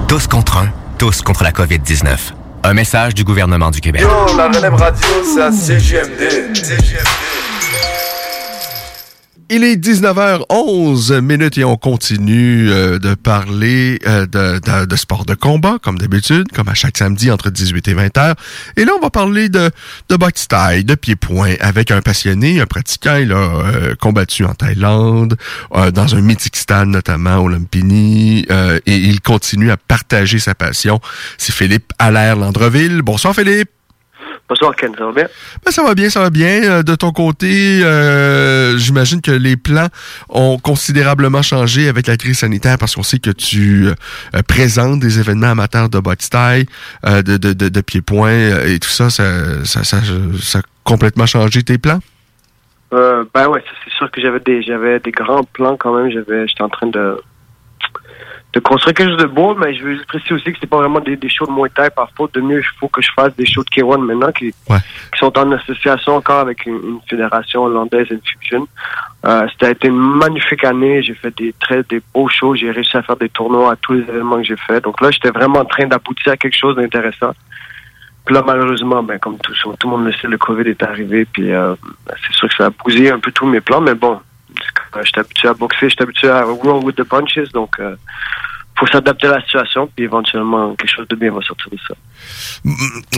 [0.09, 2.17] Tous contre un, tous contre la COVID-19.
[2.65, 4.03] Un message du gouvernement du Québec.
[4.03, 6.53] Yo, la relève radio, c'est à CGMD.
[9.51, 15.25] Il est 19h11 minutes et on continue euh, de parler euh, de, de- de sport
[15.25, 18.35] de combat, comme d'habitude, comme à chaque samedi entre 18 et 20 heures.
[18.77, 19.71] Et là, on va parler de,
[20.11, 23.17] de boxe taille, de pied-point, avec un passionné, un pratiquant.
[23.17, 25.39] Il a euh, combattu en Thaïlande,
[25.75, 31.01] euh, dans un mythique stade notamment au euh, et il continue à partager sa passion.
[31.39, 33.01] C'est Philippe Allaire Landreville.
[33.01, 33.71] Bonsoir Philippe.
[34.49, 35.27] Bonsoir Ken, ça va bien?
[35.65, 36.63] Ben, ça va bien, ça va bien.
[36.65, 39.89] Euh, De ton côté, euh, j'imagine que les plans
[40.31, 45.19] ont considérablement changé avec la crise sanitaire parce qu'on sait que tu euh, présentes des
[45.21, 46.67] événements amateurs de boxe taille,
[47.07, 49.99] euh, de, de, de, euh, et tout ça ça, ça, ça,
[50.41, 52.01] ça a complètement changé tes plans?
[52.95, 56.11] Euh, ben ouais, c'est sûr que j'avais des j'avais des grands plans quand même.
[56.11, 57.21] J'avais j'étais en train de
[58.59, 60.79] de construire quelque chose de beau, mais je veux juste préciser aussi que c'est pas
[60.79, 62.59] vraiment des, des shows de Muay Thai par faute de mieux.
[62.59, 66.17] Il faut que je fasse des shows de K1 maintenant qui, qui sont en association
[66.17, 68.67] encore avec une, une fédération hollandaise Infusion.
[69.25, 71.03] Euh, c'était a été une magnifique année.
[71.03, 72.57] J'ai fait des très des beaux shows.
[72.57, 74.81] J'ai réussi à faire des tournois à tous les événements que j'ai fait.
[74.81, 77.33] Donc là, j'étais vraiment en train d'aboutir à quelque chose d'intéressant.
[78.25, 81.27] Puis là, malheureusement, ben, comme tout, tout le monde le sait, le COVID est arrivé.
[81.33, 81.75] Puis euh,
[82.09, 83.81] c'est sûr que ça a bousillé un peu tous mes plans.
[83.81, 84.19] Mais bon,
[84.97, 87.53] je suis habitué à boxer, je suis habitué à roll with the punches.
[87.53, 87.97] Donc, euh,
[88.79, 89.89] faut s'adapter à la situation.
[89.95, 91.95] Puis éventuellement, quelque chose de bien va sortir de ça.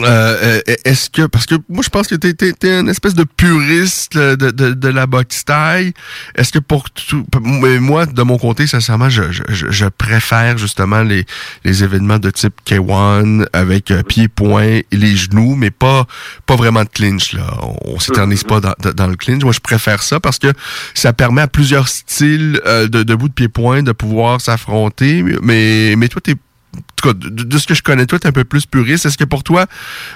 [0.03, 3.13] Euh, euh, Est-ce que parce que moi je pense que t'es t'es t'es une espèce
[3.15, 5.93] de puriste de, de, de la boxe taille.
[6.35, 11.01] Est-ce que pour tout, mais moi de mon côté sincèrement je, je, je préfère justement
[11.01, 11.25] les
[11.63, 16.05] les événements de type K1 avec euh, pieds poings et les genoux mais pas
[16.45, 17.43] pas vraiment de clinch là.
[17.61, 19.43] On, on s'éternise pas dans, dans le clinch.
[19.43, 20.53] Moi je préfère ça parce que
[20.93, 26.07] ça permet à plusieurs styles euh, de debout de pieds poings de pouvoir s'affronter mais
[26.07, 26.35] toi t'es
[26.73, 29.05] en tout cas, de, ce que je connais, toi, t'es un peu plus puriste.
[29.05, 29.65] Est-ce que pour toi,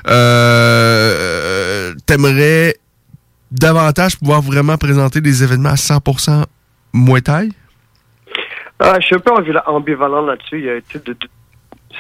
[0.08, 2.76] euh, t'aimerais
[3.52, 6.46] davantage pouvoir vraiment présenter des événements à 100%
[6.94, 7.50] Muay Thai?
[8.80, 10.60] Ah, je suis un peu ambival- ambivalent là-dessus.
[10.60, 10.80] Il y a,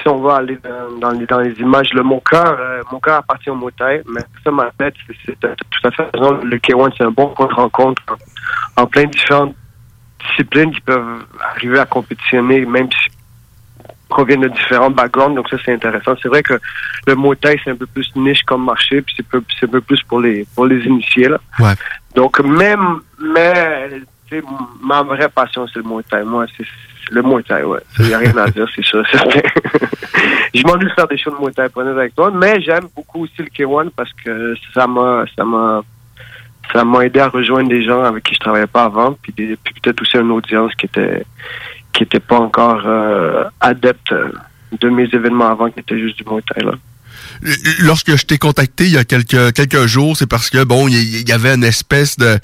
[0.01, 0.57] si on va aller
[0.99, 4.01] dans, les, dans les images, le, mon cœur, euh, mon cœur appartient au Muay Thai,
[4.07, 4.93] mais ça, ma tête,
[5.25, 6.41] c'est, tout à fait raison.
[6.43, 8.01] Le K1, c'est un bon de rencontre
[8.77, 9.55] en, en plein de différentes
[10.29, 13.14] disciplines qui peuvent arriver à compétitionner, même si
[14.09, 16.15] proviennent de différents backgrounds, donc ça c'est intéressant.
[16.21, 16.59] C'est vrai que
[17.07, 19.69] le Muay Thai c'est un peu plus niche comme marché, puis c'est peu- c'est un
[19.69, 21.39] peu plus pour les pour les initiés là.
[21.59, 21.73] Ouais.
[22.15, 23.89] Donc même mais
[24.81, 26.23] ma vraie passion c'est le Muay Thai.
[26.23, 26.65] Moi c'est
[27.07, 27.79] c'est le Muay Thai, ouais.
[27.99, 29.39] Il n'y a rien à dire, c'est sûr, certain.
[30.53, 33.37] je m'ennuie de faire des shows de être honnête avec toi, mais j'aime beaucoup aussi
[33.39, 35.81] le K1 parce que ça m'a ça m'a
[36.73, 39.55] ça m'a aidé à rejoindre des gens avec qui je travaillais pas avant, puis, des-
[39.63, 41.23] puis peut-être aussi une audience qui était
[41.95, 44.31] qui était pas encore euh, adepte euh,
[44.79, 46.73] de mes événements avant, qui était juste du Muay Thai là.
[47.79, 51.27] Lorsque je t'ai contacté il y a quelques quelques jours, c'est parce que bon, il
[51.27, 52.39] y, avait une espèce de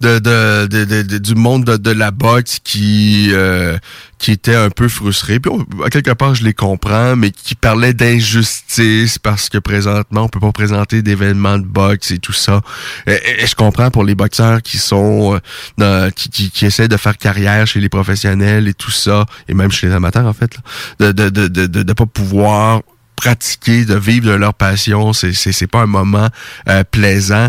[0.00, 3.78] de, de, de- du monde de, la boxe qui euh,
[4.18, 5.40] qui était un peu frustré.
[5.40, 5.52] Puis
[5.84, 10.40] à quelque part, je les comprends, mais qui parlait d'injustice parce que présentement, on peut
[10.40, 12.60] pas présenter d'événements de boxe et tout ça.
[13.06, 15.40] Et, je comprends pour les boxeurs qui sont
[15.80, 19.54] euh, qui, qui, qui essaient de faire carrière chez les professionnels et tout ça, et
[19.54, 20.56] même chez les amateurs en fait,
[21.00, 22.82] là, de, de, de, de, de pas pouvoir
[23.22, 26.28] pratiquer, de vivre de leur passion, c'est c'est pas un moment
[26.68, 27.48] euh, plaisant.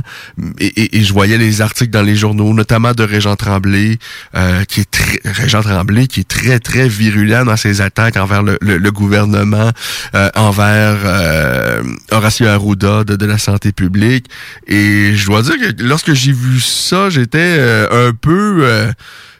[0.60, 3.98] Et, et- et je voyais les articles dans les journaux, notamment de Régent Tremblay,
[4.36, 8.44] euh, qui est très Régent Tremblay, qui est très très virulent dans ses attaques envers
[8.44, 9.72] le, le, le gouvernement,
[10.14, 11.82] euh, envers euh,
[12.12, 14.28] Horacio Arruda de, de la santé publique.
[14.68, 18.92] Et je dois dire que lorsque j'ai vu ça, j'étais euh, un peu euh,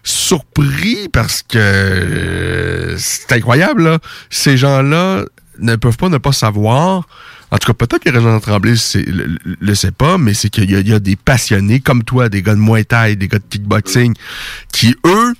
[0.04, 3.84] surpris parce que c'est incroyable.
[3.84, 4.00] Là.
[4.30, 5.26] Ces gens-là
[5.60, 7.08] ne peuvent pas ne pas savoir.
[7.52, 10.76] En tout cas, peut-être que Régent Tremblay le, le- sait pas, mais c'est qu'il y,
[10.76, 13.38] a- il y a des passionnés comme toi, des gars de Muay Thai, des gars
[13.38, 14.14] de kickboxing,
[14.72, 15.34] qui, eux,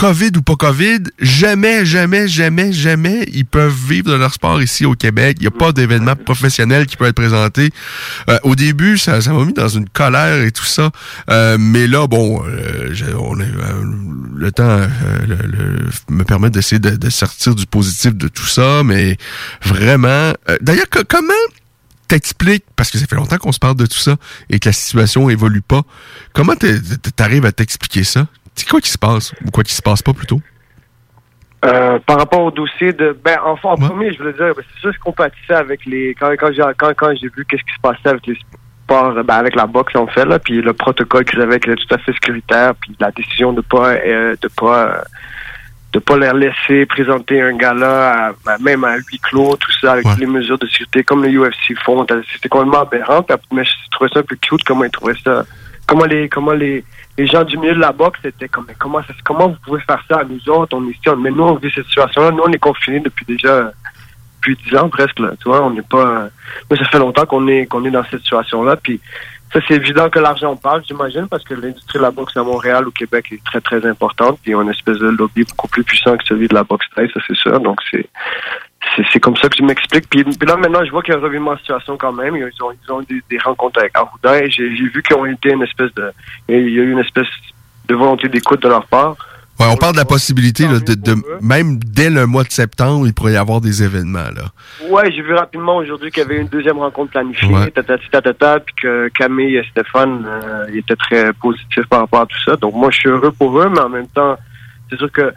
[0.00, 4.86] COVID ou pas COVID, jamais, jamais, jamais, jamais, ils peuvent vivre de leur sport ici
[4.86, 5.36] au Québec.
[5.38, 7.68] Il n'y a pas d'événement professionnel qui peut être présenté.
[8.30, 10.90] Euh, au début, ça m'a mis dans une colère et tout ça.
[11.28, 13.84] Euh, mais là, bon, euh, on est, euh,
[14.36, 14.88] le temps euh,
[15.28, 18.82] le- le- me permet d'essayer de, de sortir du positif de tout ça.
[18.82, 19.18] Mais
[19.66, 21.34] vraiment, euh, d'ailleurs, co- comment
[22.08, 24.16] t'expliques, parce que ça fait longtemps qu'on se parle de tout ça
[24.48, 25.82] et que la situation évolue pas,
[26.32, 26.54] comment
[27.16, 28.26] t'arrives à t'expliquer ça?
[28.60, 29.32] C'est quoi qui se passe?
[29.46, 30.38] Ou quoi qui se passe pas plutôt?
[31.64, 34.80] Euh, par rapport au dossier de ben enfin en premier je voulais dire ben, c'est
[34.80, 37.74] sûr que je compatissais avec les quand quand j'ai quand, quand j'ai vu qu'est-ce qui
[37.74, 38.34] se passait avec les
[38.84, 41.82] sports ben, avec la boxe en fait là puis le protocole qu'ils avaient qui était
[41.86, 45.00] tout à fait sécuritaire puis la décision de pas euh, de pas euh,
[45.92, 49.92] de pas leur laisser présenter un gala à- à- même à huis clos tout ça
[49.92, 53.70] avec toutes les mesures de sécurité comme le UFC font c'était complètement aberrant mais je
[53.90, 55.44] trouvais ça un peu cute comment ils trouvaient ça
[55.90, 56.84] comment les comment les
[57.18, 60.02] les gens du milieu de la boxe étaient comme comment ça, comment vous pouvez faire
[60.08, 60.76] ça à nous autres?
[60.76, 63.72] On est mais nous on vit cette situation là nous on est confinés depuis déjà
[64.36, 65.32] depuis dix ans presque là.
[65.42, 66.28] Tu vois on n'est pas
[66.70, 69.00] mais ça fait longtemps qu'on est qu'on est dans cette situation là puis
[69.52, 72.86] ça c'est évident que l'argent parle j'imagine parce que l'industrie de la boxe à Montréal
[72.86, 74.38] au Québec est très très importante.
[74.42, 76.86] Puis on a une espèce de lobby beaucoup plus puissant que celui de la boxe
[76.94, 77.58] thaï ça c'est sûr.
[77.58, 78.08] Donc c'est
[79.12, 80.08] c'est comme ça que je m'explique.
[80.08, 82.36] Puis, puis là, maintenant, je vois qu'il y a un revirement de situation quand même.
[82.36, 85.50] Ils ont, ils ont eu des, rencontres avec Arruda et j'ai vu qu'ils ont été
[85.52, 86.10] une espèce de...
[86.48, 87.28] Il y a eu une espèce
[87.88, 89.16] de volonté d'écoute de leur part.
[89.58, 93.06] Ouais, on parle de la possibilité là, de, de même dès le mois de septembre,
[93.06, 94.44] il pourrait y avoir des événements là.
[94.88, 97.70] Ouais, j'ai vu rapidement aujourd'hui qu'il y avait une deuxième rencontre planifiée, Ouais.
[97.70, 102.38] tatati tatata, puis que Camille et Stéphane euh, étaient très positifs par rapport à tout
[102.42, 102.56] ça.
[102.56, 104.38] Donc moi, je suis heureux pour eux, mais en même temps,
[104.88, 105.30] c'est sûr que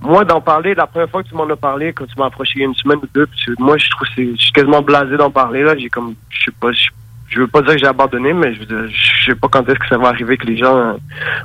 [0.00, 2.52] moi, d'en parler, la première fois que tu m'en as parlé, quand tu m'as approché
[2.56, 5.16] il y a une semaine ou deux, moi, je trouve que je suis quasiment blasé
[5.16, 5.76] d'en parler, là.
[5.76, 6.88] J'ai comme, je sais pas, je,
[7.28, 9.88] je veux pas dire que j'ai abandonné, mais je je sais pas quand est-ce que
[9.88, 10.92] ça va arriver que les gens euh,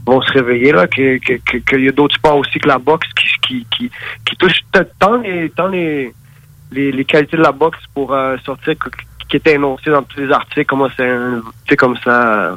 [0.05, 2.77] vont se réveiller, là, que, que, que- qu'il y a d'autres sports aussi que la
[2.77, 3.91] boxe qui, qui, qui,
[4.25, 4.61] qui touchent
[4.99, 6.13] tant les, tant les,
[6.71, 8.75] les, les qualités de la boxe pour euh, sortir
[9.29, 10.89] qui étaient énoncées dans tous les articles, comment
[11.67, 12.55] c'est comme ça,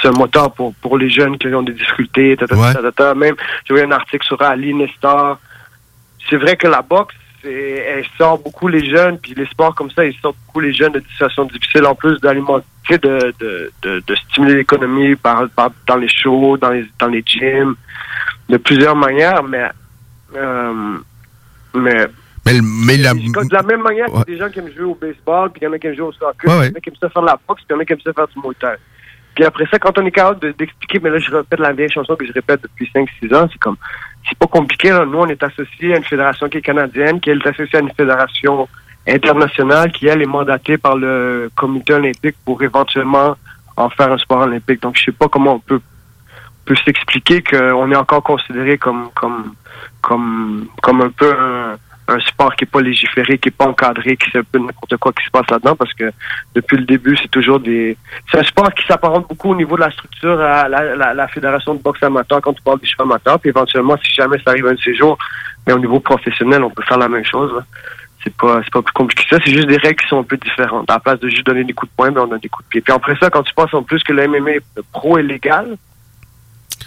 [0.00, 2.92] c'est un moteur pour, pour les jeunes qui ont des difficultés, ta, ta, ta, ta,
[2.92, 3.14] ta.
[3.14, 5.38] même, j'ai vu un article sur Ali Nestor.
[6.28, 7.14] C'est vrai que la boxe,
[7.44, 10.92] elle sort beaucoup les jeunes, puis les sports comme ça, ils sortent beaucoup les jeunes
[10.92, 15.96] de situations difficiles, en plus d'alimenter, de, de, de, de stimuler l'économie par, par- dans
[15.96, 17.74] les shows, dans les, dans les gyms,
[18.48, 19.68] de plusieurs manières, mais,
[20.36, 20.98] euh,
[21.74, 22.06] mais
[22.44, 23.14] Mais, mais la.
[23.14, 25.64] de la même manière y a des gens qui aiment jouer au baseball, puis il
[25.64, 26.88] y en a qui aiment jouer au soccer, Ouais, puis il y en a qui
[26.90, 28.28] aiment ça faire de la boxe, puis il y en a qui aiment ça faire
[28.28, 28.74] du Thai.
[29.36, 31.90] Puis après ça, quand on est capable de- d'expliquer, mais là, je répète la vieille
[31.90, 33.76] chanson que je répète depuis 5-6 ans, c'est comme,
[34.26, 35.04] c'est pas compliqué, là.
[35.04, 37.92] Nous, on est associé à une fédération qui est canadienne, qui est associée à une
[37.92, 38.66] fédération
[39.06, 43.36] internationale, qui, elle, est mandatée par le comité olympique pour éventuellement
[43.76, 44.80] en faire un sport olympique.
[44.80, 45.80] Donc, je sais pas comment on peut,
[46.64, 49.52] peut s'expliquer qu'on est encore considéré comme, comme,
[50.00, 51.76] comme, comme un peu un,
[52.08, 54.96] un sport qui est pas légiféré, qui est pas encadré, qui c'est un peu n'importe
[54.96, 56.12] quoi qui se passe là-dedans parce que
[56.54, 57.96] depuis le début, c'est toujours des.
[58.30, 61.74] C'est un sport qui s'apparente beaucoup au niveau de la structure à la, la, fédération
[61.74, 63.40] de boxe amateur quand tu parles des chevaux amateurs.
[63.40, 65.18] Puis éventuellement, si jamais ça arrive un de ces jours,
[65.66, 67.52] mais au niveau professionnel, on peut faire la même chose.
[68.22, 69.42] C'est pas, pas plus compliqué que ça.
[69.44, 70.90] C'est juste des règles qui sont un peu différentes.
[70.90, 72.64] À la place de juste donner des coups de poing, ben, on a des coups
[72.66, 72.80] de pied.
[72.80, 74.52] Puis après ça, quand tu penses en plus que le MMA
[74.92, 75.76] pro est légal,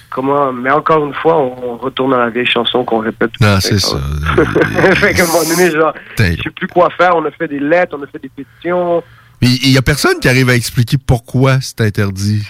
[0.10, 3.32] comment, mais encore une fois, on retourne à la vieille chanson qu'on répète.
[3.40, 3.98] Non, c'est ça.
[4.96, 7.16] fait qu'à un moment donné, genre, je sais plus quoi faire.
[7.16, 9.04] On a fait des lettres, on a fait des pétitions.
[9.42, 12.44] Mais il y a personne qui arrive à expliquer pourquoi c'est interdit.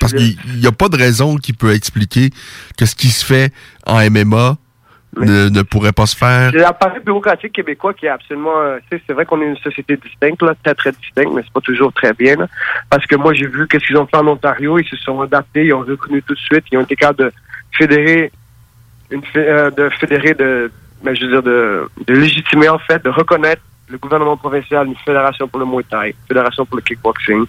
[0.00, 2.30] Parce qu'il n'y a pas de raison qui peut expliquer
[2.76, 3.52] que ce qui se fait
[3.86, 4.56] en MMA
[5.16, 6.50] ne, ne pourrait pas se faire.
[6.52, 8.58] C'est l'appareil bureaucratique québécois qui est absolument.
[8.58, 11.60] euh, c'est vrai qu'on est une société distincte, là, très très distincte, mais c'est pas
[11.60, 12.36] toujours très bien.
[12.36, 12.46] là.
[12.90, 14.78] parce que moi, j'ai vu qu'est-ce qu'ils ont fait en Ontario.
[14.78, 17.32] Ils se sont adaptés, ils ont reconnu tout de suite, ils ont été capables de
[17.72, 18.30] fédérer,
[19.10, 20.70] une, euh, de fédérer, de,
[21.02, 24.96] ben, je veux dire, de, de légitimer en fait, de reconnaître le gouvernement provincial, une
[24.96, 27.46] fédération pour le Muay Thai, une fédération pour le kickboxing.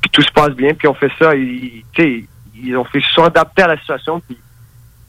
[0.00, 1.34] Puis tout se passe bien, puis on fait ça.
[1.34, 4.38] Ils, ils ont fait, ils se sont adaptés à la situation, puis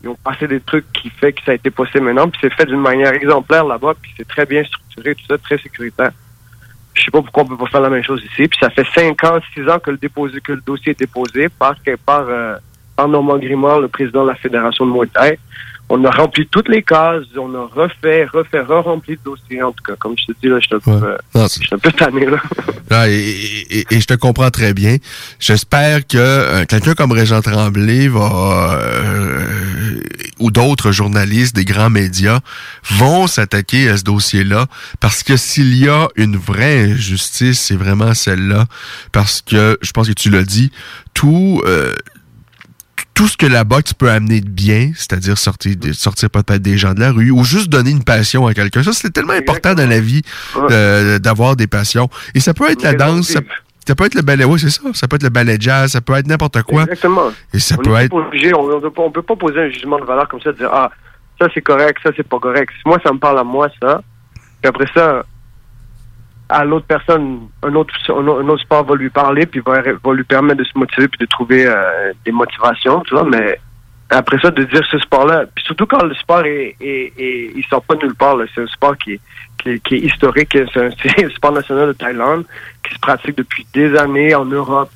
[0.03, 2.53] ils ont passé des trucs qui fait que ça a été possible maintenant, puis c'est
[2.53, 6.11] fait d'une manière exemplaire là-bas, puis c'est très bien structuré, tout ça, très sécuritaire.
[6.93, 8.47] Je sais pas pourquoi on peut pas faire la même chose ici.
[8.47, 11.47] Puis ça fait cinq ans, six ans que le déposé, que le dossier est déposé
[11.47, 11.75] par
[12.05, 12.57] par, euh,
[12.95, 15.39] par Normand Grimard, le président de la Fédération de Muay Thai.
[15.93, 19.61] On a rempli toutes les cases, on a refait, refait, re-rempli le dossier.
[19.61, 21.17] En tout cas, comme je te dis, là, je suis euh,
[21.49, 22.41] suis un peu tanné, là.
[23.07, 24.97] Et, et- et- et je te comprends très bien.
[25.39, 29.99] J'espère que euh, quelqu'un comme Régent Tremblay va euh,
[30.39, 32.39] ou d'autres journalistes des grands médias
[32.89, 34.67] vont s'attaquer à ce dossier-là
[34.99, 38.65] parce que s'il y a une vraie injustice, c'est vraiment celle-là
[39.13, 40.71] parce que je pense que tu l'as dit,
[41.13, 41.93] tout euh,
[43.21, 46.75] tout ce que la boxe peut amener de bien, c'est-à-dire sortir, de- sortir peut-être des
[46.75, 48.81] gens de la rue ou juste donner une passion à quelqu'un.
[48.81, 50.23] Ça, c'est tellement important dans la vie
[50.57, 52.09] euh, d'avoir des passions.
[52.33, 53.41] Et ça peut être la danse, ça,
[53.87, 54.81] ça peut être le ballet, oui, c'est ça.
[54.93, 56.81] Ça peut être le ballet jazz, ça peut être n'importe quoi.
[56.85, 57.29] Exactement.
[57.53, 58.11] Et ça on peut être.
[58.11, 60.51] obligé, on, on peut pas, on peut pas poser un jugement de valeur comme ça,
[60.53, 60.89] dire ah
[61.39, 62.71] ça c'est correct, ça c'est pas correct.
[62.87, 64.01] Moi ça me parle à moi ça.
[64.63, 65.23] Puis après ça,
[66.51, 70.25] à l'autre personne, un autre, un autre sport va lui parler, puis va, va lui
[70.25, 73.23] permettre de se motiver puis de trouver euh, des motivations, tu vois.
[73.23, 73.57] Mais
[74.09, 77.63] après ça, de dire ce sport-là, puis surtout quand le sport est, est, est- il
[77.69, 79.19] sort pas de nulle part, c'est un sport qui est,
[79.63, 82.43] qui qui est historique, c'est un, sport national de Thaïlande
[82.85, 84.91] qui se pratique depuis des années en Europe,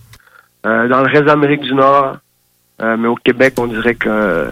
[0.66, 2.18] euh, dans le reste d'Amérique du Nord.
[2.82, 4.50] Euh, mais au Québec, on dirait que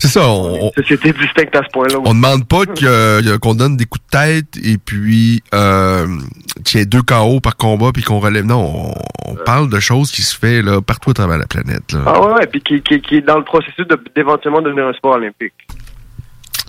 [0.00, 1.96] C'est ça, on, société distincte à ce point-là.
[2.04, 6.06] on demande pas euh, qu'on donne des coups de tête et puis euh,
[6.64, 8.44] qu'il y ait deux KO par combat puis qu'on relève.
[8.44, 8.92] Non,
[9.26, 11.92] on, on parle de choses qui se fait là, partout à travers la planète.
[11.92, 12.00] Là.
[12.06, 15.14] Ah ouais, puis qui, qui, qui est dans le processus de- d'éventuellement devenir un sport
[15.16, 15.54] olympique.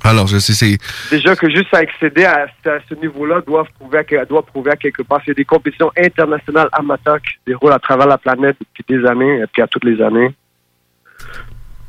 [0.04, 0.78] Alors, je sais, c'est.
[1.12, 4.76] Déjà que juste à accéder à, à ce niveau-là, doivent prouver à, doit prouver à
[4.76, 5.20] quelque part.
[5.26, 8.84] Il y a des compétitions internationales amateurs qui se déroulent à travers la planète depuis
[8.88, 10.34] des années, et puis à toutes les années.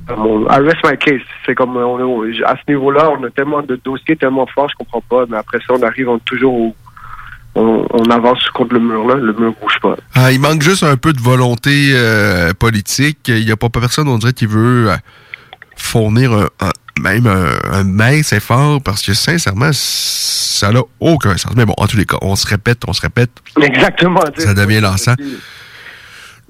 [0.09, 1.21] I rest my case.
[1.47, 4.75] C'est comme on est- à ce niveau-là, on a tellement de dossiers tellement forts, je
[4.77, 5.25] comprends pas.
[5.29, 6.77] Mais après ça, on arrive on toujours au-
[7.55, 9.97] on, on avance contre le mur là, le mur bouge pas.
[10.15, 13.19] Ah, il manque juste un peu de volonté euh, politique.
[13.29, 14.97] Il n'y a pas personne, on dirait, qui veut euh,
[15.77, 16.71] fournir un, un-
[17.01, 21.53] même un, un mince effort parce que sincèrement, ça n'a aucun sens.
[21.57, 23.31] Mais bon, en tous les cas, on se répète, on se répète.
[23.61, 24.21] Exactement.
[24.37, 25.15] Ça devient lassant.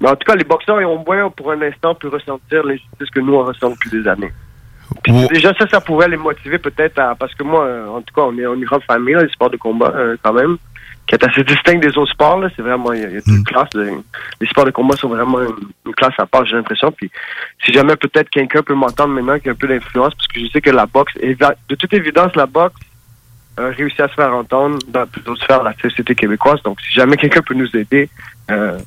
[0.01, 3.09] Mais en tout cas, les boxeurs ils ont moins pour un instant pu ressentir l'injustice
[3.13, 4.31] que nous on ressent depuis des années.
[5.03, 7.15] Puis déjà, ça, ça pourrait les motiver peut-être à...
[7.15, 9.23] Parce que moi, euh, en tout cas, on est, on est une grande famille, là,
[9.23, 10.57] les sports de combat, euh, quand même,
[11.07, 12.39] qui est assez distinct des autres sports.
[12.39, 12.49] là.
[12.55, 12.91] C'est vraiment...
[12.91, 13.69] Il y a, une classe.
[13.69, 13.89] de-
[14.41, 15.55] les sports de combat sont vraiment une,
[15.85, 16.91] une classe à part, j'ai l'impression.
[16.91, 17.09] Puis
[17.63, 20.47] si jamais peut-être quelqu'un peut m'entendre maintenant qui a un peu d'influence, parce que je
[20.47, 21.13] sais que la boxe...
[21.15, 22.81] De toute évidence, la boxe
[23.57, 26.61] a réussi à se faire entendre dans plusieurs sphères de la société québécoise.
[26.63, 28.09] Donc, si jamais quelqu'un peut nous aider,
[28.49, 28.77] euh,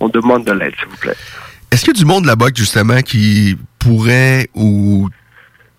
[0.00, 1.16] on demande de l'aide, s'il vous plaît.
[1.70, 5.08] Est-ce qu'il y a du monde là-bas, justement, qui pourrait ou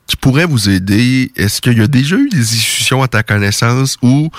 [0.05, 1.31] qui pourrait vous aider?
[1.35, 4.29] Est-ce qu'il y a déjà eu des discussions à ta connaissance où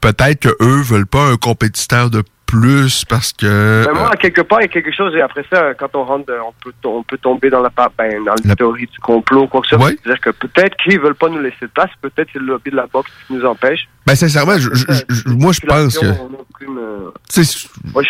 [0.00, 3.84] peut-être qu'eux veulent pas un compétiteur de plus parce que...
[3.86, 6.02] Ben, moi, à quelque part, il y a quelque chose, et après ça, quand on
[6.04, 9.60] rentre, on peut, on peut tomber dans la, ben, dans la théorie du complot, quoi
[9.60, 9.90] que ce soit.
[9.90, 12.76] C'est-à-dire que peut-être qu'ils veulent pas nous laisser de place, peut-être c'est le lobby de
[12.76, 13.88] la boxe qui nous empêche.
[14.04, 16.06] Ben, sincèrement, je- je- je- moi, je pense que...
[16.06, 17.10] Aucune, euh,
[17.94, 18.08] moi, je-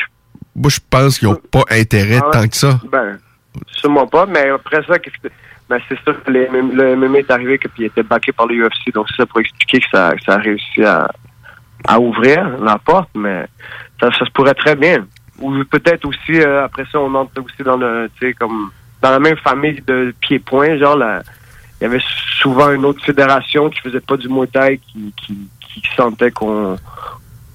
[0.60, 2.78] Moi, je pense qu'ils n'ont pas intérêt Ah tant que ça.
[2.92, 3.18] Ben,
[3.72, 5.10] sûrement pas, mais après ça, que-
[5.68, 8.56] ben, c'est sûr que le MMA est arrivé et puis il était backé par le
[8.56, 11.08] UFC, donc c'est ça pour expliquer que ça, que ça a réussi à,
[11.86, 13.46] à ouvrir la porte, mais
[14.00, 15.06] ça, ça se pourrait très bien.
[15.38, 18.70] Ou peut-être aussi, euh, après ça, on entre aussi dans le, tu sais, comme,
[19.00, 21.22] dans la même famille de pieds-points, genre, la-
[21.80, 22.02] il y avait
[22.42, 26.76] souvent une autre fédération qui faisait pas du Muay Thai, qui, qui, qui sentait qu'on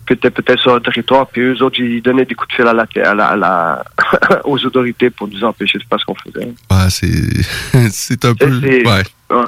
[0.06, 2.86] peut-être sur le territoire, puis eux autres, ils donnaient des coups de fil à la,
[3.04, 3.84] à la, à la-
[4.46, 6.54] aux autorités pour nous empêcher de faire ce qu'on faisait.
[6.90, 8.46] C'est c'est un peu...
[8.60, 9.44] Ouais, Ouais.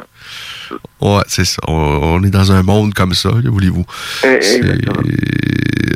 [1.01, 1.61] ouais c'est ça.
[1.67, 3.85] On, on est dans un monde comme ça, voulez-vous.
[4.23, 4.61] Eh, C'est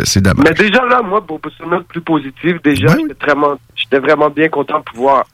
[0.04, 0.46] c'est dommage.
[0.48, 4.30] Mais déjà là, moi, pour, pour une note plus positive, déjà, j'étais vraiment, j'étais vraiment
[4.30, 5.26] bien content de pouvoir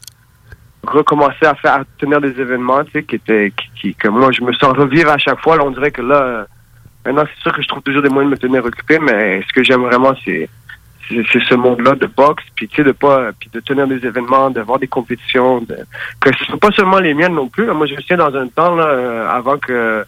[0.85, 4.31] recommencer à faire, à tenir des événements, tu sais, qui étaient, qui, qui- que moi,
[4.31, 5.57] je me sens revivre à chaque fois.
[5.57, 6.47] Là, on dirait que là,
[7.07, 9.53] maintenant, c'est sûr que je trouve toujours des moyens de me tenir occupé, mais ce
[9.53, 10.49] que j'aime vraiment, c'est,
[11.09, 14.61] ce monde-là de boxe, puis tu sais, de pas, puis de tenir des événements, de
[14.61, 15.77] voir des compétitions, de,
[16.19, 17.65] que ce soit pas seulement les miennes non plus.
[17.65, 17.73] là.
[17.73, 20.05] Moi, je me souviens dans un temps, là, euh, avant que,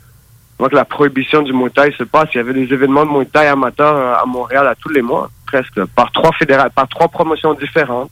[0.59, 3.11] avant que la prohibition du Muay Thai se passe, il y avait des événements de
[3.11, 6.89] Muay Thai amateurs euh, à Montréal à tous les mois, presque, par trois fédéral, par
[6.89, 8.11] trois promotions différentes.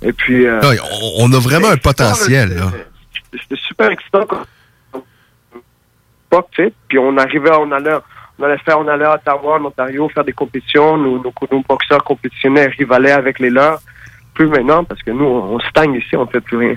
[0.00, 0.60] Et puis, euh,
[1.18, 2.62] on, a vraiment un potentiel,
[3.32, 4.26] c'était super excitant
[6.56, 6.72] sais.
[6.88, 7.96] Puis on arrivait, on allait,
[8.38, 10.96] on allait faire, on allait à Ottawa, en Ontario, faire des compétitions.
[10.96, 13.80] Nos, nos, boxeurs compétitionnaient, rivalaient avec les leurs.
[14.34, 16.74] Plus maintenant, parce que nous, on, stagne ici, on fait plus rien.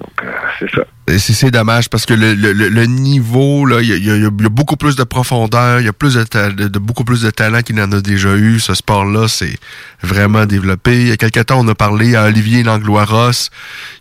[0.00, 0.84] Donc, euh, c'est ça.
[1.16, 4.96] C'est dommage parce que le, le, le- niveau, il y y y a beaucoup plus
[4.96, 7.90] de profondeur, il y a plus de, de- de- beaucoup plus de talent qu'il en
[7.92, 8.58] a déjà eu.
[8.60, 9.58] Ce sport-là, c'est
[10.02, 11.00] vraiment développé.
[11.02, 13.50] Il y a quelques temps, on a parlé à Olivier Langlois-Ross,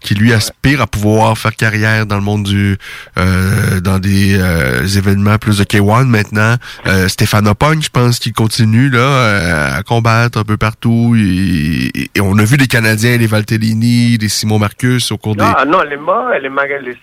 [0.01, 2.77] qui lui aspire à pouvoir faire carrière dans le monde du,
[3.17, 6.55] euh, dans des euh, événements plus de K1 maintenant.
[6.87, 11.15] Euh, Stéphane Opogne, je pense qu'il continue là euh, à combattre un peu partout.
[11.17, 15.63] Et, on a vu des Canadiens, les Valtellini, des Simon Marcus au cours des Ah
[15.65, 16.31] non, elle est morte,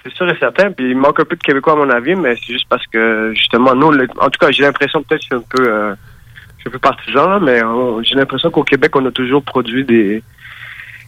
[0.02, 0.70] c'est sûr et certain.
[0.72, 3.32] Puis il manque un peu de Québécois à mon avis, mais c'est juste parce que
[3.34, 5.94] justement, nous, en tout cas, j'ai l'impression peut-être je suis un peu, euh,
[6.56, 7.60] je suis un peu partisan, là, mais
[8.04, 10.22] j'ai l'impression qu'au Québec, on a toujours produit des,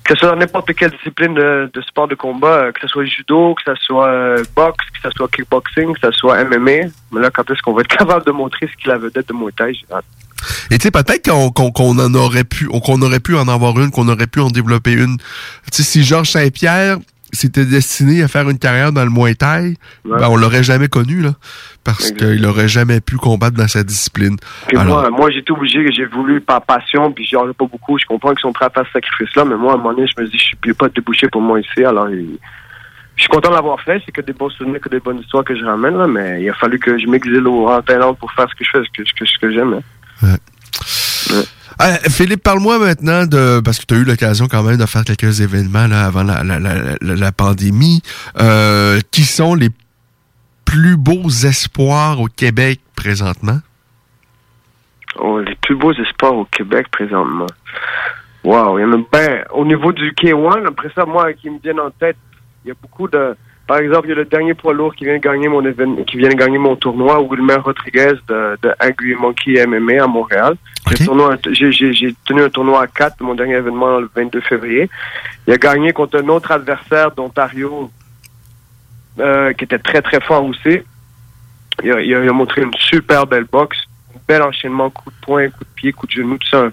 [0.05, 3.05] que ce soit dans n'importe quelle discipline de, sport de combat, euh, que ce soit
[3.07, 6.89] judo, que ce soit euh, boxe, que ce soit kickboxing, que ce soit MMA.
[7.11, 9.35] Mais là, quand est-ce qu'on va être capable de montrer ce qu'il a vedette de
[9.35, 9.73] Muay Thai.
[10.71, 13.91] Et tu sais, peut-être qu'on- qu'on en aurait pu, qu'on aurait pu en avoir une,
[13.91, 15.17] qu'on aurait pu en développer une.
[15.19, 15.25] Tu
[15.73, 16.99] sais, si Georges Saint-Pierre
[17.33, 19.75] s'était destiné à faire une carrière dans le Muay Thai,
[20.05, 20.19] Ouais.
[20.21, 21.33] ben, on l'aurait jamais connu, là.
[21.85, 24.37] Parce qu'il aurait jamais pu combattre dans sa discipline.
[24.77, 27.99] Alors, moi, moi j'ai été obligé, j'ai voulu par passion, puis j'en ai pas beaucoup.
[27.99, 30.07] Je comprends qu'ils sont prêts à faire ce sacrifice-là, mais moi, à un moment donné,
[30.17, 31.85] je me dis, je suis pas débouché pour moi ici.
[31.85, 32.39] Alors, il-
[33.17, 34.03] je suis content de l'avoir fait.
[34.05, 36.51] C'est que des bons souvenirs, que des bonnes histoires que je ramène, là, mais il
[36.51, 39.03] a fallu que je m'exile au en Thaïlande pour faire ce que je fais, ce
[39.03, 39.81] que, ce que, ce que j'aime.
[40.23, 40.37] hein.
[41.83, 45.05] Euh, Philippe, parle-moi maintenant de parce que tu as eu l'occasion quand même de faire
[45.05, 48.03] quelques événements là, avant la, la, la, la- pandémie.
[48.41, 49.69] Euh, qui sont les
[50.65, 53.59] plus beaux espoirs au Québec présentement?
[55.19, 57.47] Oh, les plus beaux espoirs au Québec présentement.
[58.45, 61.59] Wow, il y en a ben, au niveau du K1, après ça, moi, qui me
[61.59, 62.17] viennent en tête,
[62.65, 63.37] il y a beaucoup de.
[63.67, 66.03] Par exemple, il y a le dernier poids lourd qui vient de gagner mon événement,
[66.05, 70.55] qui vient de gagner mon tournoi, Wilmer Rodriguez de, de Angry Monkey MMA à Montréal.
[71.53, 74.89] J'ai tenu un tournoi à 4 mon dernier événement le 22 février.
[75.49, 77.91] Il a gagné contre un autre adversaire d'Ontario
[79.19, 80.81] euh, qui était très très fort aussi.
[81.83, 83.79] Il a, il a- il a montré une super belle boxe,
[84.15, 86.73] un bel enchaînement, coup de poing, coup de pied, coup de genou, tout ça, un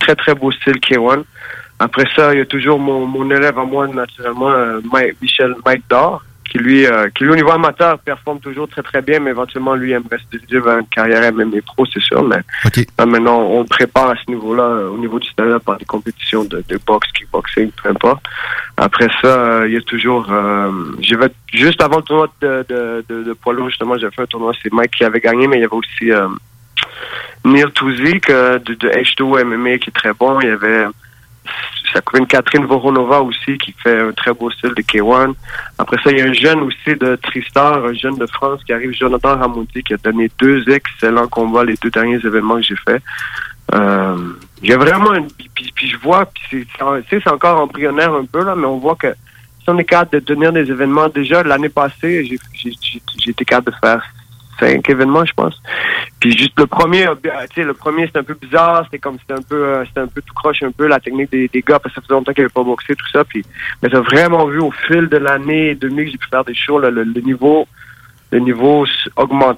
[0.00, 1.22] très très beau style K1.
[1.78, 5.54] Après ça, il y a toujours mon, mon élève à moi, naturellement, euh, Mike- Michel
[5.66, 9.18] Mike Dor, qui lui, euh, qui lui au niveau amateur performe toujours très très bien,
[9.18, 12.22] mais éventuellement lui aimerait se diriger vers une carrière MMA pro, c'est sûr.
[12.22, 12.36] Mais
[12.96, 15.84] là, maintenant, on le prépare à ce niveau-là, euh, au niveau du stand-up, par des
[15.84, 18.22] compétitions de, de boxe, kickboxing, peu importe.
[18.76, 20.70] Après ça, euh, il y a toujours, euh,
[21.02, 24.22] je vais juste avant le tournoi de, de, de, de poids lourd, justement, j'ai fait
[24.22, 26.28] un tournoi, c'est Mike qui avait gagné, mais il y avait aussi euh,
[27.44, 30.38] Neil Touzik de, de H2O MMA qui est très bon.
[30.40, 30.84] Il y avait
[31.92, 35.34] ça une Catherine Voronova aussi qui fait un très beau style de K1.
[35.78, 38.72] Après ça, il y a un jeune aussi de Tristar, un jeune de France qui
[38.72, 42.76] arrive, Jonathan Ramouti, qui a donné deux excellents combats les deux derniers événements que j'ai
[42.76, 43.02] fait.
[43.74, 44.16] Euh,
[44.68, 48.96] a vraiment une, puis, je vois, c'est, encore embryonnaire un peu là, mais on voit
[48.96, 49.14] que
[49.62, 53.30] si on est capable de tenir des événements, déjà l'année passée, j'ai, j'ai, j'ai, j'ai
[53.30, 54.02] été capable de faire
[54.58, 55.60] cinq événements, je pense.
[56.20, 59.18] Puis juste le premier, euh, tu sais, le premier c'était un peu bizarre, c'était comme
[59.18, 61.78] c'était un peu, euh, c'était un peu tout croche un peu la technique des, gars
[61.78, 63.24] parce que ça faisait longtemps qu'ils n'avaient pas boxé tout ça.
[63.24, 63.44] Puis,
[63.82, 66.54] mais j'ai vraiment vu au fil de l'année et demi que j'ai pu faire des
[66.54, 67.66] shows, là, le, niveau,
[68.32, 68.86] le niveau.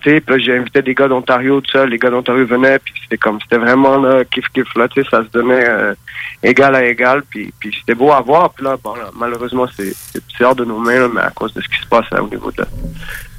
[0.01, 1.86] Puis là, j'ai invité des gars d'Ontario, tout ça.
[1.86, 5.09] Les gars d'Ontario venaient, puis c'était comme, c'était vraiment là, kiff kiff là, tu sais,
[5.10, 5.94] ça se donnait euh,
[6.43, 7.23] égal à égal.
[7.31, 8.51] Puis, c'était beau à voir.
[8.52, 9.94] Puis là, bon, malheureusement, c'est,
[10.44, 12.51] hors de nos mains, mais à cause de ce qui se passe là, au niveau
[12.51, 12.64] de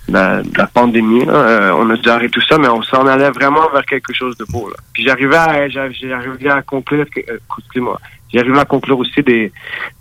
[0.09, 1.25] la, la, pandémie.
[1.25, 4.13] là, euh, on a dû arrêter tout ça, mais on s'en allait vraiment vers quelque
[4.13, 4.69] chose de beau.
[4.69, 4.75] Là.
[4.93, 7.99] Puis j'arrivais à, j'a- j'arrivais à conclure, euh, excusez-moi,
[8.34, 9.51] j'arrivais à conclure aussi des,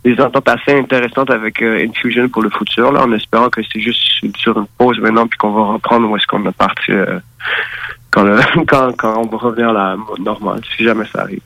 [0.04, 3.80] des ententes assez intéressantes avec euh, Infusion pour le futur, là, en espérant que c'est
[3.80, 4.00] juste
[4.36, 7.18] sur une pause maintenant, puis qu'on va reprendre où est-ce qu'on est parti euh,
[8.10, 8.38] quand, le-
[8.68, 11.40] quand, quand on va revenir à la normale, si jamais ça arrive.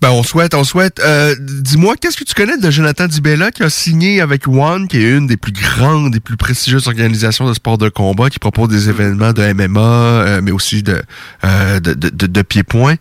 [0.00, 0.98] Ben, on souhaite, on souhaite.
[1.04, 4.96] Euh, Dis-moi, qu'est-ce que tu connais de Jonathan Dibella qui a signé avec One, qui
[4.96, 8.70] est une des plus grandes et plus prestigieuses organisations de sport de combat, qui propose
[8.70, 11.02] des événements de MMA, euh, mais aussi de,
[11.44, 12.94] euh, de, de, de, de pied-point.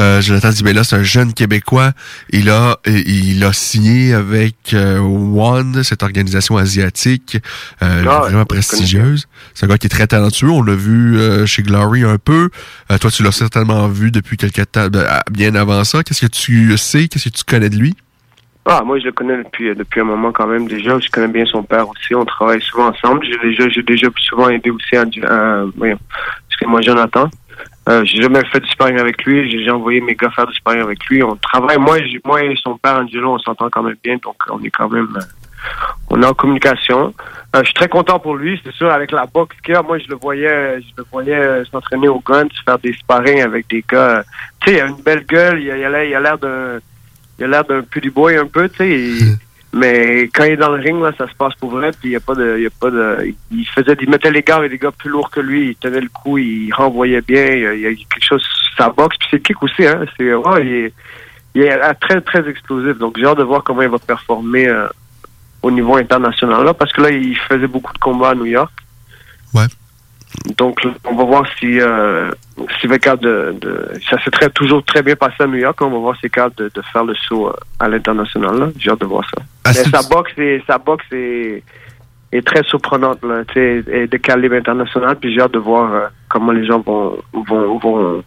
[0.00, 1.92] Euh, Jonathan Dibella, c'est un jeune Québécois.
[2.30, 7.36] Il a, il a signé avec euh, One, cette organisation asiatique
[7.82, 9.26] euh, Ah, vraiment prestigieuse.
[9.52, 10.48] C'est un gars qui est très talentueux.
[10.48, 12.48] On l'a vu euh, chez Glory un peu.
[12.90, 16.02] Euh, toi, tu l'as certainement vu depuis quelque temps, à- bien avant ça.
[16.02, 16.45] Qu'est-ce que tu
[16.76, 17.08] sais?
[17.08, 17.94] Qu'est-ce que tu connais de lui?
[18.68, 20.98] Ah, moi, je le connais depuis, depuis un moment quand même déjà.
[20.98, 22.14] Je connais bien son père aussi.
[22.14, 23.24] On travaille souvent ensemble.
[23.24, 25.98] J'ai déjà, déjà souvent aidé aussi à, à voyons,
[26.48, 27.30] excuse-moi, Jonathan.
[27.88, 29.48] Euh, j'ai jamais fait du sparring avec lui.
[29.48, 31.22] J'ai déjà envoyé mes gars faire du sparring avec lui.
[31.22, 31.78] On travaille.
[31.78, 34.16] Moi, moi et son père, Angelo, on s'entend quand même bien.
[34.16, 35.20] Donc, on est quand même, euh,
[36.10, 37.14] on est en communication.
[37.54, 38.60] Euh, je suis très content pour lui.
[38.64, 41.64] C'est sûr, avec la boxe qu'il a, moi, je le voyais, je le voyais euh,
[41.66, 44.24] s'entraîner au gun, faire des sparring avec des gars.
[44.60, 45.60] Tu sais, il a une belle gueule.
[45.60, 46.78] Il a l'air, d'un,
[47.38, 49.36] il a l'air d'un pretty boy un peu, tu sais.
[49.72, 51.90] Mais quand il est dans le ring, là, ça se passe pour vrai.
[51.90, 54.30] Puis il y a pas de, il y a pas de, il faisait, il mettait
[54.30, 55.70] les gars avec des gars plus lourds que lui.
[55.70, 57.44] Il tenait le coup, il renvoyait bien.
[57.52, 58.42] Il y a, quelque chose
[58.78, 59.16] sa boxe.
[59.18, 60.04] Puis c'est le kick aussi, hein.
[60.16, 60.92] C'est, ouais, il est,
[61.54, 62.96] il est très très explosif.
[62.96, 64.88] Donc j'ai hâte de voir comment il va performer euh,
[65.66, 68.72] au niveau international là, parce que là, il faisait beaucoup de combats à New York.
[69.54, 69.68] Ouais.
[70.60, 70.74] Donc,
[71.04, 72.30] on va voir si, euh,
[72.88, 75.80] va être capable de, de- Ça s'est très, toujours très bien passé à New York.
[75.80, 78.72] On va voir est capable de, de faire le saut euh, à l'international.
[78.78, 79.42] J'ai hâte de voir ça.
[79.64, 81.62] Ah, Mais sa boxe, est, sa boxe est,
[82.32, 85.16] est très surprenante, là, tu sais, est de calibre international.
[85.20, 88.22] Puis j'ai hâte de voir euh, comment les gens vont, vont, vont,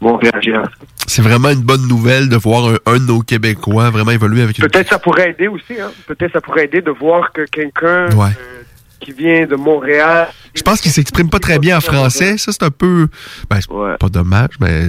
[0.00, 0.70] vont réagir à ça.
[1.06, 4.58] C'est vraiment une bonne nouvelle de voir un, un de nos Québécois vraiment évoluer avec
[4.58, 4.66] une...
[4.68, 5.80] Peut-être ça pourrait aider aussi.
[5.80, 5.90] Hein.
[6.06, 8.26] Peut-être ça pourrait aider de voir que quelqu'un Ouais.
[8.38, 8.62] euh,
[9.00, 10.28] qui vient de Montréal.
[10.54, 12.36] Je pense qu'il s'exprime pas très bien en français.
[12.36, 13.06] Ça, c'est un peu...
[13.48, 13.68] Ben, c'est
[13.98, 14.82] pas dommage, mais...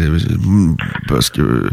[1.07, 1.69] Parce que...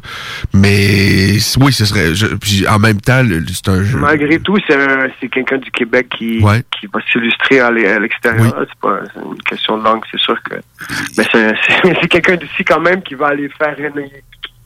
[0.53, 1.37] Mais...
[1.61, 2.15] Oui, ce serait...
[2.15, 3.23] je- puis en même temps,
[3.53, 3.99] c'est un jeu...
[3.99, 6.63] Malgré tout, c'est un- c'est quelqu'un du Québec qui, Ouais.
[6.79, 8.55] qui va s'illustrer à l'e- à l'extérieur.
[8.69, 10.57] C'est pas une question de langue, c'est sûr que.
[11.17, 11.25] Mais
[12.03, 14.03] c'est quelqu'un d'ici quand même qui va aller faire une.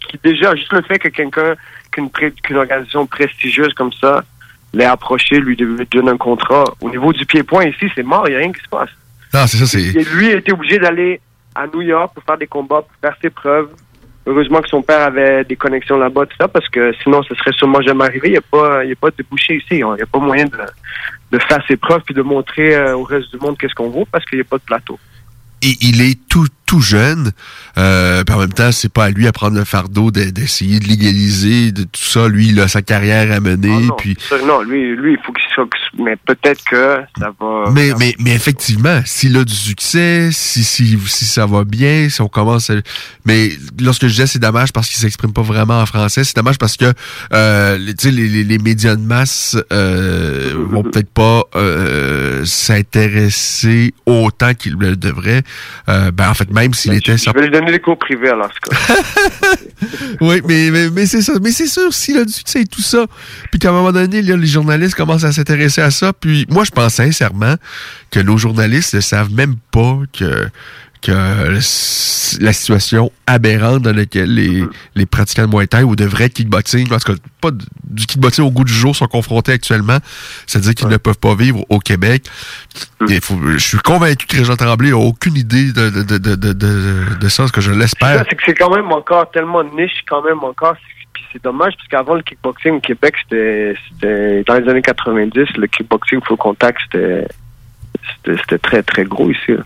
[0.08, 1.54] Qui déjà, juste le fait que quelqu'un,
[1.92, 4.24] qu'une pré- qu'une organisation prestigieuse comme ça
[4.72, 6.64] l'ait approché, lui lui donne un contrat.
[6.80, 8.90] Au niveau du pied-point ici, c'est mort, il n'y a rien qui se passe.
[9.32, 9.82] Non, c'est ça, c'est...
[9.82, 11.20] Et lui été obligé d'aller
[11.54, 13.68] à New York pour faire des combats, pour faire ses preuves.
[14.26, 17.52] Heureusement que son père avait des connexions là-bas, tout ça, parce que sinon, ce serait
[17.52, 18.28] sûrement jamais arrivé.
[18.28, 19.66] Il n'y a pas, il a pas de débouché ici.
[19.78, 20.58] Il n'y a pas moyen de,
[21.32, 24.06] de faire ses preuves puis de montrer euh, au reste du monde qu'est-ce qu'on vaut
[24.10, 24.98] parce qu'il n'y a pas de plateau.
[25.62, 27.32] Et il est tout, tout jeune.
[27.78, 30.78] Euh, puis en même temps, c'est pas à lui à prendre le fardeau de- d'essayer
[30.78, 32.28] de légaliser de tout ça.
[32.28, 33.88] Lui, il a sa carrière à mener.
[33.98, 34.16] puis...
[34.28, 35.66] Ça, non, lui, lui, il faut qu'il soit.
[35.98, 37.70] Mais peut-être que ça va.
[37.72, 42.20] Mais, mais, mais effectivement, s'il a du succès, si, si, si ça va bien, si
[42.20, 42.74] on commence à...
[43.24, 46.58] Mais lorsque je disais c'est dommage parce qu'il s'exprime pas vraiment en français, c'est dommage
[46.58, 46.92] parce que
[47.32, 52.44] euh, les, tu sais, les, les, les médias de masse euh, vont peut-être pas euh,
[52.44, 55.42] s'intéresser autant qu'il le devrait.
[55.88, 57.16] Euh, ben, en fait, même s'il était...
[57.16, 58.50] Je vais lui donner des cours privés alors,
[60.20, 61.32] oui, mais, mais, mais c'est ça.
[61.42, 63.06] Mais c'est sûr, s'il a du succès et tout ça,
[63.50, 66.64] puis qu'à un moment donné, là, les journalistes commencent à s'intéresser à ça, puis moi,
[66.64, 67.54] je pense sincèrement
[68.10, 70.48] que nos journalistes ne savent même pas que
[71.00, 74.64] que la situation aberrante dans laquelle les,
[74.94, 78.50] les pratiquants de Muay Thai ou de vrai kickboxing, parce que pas du kickboxing au
[78.50, 79.98] goût du jour, sont confrontés actuellement,
[80.46, 82.24] c'est-à-dire qu'ils ne peuvent pas vivre au Québec.
[83.22, 87.14] Faut, je suis convaincu que Régent Tremblay n'a aucune idée de, de, de, de, de,
[87.18, 88.24] de ça, ce que je l'espère.
[88.28, 90.76] C'est que c'est quand même encore tellement niche, quand même encore.
[91.12, 95.66] Puis c'est dommage, parce qu'avant le kickboxing au Québec, c'était dans les années 90, le
[95.66, 97.26] kickboxing full contact, c'était
[98.24, 99.52] c'était très, très gros ici.
[99.52, 99.62] Là.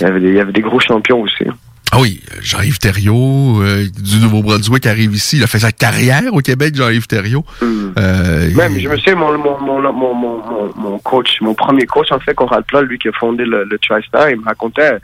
[0.00, 1.44] y, avait des, il y avait des gros champions aussi.
[1.92, 5.36] Ah oui, Jean-Yves Thériault euh, du Nouveau-Brunswick arrive ici.
[5.36, 7.44] Il a fait sa carrière au Québec, Jean-Yves Thériault.
[7.62, 7.92] Mm.
[7.96, 12.18] Euh, Même, je me souviens, mon, mon, mon, mon, mon, coach, mon premier coach, en
[12.18, 14.98] fait, Coral Plat, lui qui a fondé le, le TriStar, il me racontait,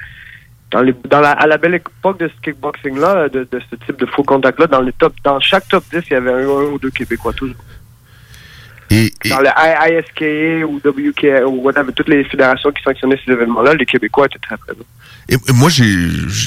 [0.72, 3.96] dans les, dans la, à la belle époque de ce kickboxing-là, de, de, ce type
[3.96, 6.72] de faux contact-là, dans, les top, dans chaque top 10, il y avait un, un
[6.72, 7.54] ou deux Québécois toujours.
[8.90, 13.74] Et, Dans le ISKA ou WKA ou whatever, toutes les fédérations qui sanctionnaient ces événements-là,
[13.74, 14.84] les Québécois étaient très présents.
[15.28, 15.84] Et moi, j'ai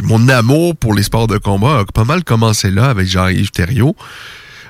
[0.03, 3.95] mon amour pour les sports de combat a pas mal commencé là avec Jean-Yves Thériault.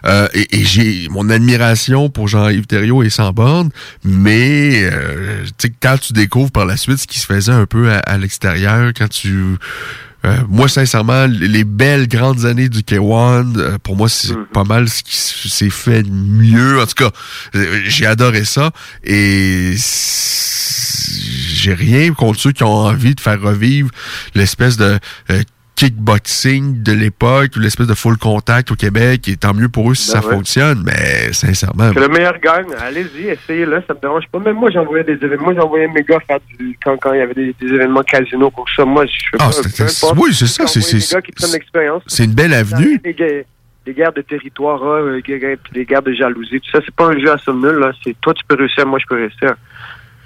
[0.06, 3.70] Euh, et, et j'ai mon admiration pour Jean-Yves Thériault et sans borne,
[4.04, 5.46] mais euh,
[5.82, 9.08] quand tu découvres par la suite ce qui se faisait un peu à, l'extérieur, quand
[9.08, 9.56] tu
[10.26, 14.46] euh, moi, sincèrement, les belles grandes années du K1, euh, pour moi, c'est Mm-hmm.
[14.54, 16.82] pas mal ce qui s'est fait de mieux.
[16.82, 17.12] En tout cas,
[17.56, 18.72] euh, j'ai adoré ça.
[19.04, 19.76] Et
[21.54, 23.90] j'ai rien contre ceux qui ont envie de faire revivre
[24.36, 24.98] l'espèce de
[25.30, 25.44] euh,
[25.76, 29.28] kickboxing de l'époque ou l'espèce de full contact au Québec.
[29.28, 30.36] Et tant mieux pour eux si Ben ça ouais.
[30.36, 30.84] fonctionne.
[30.86, 34.40] Mais sincèrement, Que le meilleur gagne, allez-y, essayez-le, ça me dérange pas.
[34.40, 37.22] Même moi, j'envoyais des événements, moi, j'envoyais mes gars faire du, quand, quand il y
[37.22, 38.86] avait des, des événements casino pour ça.
[38.86, 41.00] Moi, je fais Ah, pas, c'est- c'est- oui, c'est ça, c'est- c'est-
[42.08, 43.00] c'est une belle avenue.
[43.04, 43.44] Des, guerres-
[43.86, 47.32] des guerres de territoire, euh, des guerres- de jalousie, tout ça, c'est pas un jeu
[47.32, 47.84] à somme nulle.
[48.04, 49.54] C'est toi, tu peux réussir, moi, je peux réussir.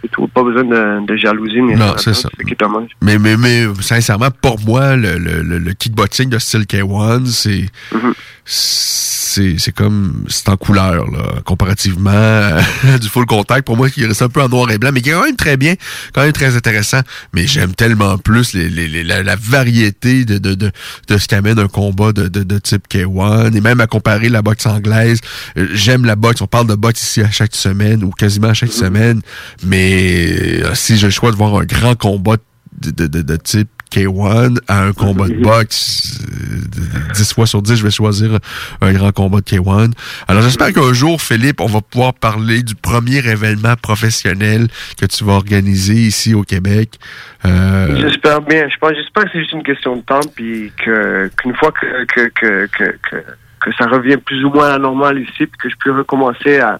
[0.07, 2.29] C'est tout, pas besoin de, de jalousie, mais Non, c'est ça.
[2.45, 2.89] Qui est dommage.
[3.01, 8.13] Mais, mais, mais sincèrement, pour moi, le, le, le, kickboxing de style K1, c'est Mm-hmm.
[8.45, 12.49] c'est c'est comme c'est en couleur là, comparativement
[13.01, 13.65] du full contact.
[13.65, 15.35] Pour moi qui reste un peu en noir et blanc mais qui est quand même
[15.35, 15.75] très bien
[16.13, 17.01] quand même très intéressant.
[17.33, 20.71] Mais j'aime tellement plus les, les, les- la, la variété de, de, de,
[21.07, 24.41] de ce qu'amène un combat de, de, de type K1 et même à comparer la
[24.41, 25.19] boxe anglaise
[25.57, 26.41] Euh, j'aime la boxe.
[26.41, 29.21] On parle de boxe ici à chaque semaine ou quasiment à chaque semaine.
[29.63, 32.37] Mais euh, si j'ai le choix de voir un grand combat
[32.77, 37.91] de, type K1 à un combat de boxe, euh, 10 fois sur 10, je vais
[37.91, 38.39] choisir
[38.81, 39.91] un grand combat de K1.
[40.27, 44.67] Alors j'espère qu'un jour, Philippe, on va pouvoir parler du premier événement professionnel
[44.99, 46.99] que tu vas organiser ici au Québec.
[47.45, 48.67] Euh, J'espère bien.
[48.67, 52.67] J'espère que c'est juste une question de temps, puis que qu'une fois que que, que,
[52.67, 53.23] que, que
[53.59, 56.59] que ça revient plus ou moins à la normale ici, puis que je peux recommencer
[56.59, 56.79] à,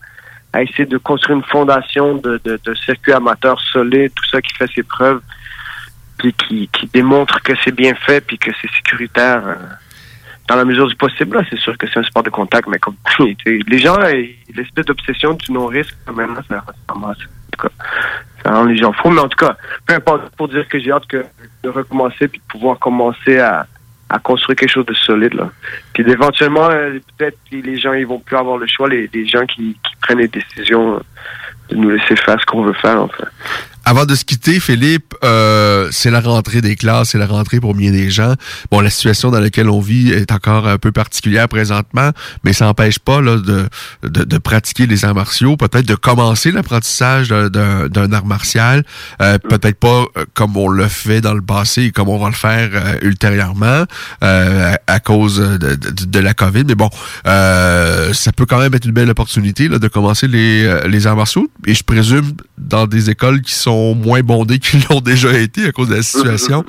[0.54, 4.54] à essayer de construire une fondation de, de, de circuit amateur solide, tout ça qui
[4.54, 5.22] fait ses preuves,
[6.18, 9.48] puis qui, démontre que c'est bien fait, puis que c'est sécuritaire.
[9.48, 9.56] euh,
[10.48, 12.96] dans la mesure du possible, c'est sûr que c'est un sport de contact, mais comme
[13.20, 16.64] les gens, l'espèce d'obsession du non-risque, quand même, là, ça,
[18.46, 19.10] rend les gens fous.
[19.10, 21.26] Mais en tout cas, peu importe, pour dire que j'ai hâte que,
[21.64, 23.68] de recommencer puis de pouvoir commencer à,
[24.24, 25.34] construire quelque chose de solide.
[25.34, 25.52] Là.
[25.94, 29.74] Puis éventuellement, euh, peut-être les gens ils vont plus avoir le choix, les, gens qui,
[29.74, 31.02] qui prennent les décisions
[31.70, 33.06] de nous laisser faire ce qu'on veut faire.
[33.90, 37.74] Avant de se quitter, Philippe, euh, c'est la rentrée des classes, c'est la rentrée pour
[37.74, 38.34] bien des gens.
[38.70, 42.10] Bon, la situation dans laquelle on vit est encore un peu particulière présentement,
[42.44, 43.70] mais ça n'empêche pas là, de,
[44.04, 48.84] de, de pratiquer les arts martiaux, peut-être de commencer l'apprentissage d'un- art martial,
[49.22, 52.28] euh, peut-être pas euh, comme on l'a fait dans le passé et comme on va
[52.28, 53.86] le faire euh, ultérieurement
[54.22, 56.90] euh, à, à cause de, de, de la COVID, mais bon,
[57.26, 61.16] euh, ça peut quand même être une belle opportunité là, de commencer les, les arts
[61.16, 65.66] martiaux, et je présume dans des écoles qui sont moins bondées qu'ils l'ont déjà été
[65.68, 66.64] à cause de la situation.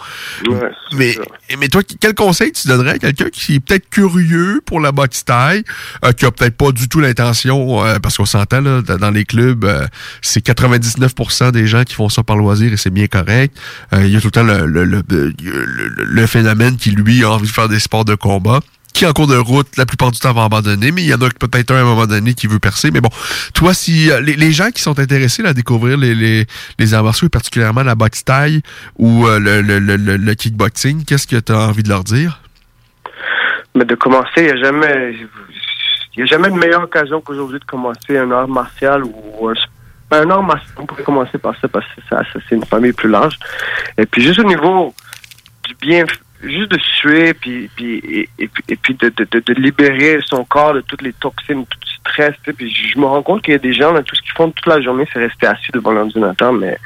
[0.49, 1.17] Ouais, Mais,
[1.59, 5.25] mais toi, quel conseil tu donnerais à quelqu'un qui est peut-être curieux pour la boxe
[5.25, 5.63] taille,
[6.05, 9.25] euh, qui a peut-être pas du tout l'intention, euh, parce qu'on s'entend là, dans les
[9.25, 9.87] clubs, euh,
[10.23, 13.57] c'est 99% des gens qui font ça par loisir et c'est bien correct.
[13.93, 16.91] Euh, il y a tout le temps le, le, le, le- le- le phénomène qui,
[16.91, 18.61] lui, a envie de faire des sports de combat
[18.99, 21.23] qui en cours de route, la plupart du temps, va abandonner, mais il y en
[21.23, 22.91] a peut-être un à un moment donné qui veut percer.
[22.91, 23.11] Mais bon,
[23.55, 26.47] toi, si euh, les, gens qui sont intéressés à découvrir les,
[26.79, 28.61] les, arts martiaux, et particulièrement la boxe taille
[28.97, 32.41] ou euh, le, kickboxing, qu'est-ce que tu as envie de leur dire?
[33.77, 35.17] Mais de commencer, il n'y a jamais.
[36.17, 39.55] Il y a jamais de meilleure occasion qu'aujourd'hui de commencer un art martial ou un,
[40.11, 43.09] Ben non, ma- on pourrait commencer par ça parce que ça, c'est une famille plus
[43.09, 43.39] large.
[43.97, 44.93] Et puis juste au niveau
[45.69, 46.05] du bien,
[46.43, 50.45] juste de suer, puis, puis, et, et et puis de, de, de, de libérer son
[50.45, 52.35] corps de toutes les toxines, tout le stress.
[52.57, 54.51] Puis je me rends compte qu'il y a des gens, là, tout ce qu'ils font
[54.51, 56.79] toute la journée, c'est rester assis devant l'ordinateur, mais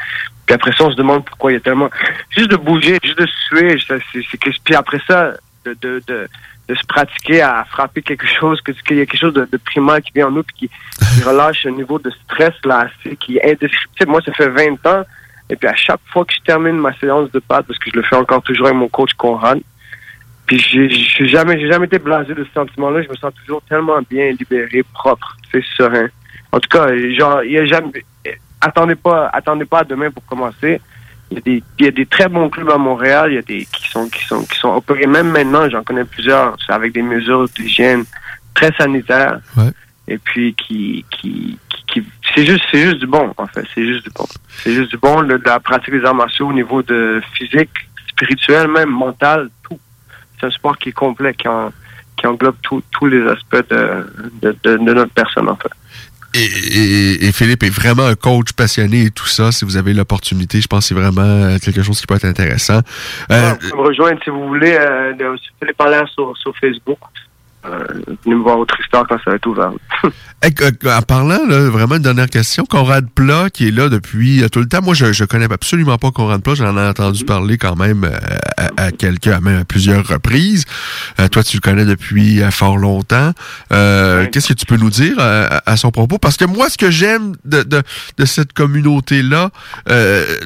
[0.46, 1.90] puis après ça, on se demande pourquoi il y a tellement...
[2.30, 4.50] Juste de bouger, juste de suer, c'est, que...
[4.64, 5.34] Puis après ça,
[5.64, 6.28] de, de, de,
[6.74, 10.28] se pratiquer à frapper quelque chose, qu'il y a quelque chose de, primaire qui vient
[10.28, 12.88] en nous, puis qui, qui relâche un niveau de stress, là,
[13.20, 14.10] qui est indescriptible.
[14.10, 15.04] Moi, ça fait 20 ans,
[15.52, 17.96] et puis à chaque fois que je termine ma séance de pâte, parce que je
[17.96, 19.60] le fais encore toujours avec mon coach Conrad,
[20.46, 23.02] puis j'ai j'ai jamais, jamais été blasé de ce sentiment-là.
[23.02, 26.08] Je me sens toujours tellement bien libéré, propre, c'est serein.
[26.52, 26.88] En tout cas,
[27.18, 28.02] genre, il y a jamais,
[28.62, 30.80] attendez pas, attendez pas à demain pour commencer.
[31.30, 33.38] Il y, a des, il y a des très bons clubs à Montréal, il y
[33.38, 36.92] a des qui sont qui sont qui sont opérés même maintenant, j'en connais plusieurs, avec
[36.94, 38.04] des mesures d'hygiène
[38.54, 39.38] très sanitaires.
[40.08, 41.58] Et puis qui qui,
[41.92, 42.02] qui,
[42.34, 44.26] c'est juste c'est juste du bon en fait, c'est juste du bon.
[44.62, 47.70] C'est juste du bon le- de la pratique des arts martiaux au niveau de physique,
[48.08, 49.78] spirituel même, mental, tout.
[50.40, 51.72] C'est un sport qui est complet, qui, en-
[52.16, 54.06] qui englobe tous les aspects de,
[54.42, 55.70] de, de, de notre personne en fait.
[56.34, 59.52] Et, et- et Philippe est vraiment un coach passionné et tout ça.
[59.52, 62.24] Si vous avez l'opportunité, je pense que c'est vraiment euh, quelque chose qui peut être
[62.24, 62.80] intéressant.
[63.30, 65.12] Euh, Vous pouvez me rejoindre si vous voulez, euh,
[65.60, 66.96] Philippe Allaire sur, sur Facebook.
[67.64, 67.84] Euh,
[68.24, 69.70] venez me voir au Tristar quand ça va être ouvert.
[70.44, 70.52] Hey,
[70.86, 72.64] en parlant, là, vraiment une dernière question.
[72.64, 74.82] Conrad Plat, qui est là depuis euh, tout le temps.
[74.82, 76.56] Moi, je, je connais absolument pas Conrad Plat.
[76.56, 78.18] J'en ai entendu parler quand même euh,
[78.56, 80.64] à, à quelqu'un, à même à plusieurs reprises.
[81.20, 83.30] Euh, toi, tu le connais depuis fort longtemps.
[83.72, 86.18] Euh, Qu'est-ce que tu peux nous dire à, à son propos?
[86.18, 87.80] Parce que moi, ce que j'aime de, de,
[88.18, 89.50] de cette communauté-là,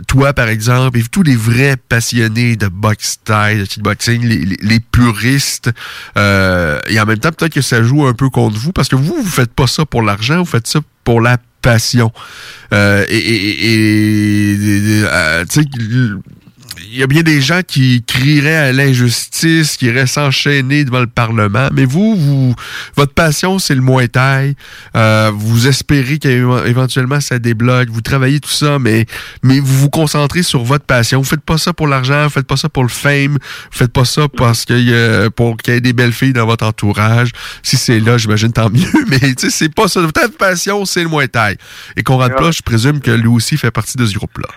[0.08, 4.56] toi, par exemple, et tous les vrais passionnés de boxe style, de kickboxing, les, les,
[4.60, 5.70] les puristes,
[6.18, 8.96] euh, et en même temps, peut-être que ça joue un peu contre vous, parce que
[8.96, 12.12] vous, vous faites pas ça pour l'argent, vous faites ça pour la passion.
[12.74, 15.44] Euh, et, et, et- euh,
[16.96, 21.06] il y a bien des gens qui crieraient à l'injustice, qui iraient s'enchaîner devant le
[21.06, 22.54] Parlement, mais vous, vous
[22.96, 24.54] votre passion, c'est le Muay Thai.
[24.96, 29.04] Euh, vous espérez qu'éventuellement ça débloque, vous travaillez tout ça, mais,
[29.42, 31.18] mais vous vous concentrez sur votre passion.
[31.18, 33.92] Vous faites pas ça pour l'argent, vous faites pas ça pour le fame, vous faites
[33.92, 36.64] pas ça parce qu'il y a, pour qu'il y ait des belles filles dans votre
[36.64, 37.32] entourage.
[37.62, 40.00] Si c'est là, j'imagine tant mieux, mais tu sais, c'est pas ça.
[40.00, 41.58] Votre passion, c'est le Muay Thai.
[41.94, 44.48] Et Conrad Plat, je présume que lui aussi fait partie de ce groupe-là.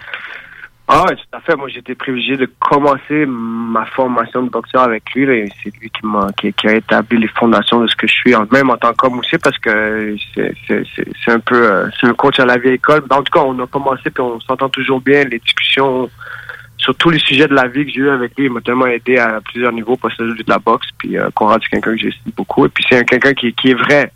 [0.92, 1.56] Ah ouais, tout à fait.
[1.56, 5.24] Moi, été privilégié de commencer ma formation de boxeur avec lui.
[5.28, 8.08] là, et C'est lui qui m'a qui, qui a établi les fondations de ce que
[8.08, 11.56] je suis, même en tant qu'homme aussi, parce que c'est c'est- c'est- c'est un peu
[11.72, 13.04] euh, c'est un coach à la vieille école.
[13.08, 15.26] Mais en tout cas, on a commencé puis on s'entend toujours bien.
[15.26, 16.10] Les discussions
[16.80, 18.88] sur tous les sujets de la vie que j'ai eu avec lui, il m'a tellement
[18.88, 20.88] aidé à plusieurs niveaux, pas seulement de la boxe.
[20.98, 22.66] Puis euh, Conrad, c'est quelqu'un que j'estime beaucoup.
[22.66, 24.12] Et puis c'est un- quelqu'un qui, qui est vrai,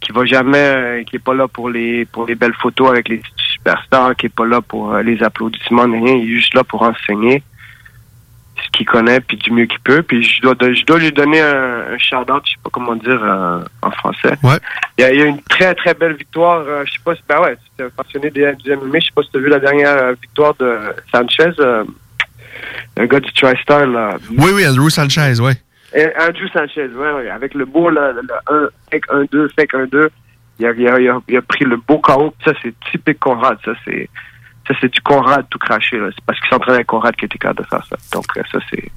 [0.00, 3.08] qui va jamais, euh, qui est pas là pour les pour les belles photos avec
[3.10, 6.14] les superstars, qui est pas là pour euh, les applaudissements, ni rien.
[6.16, 7.42] Il est juste là pour enseigner
[8.64, 10.02] ce qu'il connaît, puis du mieux qu'il peut.
[10.02, 13.20] Puis je dois, je dois lui donner un, un shout-out, je sais pas comment dire
[13.22, 14.32] euh, en français.
[14.42, 14.56] Ouais.
[14.96, 16.60] Il y, a, il y a une très très belle victoire.
[16.66, 19.30] euh, je sais pas si ben ouais, un passionné du MMA, je sais pas si
[19.30, 20.78] t'as vu la dernière victoire de
[21.12, 21.84] Sanchez, euh,
[22.96, 24.16] un gars du TriStar là.
[24.38, 25.34] Oui, oui, Andrew Sanchez.
[25.94, 29.72] Et Andrew Sanchez, ouais, ouais, avec le beau, le, le, le 1, fake 1-2, fake
[29.72, 30.08] 1-2.
[30.58, 32.34] Il a, il, a, il, a, il a pris le beau KO.
[32.44, 33.58] Ça, c'est typique Conrad.
[33.64, 34.08] Ça, c'est
[34.66, 35.98] ça c'est du Conrad tout craché.
[35.98, 36.08] là.
[36.14, 37.96] C'est parce qu'il s'entraînait avec Conrad qui était capable de faire ça.
[38.12, 38.90] Donc, euh, ça, c'est...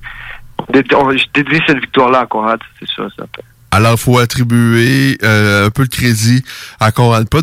[0.74, 3.08] Je dédie cette victoire-là à Conrad, c'est sûr.
[3.18, 3.26] Ça.
[3.72, 6.44] Alors, il faut attribuer euh, un peu de crédit
[6.80, 6.92] à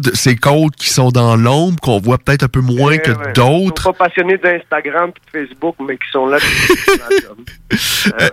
[0.00, 3.16] de- Ces codes qui sont dans l'ombre, qu'on voit peut-être un peu moins que Ouais,
[3.26, 3.32] ouais.
[3.32, 3.80] d'autres.
[3.80, 6.38] Ils sont pas passionnés d'Instagram et de Facebook, mais qui sont là.
[8.20, 8.28] Euh,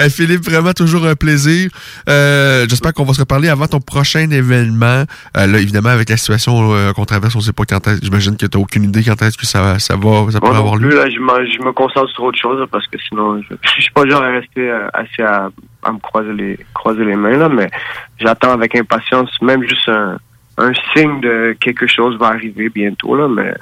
[0.00, 1.70] euh, Philippe, vraiment toujours un plaisir.
[2.08, 5.04] Euh, J'espère qu'on va se reparler avant ton prochain événement.
[5.36, 8.36] Euh, là, évidemment, avec la situation euh, qu'on traverse, on sait pas quand est J'imagine
[8.36, 10.90] que tu n'as aucune idée quand est-ce que ça, ça va, ça pourrait avoir plus,
[10.90, 10.96] lieu.
[10.96, 13.92] là, je, me, je me concentre sur autre chose parce que sinon, je, je suis
[13.92, 15.48] pas genre à rester assis à,
[15.82, 17.70] à me croiser les, croiser les mains, là, mais
[18.18, 20.18] j'attends avec impatience, même juste un,
[20.58, 23.54] un signe de quelque chose va arriver bientôt, là, mais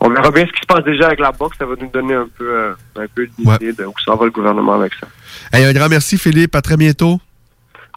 [0.00, 2.14] on verra bien ce qui se passe déjà avec la boxe, ça va nous donner
[2.14, 5.06] un peu, euh, un peu d'idée de où ça va le gouvernement avec ça.
[5.52, 6.54] Hey, un grand merci, Philippe.
[6.54, 7.20] À très bientôt.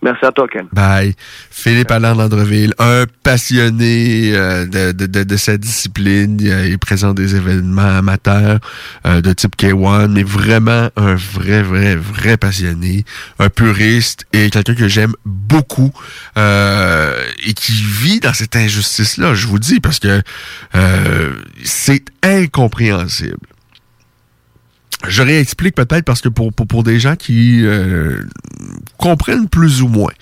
[0.04, 0.68] Merci à toi, Ken.
[0.74, 1.16] Bye.
[1.50, 6.38] Philippe Alain d'Andreville, un passionné euh, de, de, de, de sa discipline.
[6.42, 8.60] Il est présent des événements amateurs
[9.06, 13.06] euh, de type K1, mais vraiment un vrai, vrai, vrai passionné,
[13.40, 15.94] un puriste et quelqu'un que j'aime beaucoup
[16.38, 20.22] euh, et qui vit dans cette injustice-là, je vous dis, parce que
[20.76, 23.38] euh, c'est incompréhensible.
[25.08, 28.24] Je réexplique peut-être parce que pour, pour, pour des gens qui euh,
[28.98, 30.14] comprennent plus ou moins.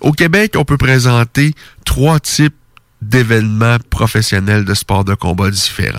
[0.00, 1.52] Au Québec, on peut présenter
[1.84, 2.54] trois types
[3.02, 5.98] d'événements professionnels de sport de combat différents.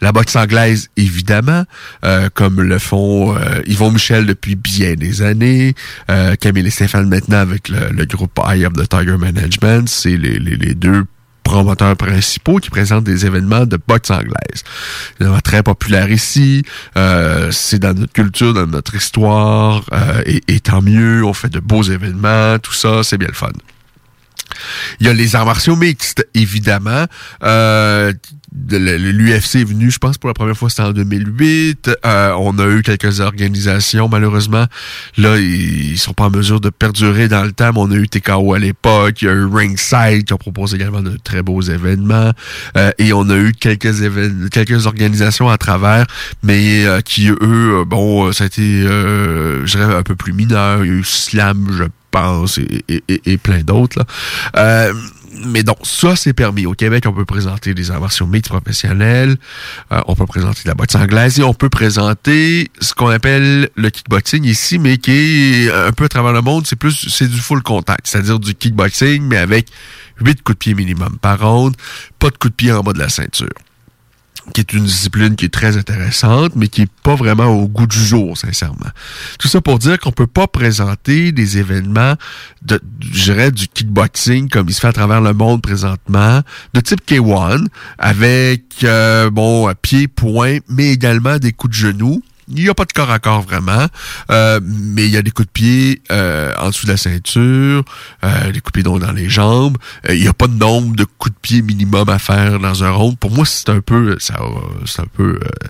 [0.00, 1.64] La boxe anglaise, évidemment,
[2.04, 5.74] euh, comme le font euh, Yvon Michel depuis bien des années,
[6.10, 10.16] euh, Camille et Stéphane maintenant avec le, le groupe Eye of the Tiger Management, c'est
[10.16, 11.04] les, les, les deux
[11.48, 14.60] promoteurs principaux qui présentent des événements de boxe anglaise.
[15.18, 16.62] C'est très populaire ici.
[16.96, 19.82] Euh, c'est dans notre culture, dans notre histoire.
[19.92, 23.34] euh, et, et tant mieux, on fait de beaux événements, tout ça, c'est bien le
[23.34, 23.52] fun.
[25.00, 27.04] Il y a les arts martiaux mixtes, évidemment.
[27.42, 28.12] Euh,
[28.70, 31.90] L'UFC est venu, je pense, pour la première fois, c'était en 2008.
[32.06, 34.64] Euh, on a eu quelques organisations, malheureusement.
[35.18, 37.70] Là, ils, sont pas en mesure de perdurer dans le temps.
[37.76, 39.20] on a eu TKO à l'époque.
[39.20, 42.32] Il y a eu Ringside qui a proposé également de très beaux événements.
[42.76, 46.06] Euh, et on a eu quelques événements, quelques organisations à travers,
[46.42, 50.32] mais euh, qui, eux, euh, bon, ça a été, euh, je dirais, un peu plus
[50.32, 50.84] mineur.
[50.84, 53.98] Il y a eu Slam, je pense, et, et- plein d'autres.
[54.54, 54.92] là.
[55.38, 56.66] Euh, mais donc, ça, c'est permis.
[56.66, 59.36] Au Québec, on peut présenter des arts martiaux mixtes euh,
[60.06, 63.90] on peut présenter de la boxe anglaise et on peut présenter ce qu'on appelle le
[63.90, 67.38] kickboxing ici, mais qui est un peu à travers le monde, c'est plus, c'est du
[67.38, 69.68] full contact, c'est-à-dire du kickboxing, mais avec
[70.20, 71.74] 8 coups de pied minimum par ronde,
[72.18, 73.48] pas de coups de pied en bas de la ceinture
[74.52, 77.86] qui est une discipline qui est très intéressante, mais qui est pas vraiment au goût
[77.86, 78.90] du jour, sincèrement.
[79.38, 82.14] Tout ça pour dire qu'on peut pas présenter des événements
[82.62, 86.40] de, je dirais, du kickboxing comme il se fait à travers le monde présentement,
[86.74, 87.66] de type K1,
[87.98, 92.22] avec, euh, bon, pied, point, mais également des coups de genoux.
[92.50, 93.86] Il n'y a pas de corps à corps vraiment,
[94.30, 97.84] euh, mais il y a des coups de pied euh, en dessous de la ceinture,
[98.24, 99.76] euh, des coups de pied dans les jambes.
[100.08, 102.84] Euh, il n'y a pas de nombre de coups de pied minimum à faire dans
[102.84, 103.18] un round.
[103.18, 104.34] Pour moi, c'est un peu, ça,
[104.86, 105.68] c'est un peu, euh,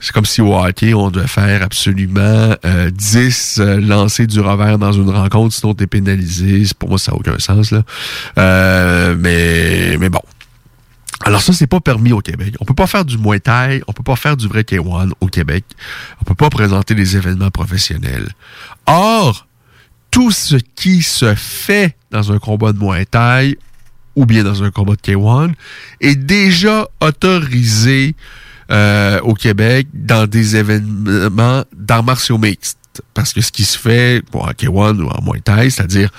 [0.00, 4.78] c'est comme si au hockey on devait faire absolument euh, 10 euh, lancers du revers
[4.78, 6.64] dans une rencontre, sinon t'es pénalisé.
[6.78, 7.82] Pour moi, ça n'a aucun sens là.
[9.16, 10.20] Mais, mais bon.
[11.24, 12.54] Alors ça, c'est pas permis au Québec.
[12.60, 15.26] On peut pas faire du Muay Thai, on peut pas faire du vrai K1 au
[15.26, 15.64] Québec.
[16.20, 18.28] On peut pas présenter des événements professionnels.
[18.86, 19.46] Or,
[20.10, 23.58] tout ce qui se fait dans un combat de Muay Thai
[24.16, 25.52] ou bien dans un combat de K1
[26.00, 28.14] est déjà autorisé
[28.70, 32.78] euh, au Québec dans des événements d'arts martiaux mixtes.
[33.14, 36.10] Parce que ce qui se fait bon, en K1 ou en Muay Thai, c'est-à-dire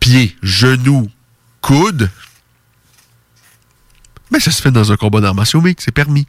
[0.00, 1.08] pied, genou,
[1.60, 2.10] coude,
[4.30, 5.20] mais ça se fait dans un combat
[5.62, 6.26] mixtes, c'est permis.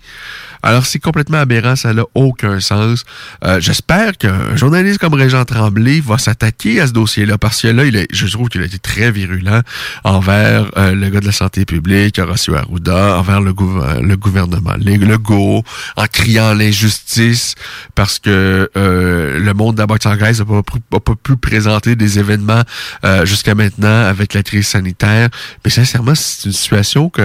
[0.64, 3.06] Alors, c'est complètement aberrant, ça n'a aucun sens.
[3.46, 7.86] Euh, J'espère qu'un journaliste comme Régent Tremblay va s'attaquer à ce dossier-là, parce que là,
[7.86, 9.62] il est- je trouve qu'il a été très virulent
[10.04, 13.54] envers euh, le gars de la santé publique, Horacio Arruda, envers le,
[14.02, 15.64] le gouvernement le Legault,
[15.96, 17.54] en criant l'injustice,
[17.96, 20.62] parce que euh, le monde de la boxe anglaise n'a pas,
[20.96, 22.64] a pas pu présenter des événements
[23.06, 25.30] euh, jusqu'à maintenant avec la crise sanitaire.
[25.64, 27.22] Mais sincèrement, c'est une situation que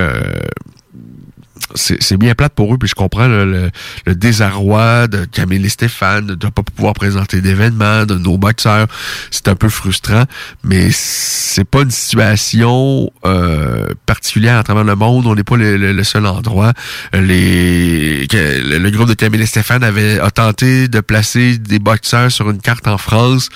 [1.74, 3.70] c'est bien plate pour eux, puis je comprends le, le-
[4.06, 8.86] le désarroi de Camille et Stéphane de ne pas pouvoir présenter d'événements, de nos boxeurs.
[9.30, 10.24] C'est un peu frustrant,
[10.64, 15.26] mais c'est pas une situation euh, particulière à travers le monde.
[15.26, 16.72] On n'est pas le, le- seul endroit.
[17.12, 22.50] Les, le, groupe de Camille et Stéphane avait a tenté de placer des boxeurs sur
[22.50, 23.48] une carte en France.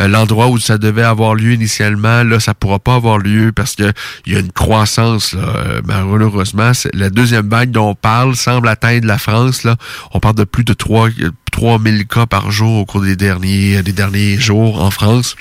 [0.00, 3.74] Euh, L'endroit où ça devait avoir lieu initialement, là, ça pourra pas avoir lieu parce
[3.76, 3.92] que
[4.26, 5.32] il y a une croissance.
[5.32, 9.64] Là, Euh, malheureusement, la deuxième dont on parle semble atteindre la France.
[9.64, 9.76] Là,
[10.12, 11.08] on parle de plus de 3
[11.52, 15.36] 3000 cas par jour au cours des derniers des derniers jours en France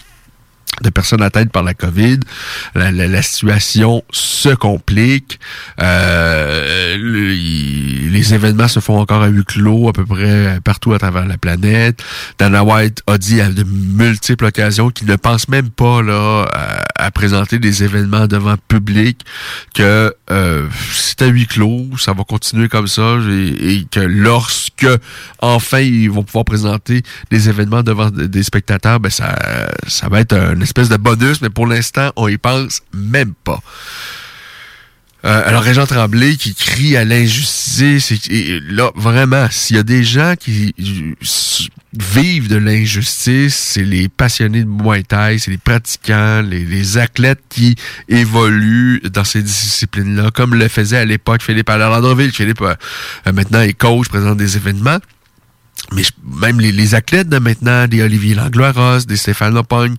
[0.82, 2.20] de personnes atteintes par la COVID.
[2.74, 5.40] La, la- la situation se complique.
[5.82, 11.26] Euh, les événements se font encore à huis clos à peu près partout à travers
[11.26, 12.04] la planète.
[12.40, 16.46] Dana White a dit à de multiples occasions qu'il ne pense même pas là
[16.96, 19.22] à, présenter des événements devant public,
[19.74, 24.88] que euh, c'est à huis clos, ça va continuer comme ça et, que lorsque
[25.40, 29.36] enfin ils vont pouvoir présenter des événements devant des spectateurs, ben ça,
[29.88, 33.62] ça va être une espèce de bonus, mais pour l'instant, on y pense même pas.
[35.26, 40.04] Euh, alors, Régent Tremblay qui crie à l'injustice, et, là, vraiment, s'il y a des
[40.04, 40.76] gens qui
[41.98, 47.42] vivent de l'injustice, c'est les passionnés de Muay Thai, c'est les pratiquants, les, les athlètes
[47.50, 47.76] qui
[48.10, 52.32] évoluent dans ces disciplines-là, comme le faisait à l'époque Philippe Allaire-Landreville.
[52.32, 52.76] Philippe, euh,
[53.28, 55.00] euh, maintenant, est coach, présente des événements.
[55.94, 56.04] Mais
[56.42, 58.74] même les, athlètes de maintenant, des Olivier Langlois,
[59.08, 59.96] des Stéphane Lopogne,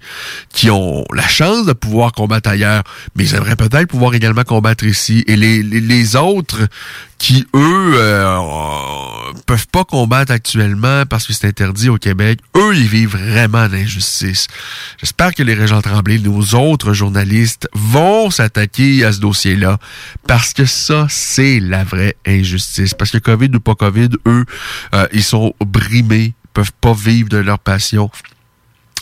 [0.53, 2.83] qui ont la chance de pouvoir combattre ailleurs,
[3.15, 5.23] mais ils aimeraient peut-être pouvoir également combattre ici.
[5.29, 6.67] Et les autres
[7.19, 12.89] qui, eux, euh, peuvent pas combattre actuellement parce que c'est interdit au Québec, eux, ils
[12.89, 14.49] vivent vraiment d'injustice.
[14.99, 19.79] J'espère que les Régents Tremblay, nos autres journalistes, vont s'attaquer à ce dossier-là
[20.27, 22.95] parce que ça, c'est la vraie injustice.
[22.95, 24.45] Parce que COVID ou pas COVID, eux,
[24.95, 28.11] euh, ils sont brimés, peuvent pas vivre de leur passion.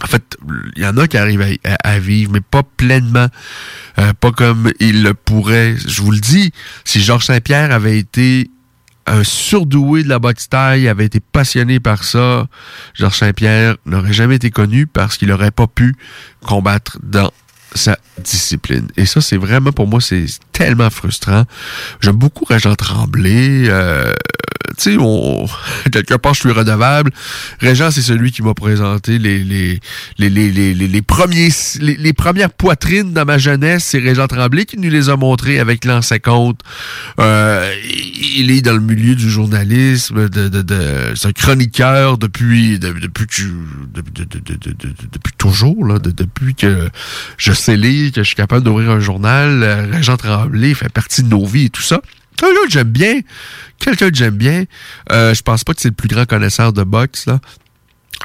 [0.03, 0.37] En fait,
[0.77, 3.29] il y en a qui arrivent à, vivre, mais pas pleinement,
[3.99, 5.77] euh, pas comme ils le pourraient.
[5.77, 6.53] Je vous le dis,
[6.85, 8.51] si Georges Saint-Pierre avait été
[9.07, 12.49] un surdoué de la boxe taille, avait été passionné par ça,
[12.95, 15.95] Georges Saint-Pierre n'aurait jamais été connu parce qu'il n'aurait pas pu
[16.45, 17.31] combattre dans
[17.75, 18.89] sa discipline.
[18.97, 21.45] Et ça, c'est vraiment, pour moi, c'est tellement frustrant.
[22.01, 23.69] J'aime beaucoup Régent Tremblay.
[23.69, 24.13] Euh,
[24.79, 24.97] tu sais,
[25.91, 27.11] quelque part, je suis redevable.
[27.61, 29.81] Régent, c'est celui qui m'a présenté les, les,
[30.19, 31.51] les, les, les, premiers,
[31.81, 33.85] les, premières poitrines dans ma jeunesse.
[33.85, 36.61] C'est Régent Tremblay qui nous les a montrées avec l'an 50.
[37.21, 37.75] Euh,
[38.39, 43.43] il est dans le milieu du journalisme, de, de, c'est un chroniqueur depuis, depuis que
[43.95, 46.89] depuis, toujours, là, depuis que
[47.37, 49.89] je sais lire, que je suis capable d'ouvrir un journal.
[49.93, 52.01] Régent Tremblay fait partie de nos vies et tout ça.
[52.37, 53.21] Quelqu'un que j'aime bien.
[53.79, 54.65] Quelqu'un que j'aime bien.
[55.13, 57.41] Euh, je pense pas que c'est le plus grand connaisseur de boxe, là.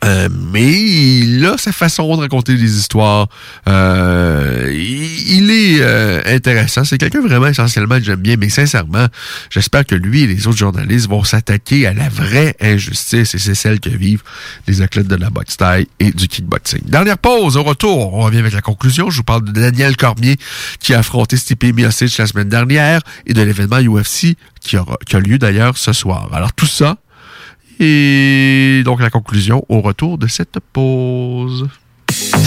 [0.06, 3.28] Euh, mais là, sa façon de raconter des histoires,
[3.68, 6.86] euh, il, est euh, intéressant.
[6.86, 9.08] C'est quelqu'un vraiment essentiellement que j'aime bien, mais sincèrement,
[9.50, 13.56] j'espère que lui et les autres journalistes vont s'attaquer à la vraie injustice, et c'est
[13.56, 14.24] celle que vivent
[14.68, 16.82] les athlètes de la boxe taille et du kickboxing.
[16.86, 19.10] Dernière pause, au retour, on revient avec la conclusion.
[19.10, 20.38] Je vous parle de Daniel Cormier
[20.80, 25.16] qui a affronté Stipe Miocic la semaine dernière et de l'événement UFC qui, aura, qui
[25.16, 26.30] a lieu d'ailleurs ce soir.
[26.34, 26.98] Alors tout ça,
[27.80, 31.68] et donc la conclusion au retour de cette pause.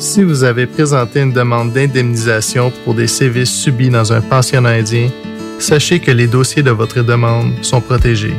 [0.00, 5.10] Si vous avez présenté une demande d'indemnisation pour des sévices subis dans un pensionnat indien,
[5.58, 8.34] sachez que les dossiers de votre demande sont protégés.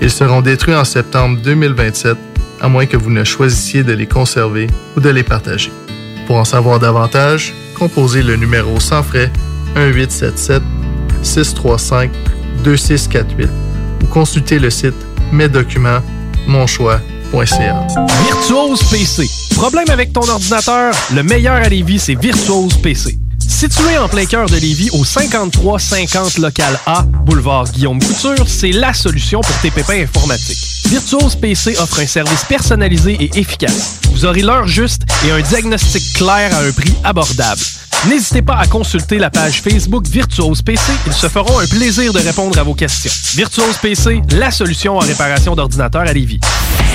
[0.00, 2.16] Ils seront détruits en septembre 2027,
[2.62, 4.66] à moins que vous ne choisissiez de les conserver
[4.96, 5.70] ou de les partager.
[6.26, 9.30] Pour en savoir davantage, composez le numéro sans frais
[9.76, 10.62] 1877
[11.22, 12.10] 635
[12.64, 13.50] 2648
[14.04, 14.96] ou consultez le site
[15.32, 16.00] mes documents,
[16.46, 16.98] mon choix
[18.24, 19.28] Virtuose PC.
[19.54, 20.94] Problème avec ton ordinateur?
[21.14, 23.18] Le meilleur à Lévis, c'est Virtuose PC.
[23.46, 28.94] Situé en plein cœur de Lévis, au 5350 local A, boulevard Guillaume Couture, c'est la
[28.94, 30.77] solution pour tes pépins informatiques.
[30.86, 34.00] Virtuose PC offre un service personnalisé et efficace.
[34.12, 37.60] Vous aurez l'heure juste et un diagnostic clair à un prix abordable.
[38.08, 40.92] N'hésitez pas à consulter la page Facebook Virtuose PC.
[41.06, 43.10] Ils se feront un plaisir de répondre à vos questions.
[43.34, 46.40] Virtuose PC, la solution en réparation d'ordinateurs à Lévis.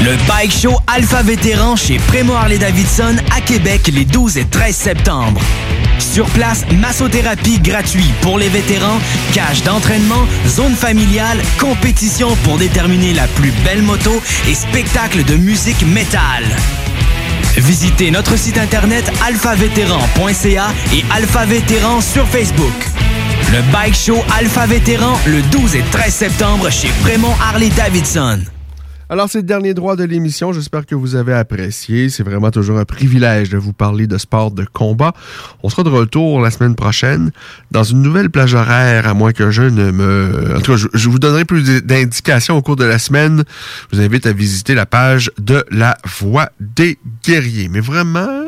[0.02, 5.42] Le Bike Show Alpha Vétéran chez Prémo Harley-Davidson à Québec les 12 et 13 septembre.
[6.00, 9.00] Sur place, massothérapie gratuite pour les vétérans,
[9.34, 13.73] cage d'entraînement, zone familiale, compétition pour déterminer la plus belle
[14.48, 16.44] et spectacle de musique métal.
[17.58, 22.74] Visitez notre site internet alphavétéran.ca et Alpha Vétéran sur Facebook.
[23.52, 28.42] Le Bike Show Alpha Vétéran le 12 et 13 septembre chez Prémont Harley-Davidson.
[29.14, 30.54] Alors, c'est le dernier droit de l'émission.
[30.54, 32.10] J'espère que vous avez apprécié.
[32.10, 35.14] C'est vraiment toujours un privilège de vous parler de sport de combat.
[35.62, 37.32] On sera de retour la semaine prochaine
[37.70, 40.56] dans une nouvelle plage horaire, à moins que je ne me...
[40.58, 43.44] En tout cas, je, vous donnerai plus d'indications au cours de la semaine.
[43.92, 47.70] Je vous invite à visiter la page de la Voix des guerriers.
[47.70, 48.46] Mais vraiment,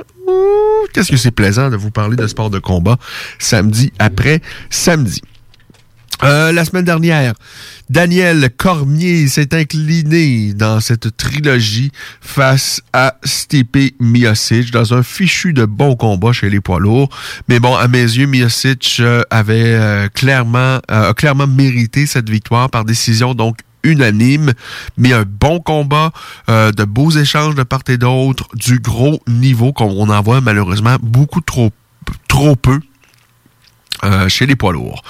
[0.94, 2.98] qu'est-ce que c'est plaisant de vous parler de sport de combat
[3.38, 5.22] samedi après samedi.
[6.24, 7.34] Euh, la semaine dernière,
[7.90, 15.66] Daniel Cormier s'est incliné dans cette trilogie face à Stipe Miocic dans un fichu de
[15.66, 17.10] bon combat chez les poids lourds.
[17.50, 20.80] Mais bon, à mes yeux, Miocic euh, avait euh, clairement,
[21.18, 24.54] clairement mérité cette victoire par décision, donc unanime,
[24.98, 26.12] mais un bon combat,
[26.48, 31.42] de beaux échanges de part et d'autre, du gros niveau qu'on en voit malheureusement beaucoup
[31.42, 31.72] trop,
[32.28, 32.80] trop peu
[34.06, 35.02] Euh, chez les poids lourds.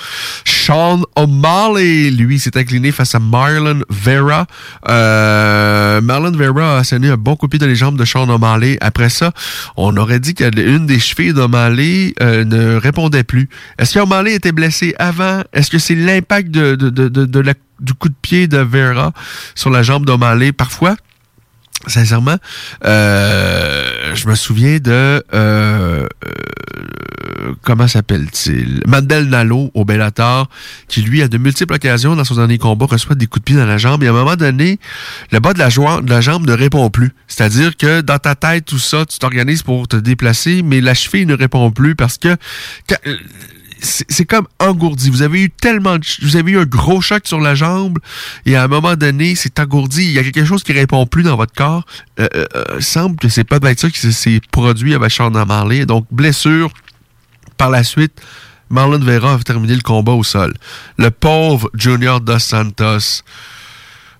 [0.45, 4.45] Sean O'Malley, lui, s'est incliné face à Marlon Vera.
[4.88, 8.30] Euh, Marlon Vera a asséné un bon coup de pied dans les jambes de Sean
[8.30, 8.77] O'Malley.
[8.80, 9.34] Après ça,
[9.76, 13.49] on aurait dit qu'une des chevilles d'O'Malley euh, ne répondait plus.
[13.77, 15.41] Est-ce qu'O'Malley était blessé avant?
[15.51, 19.11] Est-ce que c'est l'impact de, du coup de pied de Vera
[19.55, 20.53] sur la jambe d'O'Malley?
[20.53, 20.95] Parfois,
[21.88, 22.38] sincèrement,
[22.86, 28.82] euh, je me souviens de euh, euh, comment s'appelle-t-il?
[28.88, 30.49] Mandel Nalo au Bellator,
[30.88, 33.56] qui lui a de multiples occasions dans son dernier combat reçoit des coups de pied
[33.56, 34.03] dans la jambe.
[34.03, 34.80] Et à un moment donné,
[35.32, 37.12] le bas de la, de la jambe ne répond plus.
[37.28, 41.26] C'est-à-dire que dans ta tête, tout ça, tu t'organises pour te déplacer, mais la cheville
[41.26, 42.36] ne répond plus parce que
[43.81, 45.10] c'est comme engourdi.
[45.10, 47.99] Vous avez eu tellement, vous avez eu un gros choc sur la jambe
[48.45, 50.03] et à un moment donné, c'est engourdi.
[50.03, 51.85] Il y a quelque chose qui répond plus dans votre corps.
[52.19, 55.85] Euh, euh, euh semble que c'est pas être ça qui s'est produit avec Sean Marley.
[55.85, 56.72] Donc blessure.
[57.57, 58.22] Par la suite,
[58.69, 60.53] Marlon Vera a terminé le combat au sol.
[60.97, 63.22] Le pauvre Junior Dos Santos.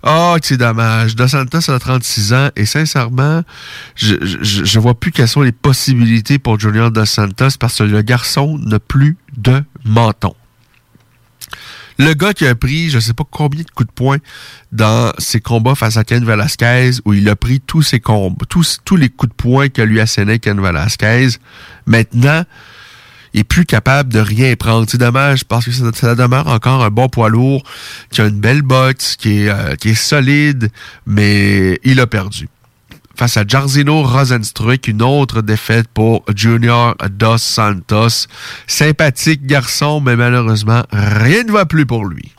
[0.08, 1.16] Oh, c'est dommage.
[1.16, 3.42] Dos Santos a 36 ans et sincèrement,
[3.96, 8.04] je, je, vois plus quelles sont les possibilités pour Junior Dos Santos parce que le
[8.04, 10.36] garçon n'a plus de menton.
[11.98, 14.18] Le gars qui a pris, je sais pas combien de coups de poing
[14.74, 18.80] dans ses combats face à Ken Velasquez, où il a pris tous ses combats, tous,
[18.84, 21.30] tous les coups de poing que lui asséné Ken Velasquez.
[21.86, 22.44] Maintenant,
[23.36, 24.88] est plus capable de rien prendre.
[24.90, 27.64] C'est dommage parce que ça, demeure encore un bon poids lourd
[28.10, 30.70] qui a une belle botte, qui est, euh, qui est solide,
[31.06, 32.48] mais il a perdu.
[33.18, 38.28] Face à Jarzino Rosenstruck, une autre défaite pour Junior Dos Santos.
[38.68, 42.34] Sympathique garçon, mais malheureusement, rien ne va plus pour lui.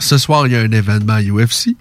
[0.00, 1.76] Ce soir, il y a un événement UFC.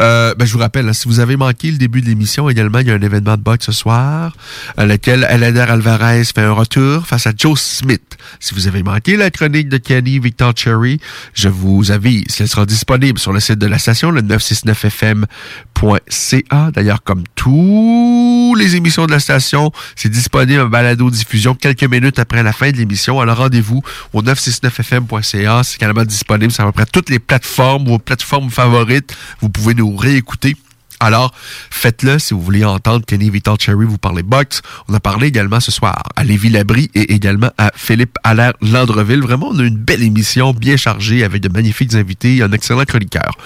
[0.00, 2.80] Euh, ben, je vous rappelle, hein, si vous avez manqué le début de l'émission, également,
[2.80, 4.36] il y a un événement de boxe ce soir,
[4.76, 8.11] à lequel Alain Alvarez fait un retour face à Joe Smith.
[8.40, 10.98] Si vous avez manqué la chronique de Kenny Victor Cherry,
[11.34, 16.70] je vous avise qu'elle sera disponible sur le site de la station, le 969fm.ca.
[16.72, 22.42] D'ailleurs, comme toutes les émissions de la station, c'est disponible en balado-diffusion quelques minutes après
[22.42, 23.20] la fin de l'émission.
[23.20, 23.82] Alors, rendez-vous
[24.12, 25.62] au 969fm.ca.
[25.64, 29.14] C'est également disponible sur à peu près toutes les plateformes vos plateformes favorites.
[29.40, 30.56] Vous pouvez nous réécouter.
[31.02, 34.62] Alors, faites-le si vous voulez entendre Kenny Vital Cherry vous parler box.
[34.88, 39.20] On a parlé également ce soir à Lévi Labry et également à Philippe Allaire Landreville.
[39.20, 42.84] Vraiment, on a une belle émission bien chargée avec de magnifiques invités et un excellent
[42.84, 43.36] chroniqueur.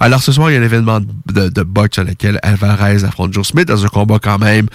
[0.00, 3.34] Alors, ce soir, il y a un événement de, de boxe à laquelle Alvarez affronte
[3.34, 4.68] Joe Smith dans un combat quand même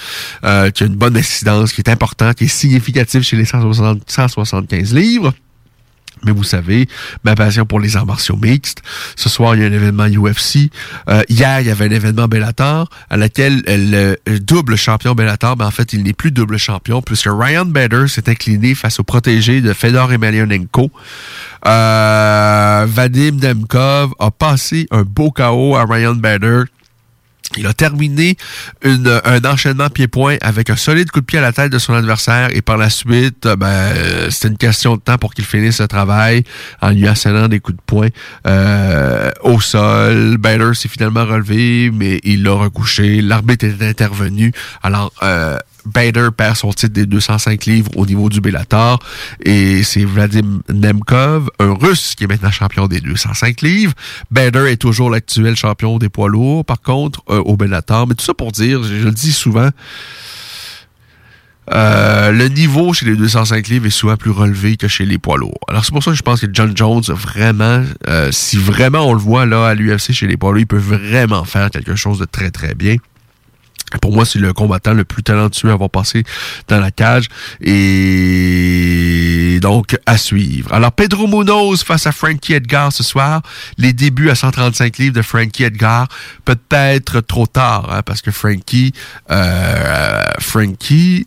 [0.44, 4.04] euh, qui a une bonne incidence, qui est important, qui est significatif chez les 160,
[4.06, 5.34] 175 livres.
[6.24, 6.88] Mais vous savez,
[7.24, 8.82] ma passion pour les arts martiaux mixtes.
[9.16, 10.70] Ce soir, il y a un événement UFC.
[11.10, 15.66] Euh, hier, il y avait un événement Bellator à laquelle le double champion Bellator, mais
[15.66, 19.62] en fait, il n'est plus double champion puisque Ryan Bader s'est incliné face au protégé
[19.62, 20.92] de Fedor Emelianenko.
[21.66, 26.64] Euh, Vadim Demkov a passé un beau KO à Ryan Bader
[27.56, 28.36] il a terminé
[28.84, 31.94] une, un enchaînement pied-point avec un solide coup de pied à la tête de son
[31.94, 33.94] adversaire et par la suite, euh, ben,
[34.30, 36.44] c'était une question de temps pour qu'il finisse le travail
[36.82, 38.10] en lui assénant des coups de poing
[38.46, 40.38] euh, au sol.
[40.38, 43.22] Bader s'est finalement relevé, mais il l'a recouché.
[43.22, 44.52] L'arbitre est intervenu.
[44.84, 45.58] Alors, euh,
[45.88, 49.00] Bader perd son titre des 205 livres au niveau du Bellator
[49.44, 53.94] et c'est Vadim Nemkov, un Russe qui est maintenant champion des 205 livres.
[54.30, 58.08] Bader est toujours l'actuel champion des poids lourds, par contre, euh, au Bellator.
[58.08, 59.70] Mais tout ça pour dire, je, le dis souvent,
[61.74, 65.38] euh, le niveau chez les 205 livres est souvent plus relevé que chez les poids
[65.38, 65.60] lourds.
[65.68, 69.14] Alors c'est pour ça que je pense que John Jones, vraiment, euh, si vraiment on
[69.14, 72.20] le voit là à l'UFC chez les poids lourds, il peut vraiment faire quelque chose
[72.20, 72.98] de très très bien.
[74.02, 76.24] Pour moi, c'est le combattant le plus talentueux à avoir passé
[76.68, 77.28] dans la cage.
[77.62, 80.74] Et donc, à suivre.
[80.74, 83.42] Alors, Pedro Munoz face à Frankie Edgar ce soir.
[83.78, 86.08] Les débuts à 135 livres de Frankie Edgar.
[86.44, 88.94] Peut-être trop tard, hein, parce que Frankie,
[89.32, 91.26] euh, Frankie,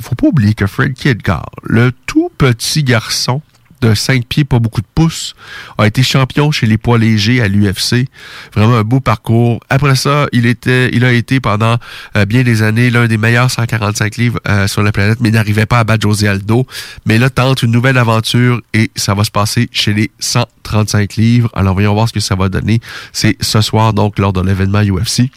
[0.00, 3.40] faut pas oublier que Frankie Edgar, le tout petit garçon
[3.80, 5.34] de 5 pieds, pas beaucoup de pouces,
[5.78, 8.06] a été champion chez les poids légers à l'UFC.
[8.54, 9.60] Vraiment un beau parcours.
[9.68, 11.76] Après ça, il était, il a été pendant
[12.16, 15.66] euh, bien des années l'un des meilleurs 145 livres euh, sur la planète, mais n'arrivait
[15.66, 16.66] pas à battre José Aldo.
[17.06, 21.50] Mais là, tente une nouvelle aventure et ça va se passer chez les 135 livres.
[21.54, 22.80] Alors, voyons voir ce que ça va donner.
[23.12, 25.30] C'est ce soir, donc, lors de l'événement UFC.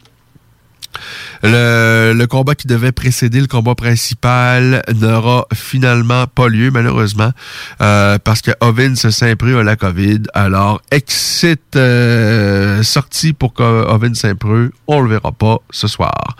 [1.43, 7.31] Le, le combat qui devait précéder le combat principal n'aura finalement pas lieu, malheureusement,
[7.81, 10.21] euh, parce que Ovin Saint-Preux a la COVID.
[10.33, 16.35] Alors, exit euh, sorti pour Ovin Saint-Preux, on le verra pas ce soir.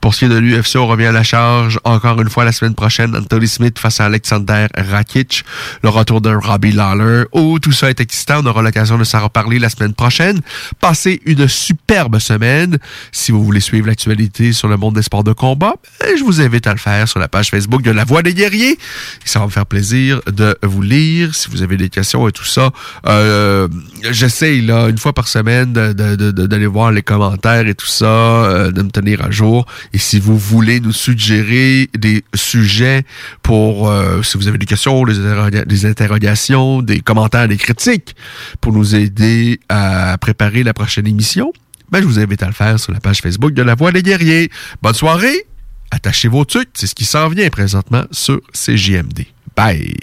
[0.00, 2.52] Pour ce qui est de l'UFC, on revient à la charge encore une fois la
[2.52, 3.16] semaine prochaine.
[3.16, 5.44] Anthony Smith face à Alexander Rakic,
[5.82, 7.24] le retour de Robbie Lawler.
[7.32, 8.40] Oh, tout ça est excitant.
[8.42, 10.40] On aura l'occasion de s'en reparler la semaine prochaine.
[10.80, 12.78] Passez une superbe semaine.
[13.12, 16.40] Si vous voulez suivre l'actualité sur le monde des sports de combat, ben, je vous
[16.40, 18.76] invite à le faire sur la page Facebook de La Voix des Guerriers.
[19.24, 21.32] Ça va me faire plaisir de vous lire.
[21.32, 22.72] Si vous avez des questions et tout ça,
[23.06, 23.68] euh,
[24.10, 28.90] j'essaye une fois par semaine d'aller voir les commentaires et tout ça, euh, de me
[28.90, 29.64] tenir à jour.
[29.92, 33.04] Et si vous voulez nous suggérer des sujets
[33.44, 38.16] pour, euh, si vous avez des questions, des interrogations, des commentaires, des critiques,
[38.60, 41.52] pour nous aider à préparer la prochaine émission,
[41.94, 44.02] ben, je vous invite à le faire sur la page Facebook de La Voix des
[44.02, 44.50] Guerriers.
[44.82, 45.46] Bonne soirée!
[45.92, 49.26] Attachez vos trucs, c'est ce qui s'en vient présentement sur CJMD.
[49.56, 49.94] Bye!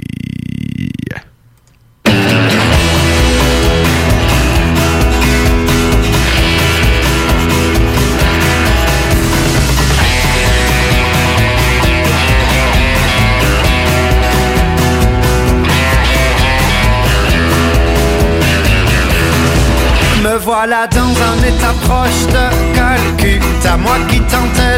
[20.44, 23.78] Voilà dans un état proche de Calcutta.
[23.78, 24.71] Moi qui tentais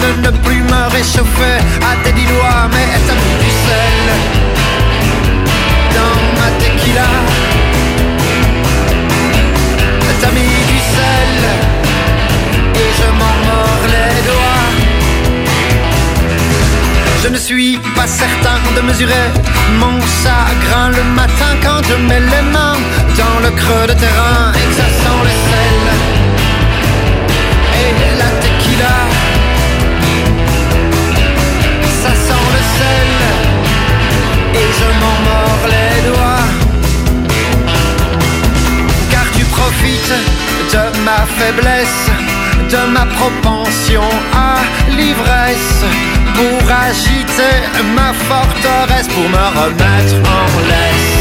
[49.64, 51.14] remettre en laisse.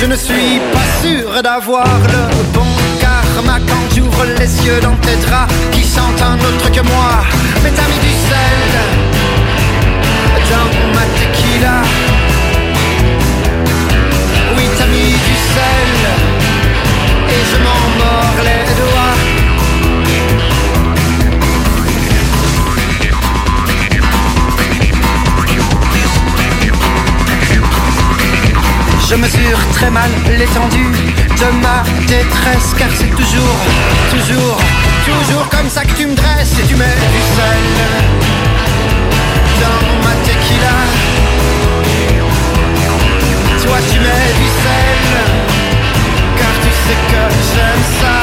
[0.00, 2.17] Je ne suis pas sûr d'avoir le
[30.36, 30.92] l'étendue
[31.40, 33.58] de ma détresse Car c'est toujours,
[34.10, 34.58] toujours,
[35.04, 36.58] toujours comme ça que tu me dresses.
[36.58, 37.66] Et tu mets du sel
[39.60, 40.78] dans ma tequila.
[43.64, 45.02] Toi tu mets du sel
[46.38, 48.16] Car tu sais que j'aime ça.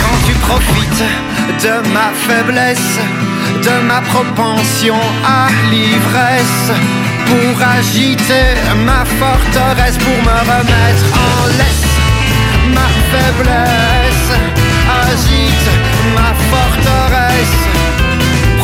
[0.00, 1.04] Quand tu profites
[1.62, 2.98] de ma faiblesse
[3.62, 6.70] De ma propension à l'ivresse
[7.26, 8.54] pour agiter
[8.86, 11.86] ma forteresse, pour me remettre en laisse.
[12.76, 14.30] Ma faiblesse
[15.02, 15.70] agite
[16.16, 17.60] ma forteresse.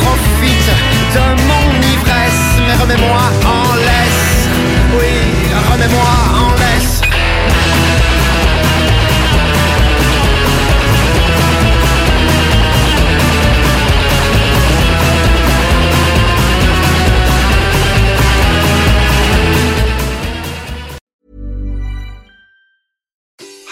[0.00, 0.72] Profite
[1.14, 4.48] de mon ivresse, mais remets-moi en laisse.
[4.96, 5.14] Oui,
[5.70, 6.59] remets-moi en laisse.